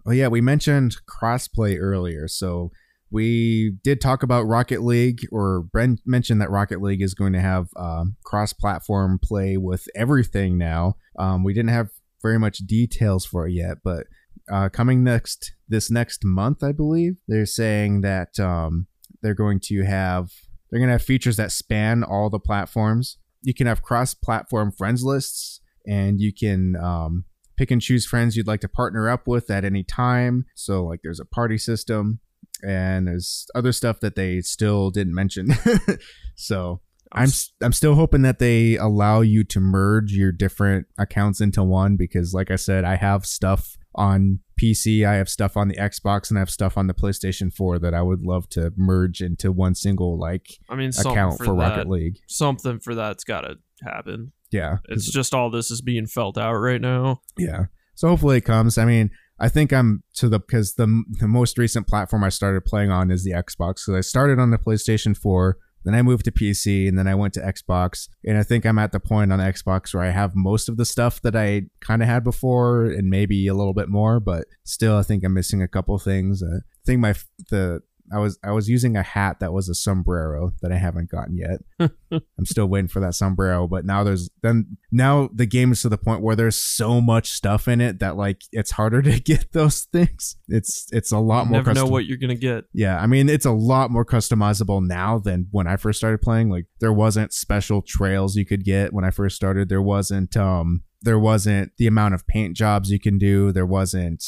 [0.06, 2.72] oh yeah, we mentioned crossplay earlier, so
[3.12, 7.40] we did talk about Rocket League, or Brent mentioned that Rocket League is going to
[7.40, 10.96] have um, cross-platform play with everything now.
[11.18, 11.90] Um, we didn't have
[12.22, 14.08] very much details for it yet, but
[14.52, 18.88] uh, coming next this next month, I believe they're saying that um,
[19.22, 20.32] they're going to have
[20.70, 23.18] they're going to have features that span all the platforms.
[23.42, 27.26] You can have cross-platform friends lists and you can um,
[27.58, 30.46] pick and choose friends you'd like to partner up with at any time.
[30.56, 32.20] So, like, there's a party system,
[32.64, 35.50] and there's other stuff that they still didn't mention.
[36.36, 41.42] so, I'm s- I'm still hoping that they allow you to merge your different accounts
[41.42, 45.68] into one because, like I said, I have stuff on PC, I have stuff on
[45.68, 48.72] the Xbox, and I have stuff on the PlayStation 4 that I would love to
[48.78, 52.20] merge into one single like I mean, account for, for, Rocket League.
[52.28, 54.32] Something for that's got to happen.
[54.52, 57.22] Yeah, It's just all this is being felt out right now.
[57.38, 57.66] Yeah.
[57.96, 58.78] So hopefully it comes.
[58.78, 62.66] I mean, I think I'm to the because the the most recent platform I started
[62.66, 63.80] playing on is the Xbox.
[63.80, 67.16] So I started on the PlayStation 4, then I moved to PC, and then I
[67.16, 68.10] went to Xbox.
[68.26, 70.86] And I think I'm at the point on Xbox where I have most of the
[70.86, 74.20] stuff that I kind of had before, and maybe a little bit more.
[74.20, 76.44] But still, I think I'm missing a couple things.
[76.44, 77.14] Uh, I think my
[77.50, 77.82] the
[78.14, 81.38] I was I was using a hat that was a sombrero that I haven't gotten
[81.38, 81.60] yet.
[82.12, 85.90] I'm still waiting for that sombrero, but now there's then now the game is to
[85.90, 89.52] the point where there's so much stuff in it that like it's harder to get
[89.52, 90.38] those things.
[90.48, 91.60] It's it's a lot You more.
[91.60, 92.66] never know what you're gonna get.
[92.74, 96.50] yeah, I mean it's a lot more customizable now than when I first started playing.
[96.50, 99.70] Like there wasn't special trails you could get when I first started.
[99.70, 103.52] There wasn't um there wasn't the amount of paint jobs you can do.
[103.54, 104.24] There wasn't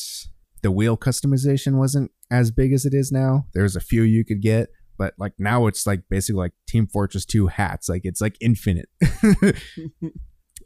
[0.62, 3.46] the wheel customization wasn't as big as it is now.
[3.54, 7.26] There's a few you could get, but like now it's like basically like Team Fortress
[7.26, 7.90] 2 hats.
[7.90, 8.90] Like it's like infinite.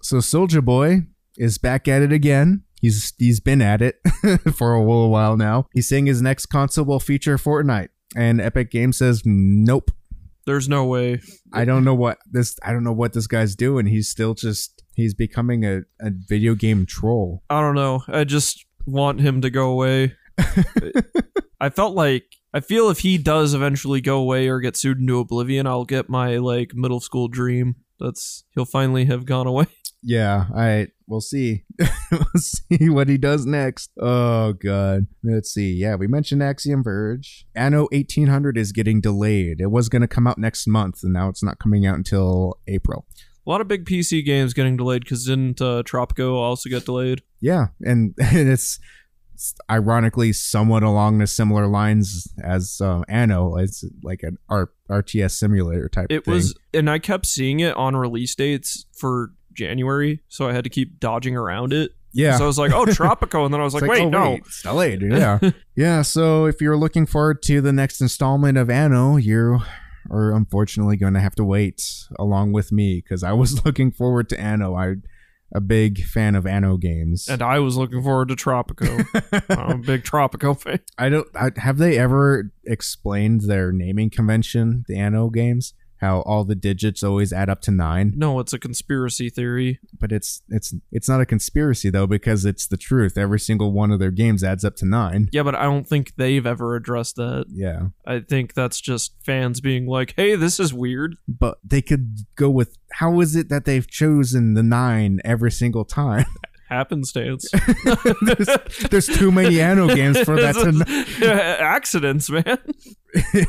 [0.02, 1.02] so Soulja Boy
[1.38, 2.64] is back at it again.
[2.82, 4.00] He's he's been at it
[4.54, 5.68] for a little while now.
[5.74, 9.92] He's saying his next console will feature Fortnite, and Epic Games says nope.
[10.46, 11.22] There's no way.
[11.52, 12.60] I don't know what this.
[12.62, 13.88] I don't know what this guy's doing.
[13.88, 17.44] He's still just he's becoming a, a video game troll.
[17.50, 18.04] I don't know.
[18.08, 20.16] I just want him to go away.
[21.60, 25.20] I felt like I feel if he does eventually go away or get sued into
[25.20, 27.76] oblivion, I'll get my like middle school dream.
[28.00, 29.68] That's he'll finally have gone away.
[30.08, 31.64] Yeah, I we'll see.
[32.12, 33.90] we'll see what he does next.
[34.00, 35.08] Oh god.
[35.24, 35.74] Let's see.
[35.74, 37.48] Yeah, we mentioned Axiom Verge.
[37.56, 39.60] Anno 1800 is getting delayed.
[39.60, 42.60] It was going to come out next month and now it's not coming out until
[42.68, 43.08] April.
[43.46, 47.22] A lot of big PC games getting delayed because didn't uh, Tropico also get delayed?
[47.42, 48.80] Yeah, and, and it's,
[49.36, 53.56] it's ironically somewhat along the similar lines as uh, Anno.
[53.58, 56.34] It's like an R- RTS simulator type It thing.
[56.34, 60.70] was, and I kept seeing it on release dates for January, so I had to
[60.70, 61.92] keep dodging around it.
[62.14, 62.38] yeah.
[62.38, 64.34] So I was like, "Oh, Tropico," and then I was It's like, "Wait, oh, no."
[64.36, 65.02] it's delayed.
[65.12, 65.40] Yeah,
[65.76, 66.02] yeah.
[66.02, 69.60] So if you're looking forward to the next installment of Anno, you
[70.10, 71.82] are unfortunately going to have to wait
[72.20, 74.76] along with me because I was looking forward to Anno.
[74.76, 75.04] I'm
[75.54, 77.28] a big fan of Anno games.
[77.28, 79.06] And I was looking forward to Tropico.
[79.58, 80.80] I'm a big Tropico fan.
[80.98, 81.28] I don't.
[81.36, 84.86] I, have they ever explained their naming convention?
[84.88, 85.74] The Anno games.
[86.02, 89.80] How all the digits always add up to nine, No, it's a conspiracy theory.
[90.00, 93.18] but it's it's it's not a conspiracy though because it's the truth.
[93.18, 95.30] Every single one of their games adds up to nine.
[95.32, 97.46] Yeah, but I don't think they've ever addressed that.
[97.50, 102.20] Yeah, I think that's just fans being like, "Hey, this is weird." but they could
[102.36, 106.26] go with how is it that they've chosen the nine every single time?
[106.70, 107.50] Happenstance.
[108.22, 108.48] there's,
[108.90, 111.26] there's too many Anno games for that to.
[111.62, 112.58] accidents, man.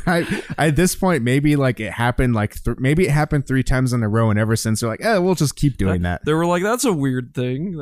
[0.07, 3.93] I, at this point, maybe like it happened like th- maybe it happened three times
[3.93, 6.25] in a row, and ever since they're like, eh, we'll just keep doing that.
[6.25, 7.75] They were like, "That's a weird thing."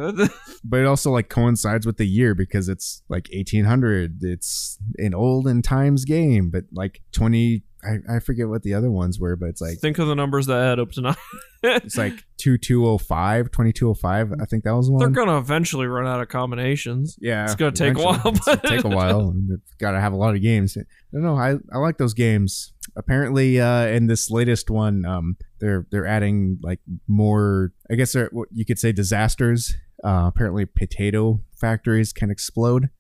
[0.65, 4.19] But it also like coincides with the year because it's like 1800.
[4.23, 7.63] It's an olden times game, but like 20.
[7.85, 10.47] I, I forget what the other ones were, but it's like Think of the numbers
[10.47, 11.15] that add up to nine.
[11.63, 14.33] it's like 2205, 2205.
[14.41, 14.99] I think that was one.
[15.01, 17.17] They're gonna eventually run out of combinations.
[17.21, 19.21] Yeah, It's gonna take a while, It's but- take a while.
[19.31, 20.77] and They've got to have a lot of games.
[20.79, 20.83] I
[21.13, 21.37] don't know.
[21.37, 22.73] I, I like those games.
[22.97, 27.73] Apparently, uh, in this latest one, um, they're they're adding like more.
[27.91, 29.75] I guess they're what you could say disasters.
[30.03, 32.91] Uh, apparently, potato factories can explode.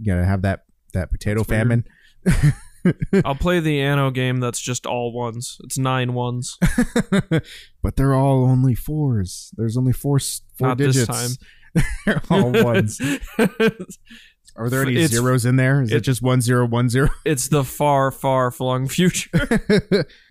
[0.00, 1.84] You gotta have that that potato That's famine.
[3.24, 5.58] I'll play the Anno game that's just all ones.
[5.64, 6.56] It's nine ones.
[7.82, 9.50] but they're all only fours.
[9.56, 10.18] There's only four
[10.58, 11.38] four Not this digits.
[12.06, 13.00] they're all ones.
[14.56, 15.82] Are there any It's- zeros in there?
[15.82, 17.08] Is it, it- just one zero one zero?
[17.24, 19.30] it's the far, far flung future.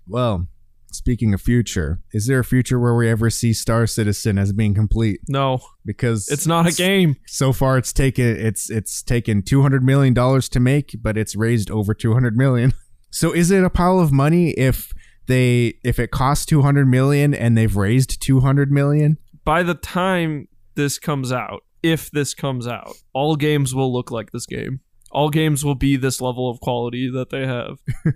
[0.08, 0.46] well,
[0.94, 4.74] speaking of future, is there a future where we ever see Star Citizen as being
[4.74, 5.20] complete?
[5.28, 7.16] No, Because it's not a game.
[7.26, 11.34] So far, it's taken it's it's taken two hundred million dollars to make, but it's
[11.36, 12.72] raised over two hundred million.
[13.10, 14.92] So is it a pile of money if
[15.28, 19.18] they if it costs two hundred million and they've raised two hundred million?
[19.44, 24.32] By the time this comes out, if this comes out, all games will look like
[24.32, 24.80] this game.
[25.14, 27.78] All games will be this level of quality that they have.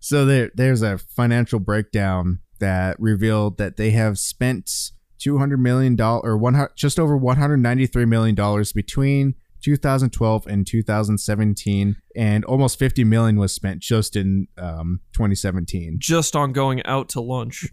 [0.00, 4.70] So there, there's a financial breakdown that revealed that they have spent
[5.18, 9.34] two hundred million dollars or one just over one hundred ninety three million dollars between
[9.62, 15.96] 2012 and 2017, and almost 50 million was spent just in um, 2017.
[15.98, 17.66] Just on going out to lunch.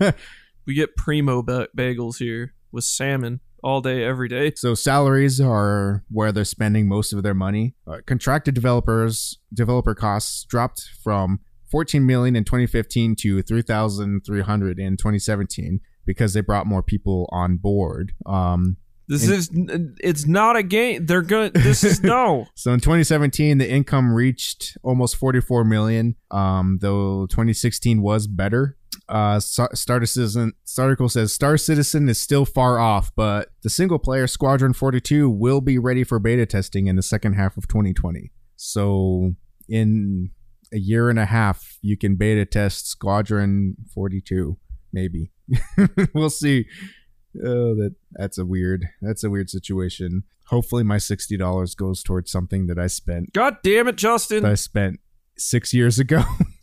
[0.66, 4.52] we get primo ba- bagels here with salmon all day, every day.
[4.56, 7.74] So salaries are where they're spending most of their money.
[7.86, 11.40] Uh, contracted developers developer costs dropped from
[11.70, 18.12] 14 million in 2015 to 3,300 in 2017 because they brought more people on board.
[18.24, 21.04] Um, This is it's not a game.
[21.04, 22.46] They're to this is no.
[22.54, 26.16] So in 2017, the income reached almost 44 million.
[26.30, 28.77] Um, though 2016 was better.
[29.08, 33.98] Uh, Star Star Citizen article says Star Citizen is still far off, but the single
[33.98, 38.32] player Squadron 42 will be ready for beta testing in the second half of 2020.
[38.56, 39.34] So
[39.68, 40.30] in
[40.72, 44.58] a year and a half, you can beta test Squadron 42,
[44.92, 45.32] maybe.
[46.14, 46.66] we'll see.
[47.44, 50.24] Oh, that that's a weird that's a weird situation.
[50.46, 54.42] Hopefully, my sixty dollars goes towards something that I spent God damn it, Justin.
[54.42, 55.00] that I spent
[55.36, 56.22] six years ago.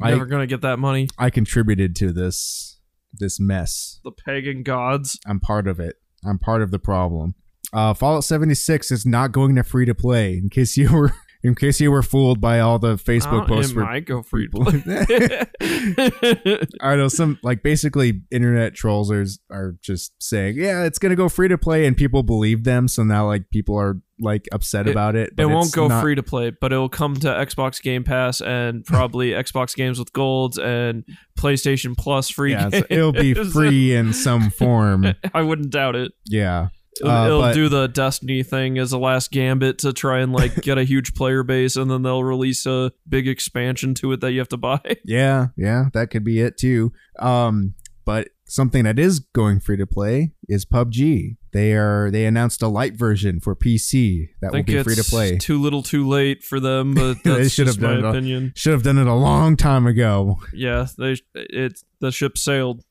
[0.00, 1.08] I never gonna get that money.
[1.18, 2.80] I contributed to this
[3.18, 4.00] this mess.
[4.04, 5.18] The pagan gods.
[5.26, 5.96] I'm part of it.
[6.24, 7.34] I'm part of the problem.
[7.72, 10.36] Uh, Fallout 76 is not going to free to play.
[10.36, 13.72] In case you were in case you were fooled by all the Facebook Oh, posts.
[13.72, 15.46] it might go free people- to play.
[16.80, 21.28] I know some like basically internet trolls are, are just saying, yeah, it's gonna go
[21.28, 22.88] free to play, and people believe them.
[22.88, 25.30] So now like people are like upset It- about it.
[25.36, 28.84] it won't go not- free to play, but it'll come to Xbox Game Pass and
[28.84, 31.04] probably Xbox games with golds and
[31.38, 32.52] PlayStation Plus free.
[32.52, 35.06] Yeah, so it'll be free in some form.
[35.34, 36.12] I wouldn't doubt it.
[36.26, 36.68] Yeah.
[37.00, 40.32] It'll, Uh, it'll but- do the Destiny thing as a last gambit to try and
[40.32, 44.20] like get a huge player base, and then they'll release a big expansion to it
[44.20, 44.80] that you have to buy.
[45.04, 46.92] Yeah, yeah, that could be it too.
[47.18, 47.74] Um,
[48.04, 51.36] but something that is going free to play is PUBG.
[51.52, 55.36] They are they announced a light version for PC that will be free to play.
[55.38, 58.08] too little, too late for them, but They should just have my done it.
[58.10, 58.52] opinion.
[58.54, 60.38] Should have done it a long time ago.
[60.52, 62.84] Yeah, they it the ship sailed.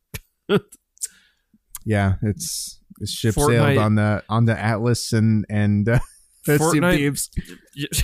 [1.85, 5.99] Yeah, it's the ship Fortnite- sailed on the on the Atlas and and uh,
[6.47, 7.29] Fortnite-.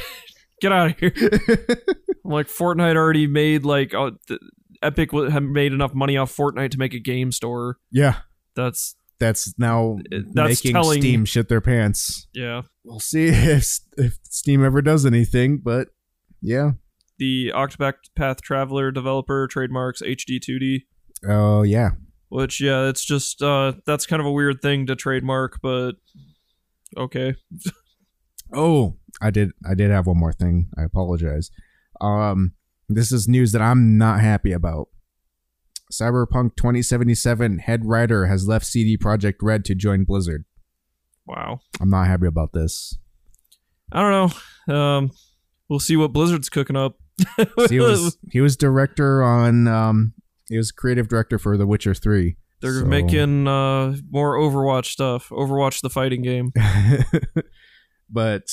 [0.62, 1.12] Get out of here!
[2.24, 4.40] like Fortnite already made like uh, th-
[4.84, 7.78] Epic have made enough money off Fortnite to make a game store.
[7.92, 8.18] Yeah,
[8.56, 9.98] That's that's now
[10.34, 12.28] That's making telling- Steam shit their pants.
[12.34, 12.62] yeah.
[12.84, 15.90] We'll see if if Steam ever does anything, but
[16.42, 16.72] yeah.
[17.20, 20.82] The Octopath Traveler developer trademarks HD2D,
[21.28, 21.92] Oh yeah,
[22.32, 25.94] which yeah, it's just uh that's kind of a weird thing to trademark, but
[26.98, 27.36] okay.
[28.54, 29.52] Oh, I did.
[29.66, 30.68] I did have one more thing.
[30.78, 31.52] I apologize.
[32.02, 32.54] Um,
[32.90, 34.90] this is news that I'm not happy about.
[35.92, 40.44] Cyberpunk 2077 head writer has left CD Projekt Red to join Blizzard.
[41.26, 41.62] Wow.
[41.80, 42.98] I'm not happy about this.
[43.92, 44.34] I don't
[44.68, 44.76] know.
[44.76, 45.12] Um,
[45.70, 46.98] we'll see what Blizzard's cooking up.
[47.70, 50.14] He was he was director on um
[50.52, 52.36] he was creative director for The Witcher 3.
[52.62, 55.30] They're So- making uh, more Overwatch stuff.
[55.30, 56.52] Overwatch, the fighting game.
[58.10, 58.44] but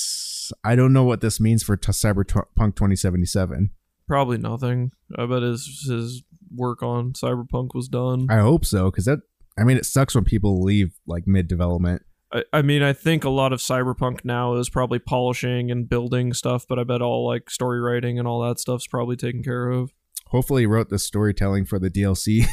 [0.63, 3.71] I don't know what this means for t- Cyberpunk 2077.
[4.07, 4.91] Probably nothing.
[5.17, 6.23] I bet his his
[6.55, 8.25] work on Cyberpunk was done.
[8.29, 9.19] I hope so cuz that
[9.57, 12.01] I mean it sucks when people leave like mid development.
[12.31, 16.31] I, I mean, I think a lot of Cyberpunk now is probably polishing and building
[16.33, 19.69] stuff, but I bet all like story writing and all that stuff's probably taken care
[19.69, 19.91] of.
[20.29, 22.45] Hopefully wrote the storytelling for the DLC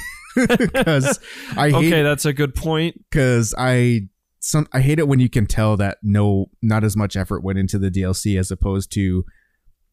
[0.59, 1.19] because
[1.57, 3.03] I okay, hate that's a good point.
[3.11, 4.09] because I
[4.41, 7.59] some I hate it when you can tell that no not as much effort went
[7.59, 9.25] into the DLC as opposed to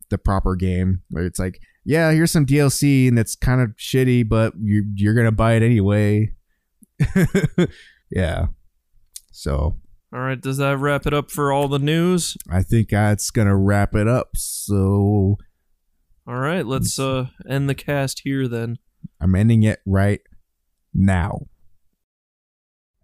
[0.10, 4.28] the proper game where it's like yeah here's some DLC and it's kind of shitty
[4.28, 6.30] but you you're gonna buy it anyway
[8.12, 8.48] yeah
[9.32, 9.80] so
[10.14, 12.38] All right, does that wrap it up for all the news?
[12.52, 15.38] I think that's gonna wrap it up so
[16.26, 18.78] All right, let's uh end the cast here then.
[19.20, 20.22] I'm ending it right
[20.94, 21.48] now.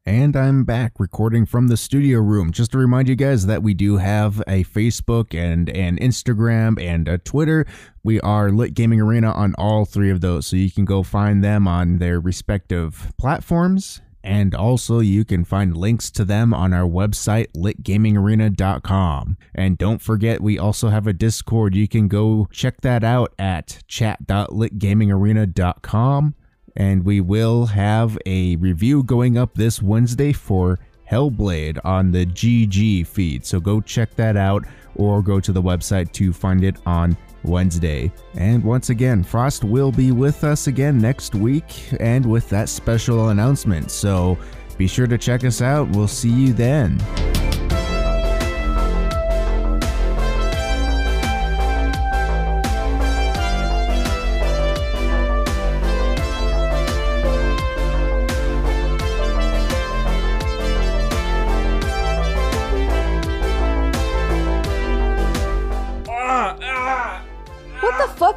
[0.05, 2.51] And I'm back recording from the studio room.
[2.51, 7.07] Just to remind you guys that we do have a Facebook and an Instagram and
[7.09, 7.65] a Twitter.
[8.03, 11.43] We are Lit Gaming Arena on all three of those, so you can go find
[11.43, 14.01] them on their respective platforms.
[14.29, 19.37] And also, you can find links to them on our website, litgamingarena.com.
[19.55, 21.73] And don't forget, we also have a Discord.
[21.73, 26.35] You can go check that out at chat.litgamingarena.com.
[26.75, 30.77] And we will have a review going up this Wednesday for
[31.09, 33.47] Hellblade on the GG feed.
[33.47, 38.11] So go check that out or go to the website to find it on Wednesday.
[38.35, 43.29] And once again, Frost will be with us again next week and with that special
[43.29, 43.91] announcement.
[43.91, 44.37] So
[44.77, 45.89] be sure to check us out.
[45.89, 46.99] We'll see you then.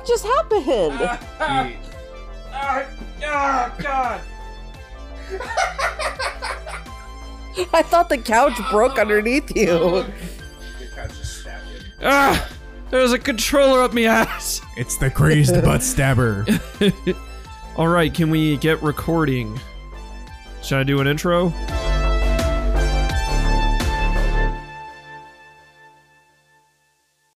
[0.02, 1.00] Fuck just happened?
[7.74, 10.04] I thought the couch broke underneath you.
[12.02, 12.48] Ah!
[12.90, 14.60] There's a controller up my ass!
[14.76, 16.44] It's the crazed butt stabber.
[17.76, 19.58] Alright, can we get recording?
[20.62, 21.52] Should I do an intro?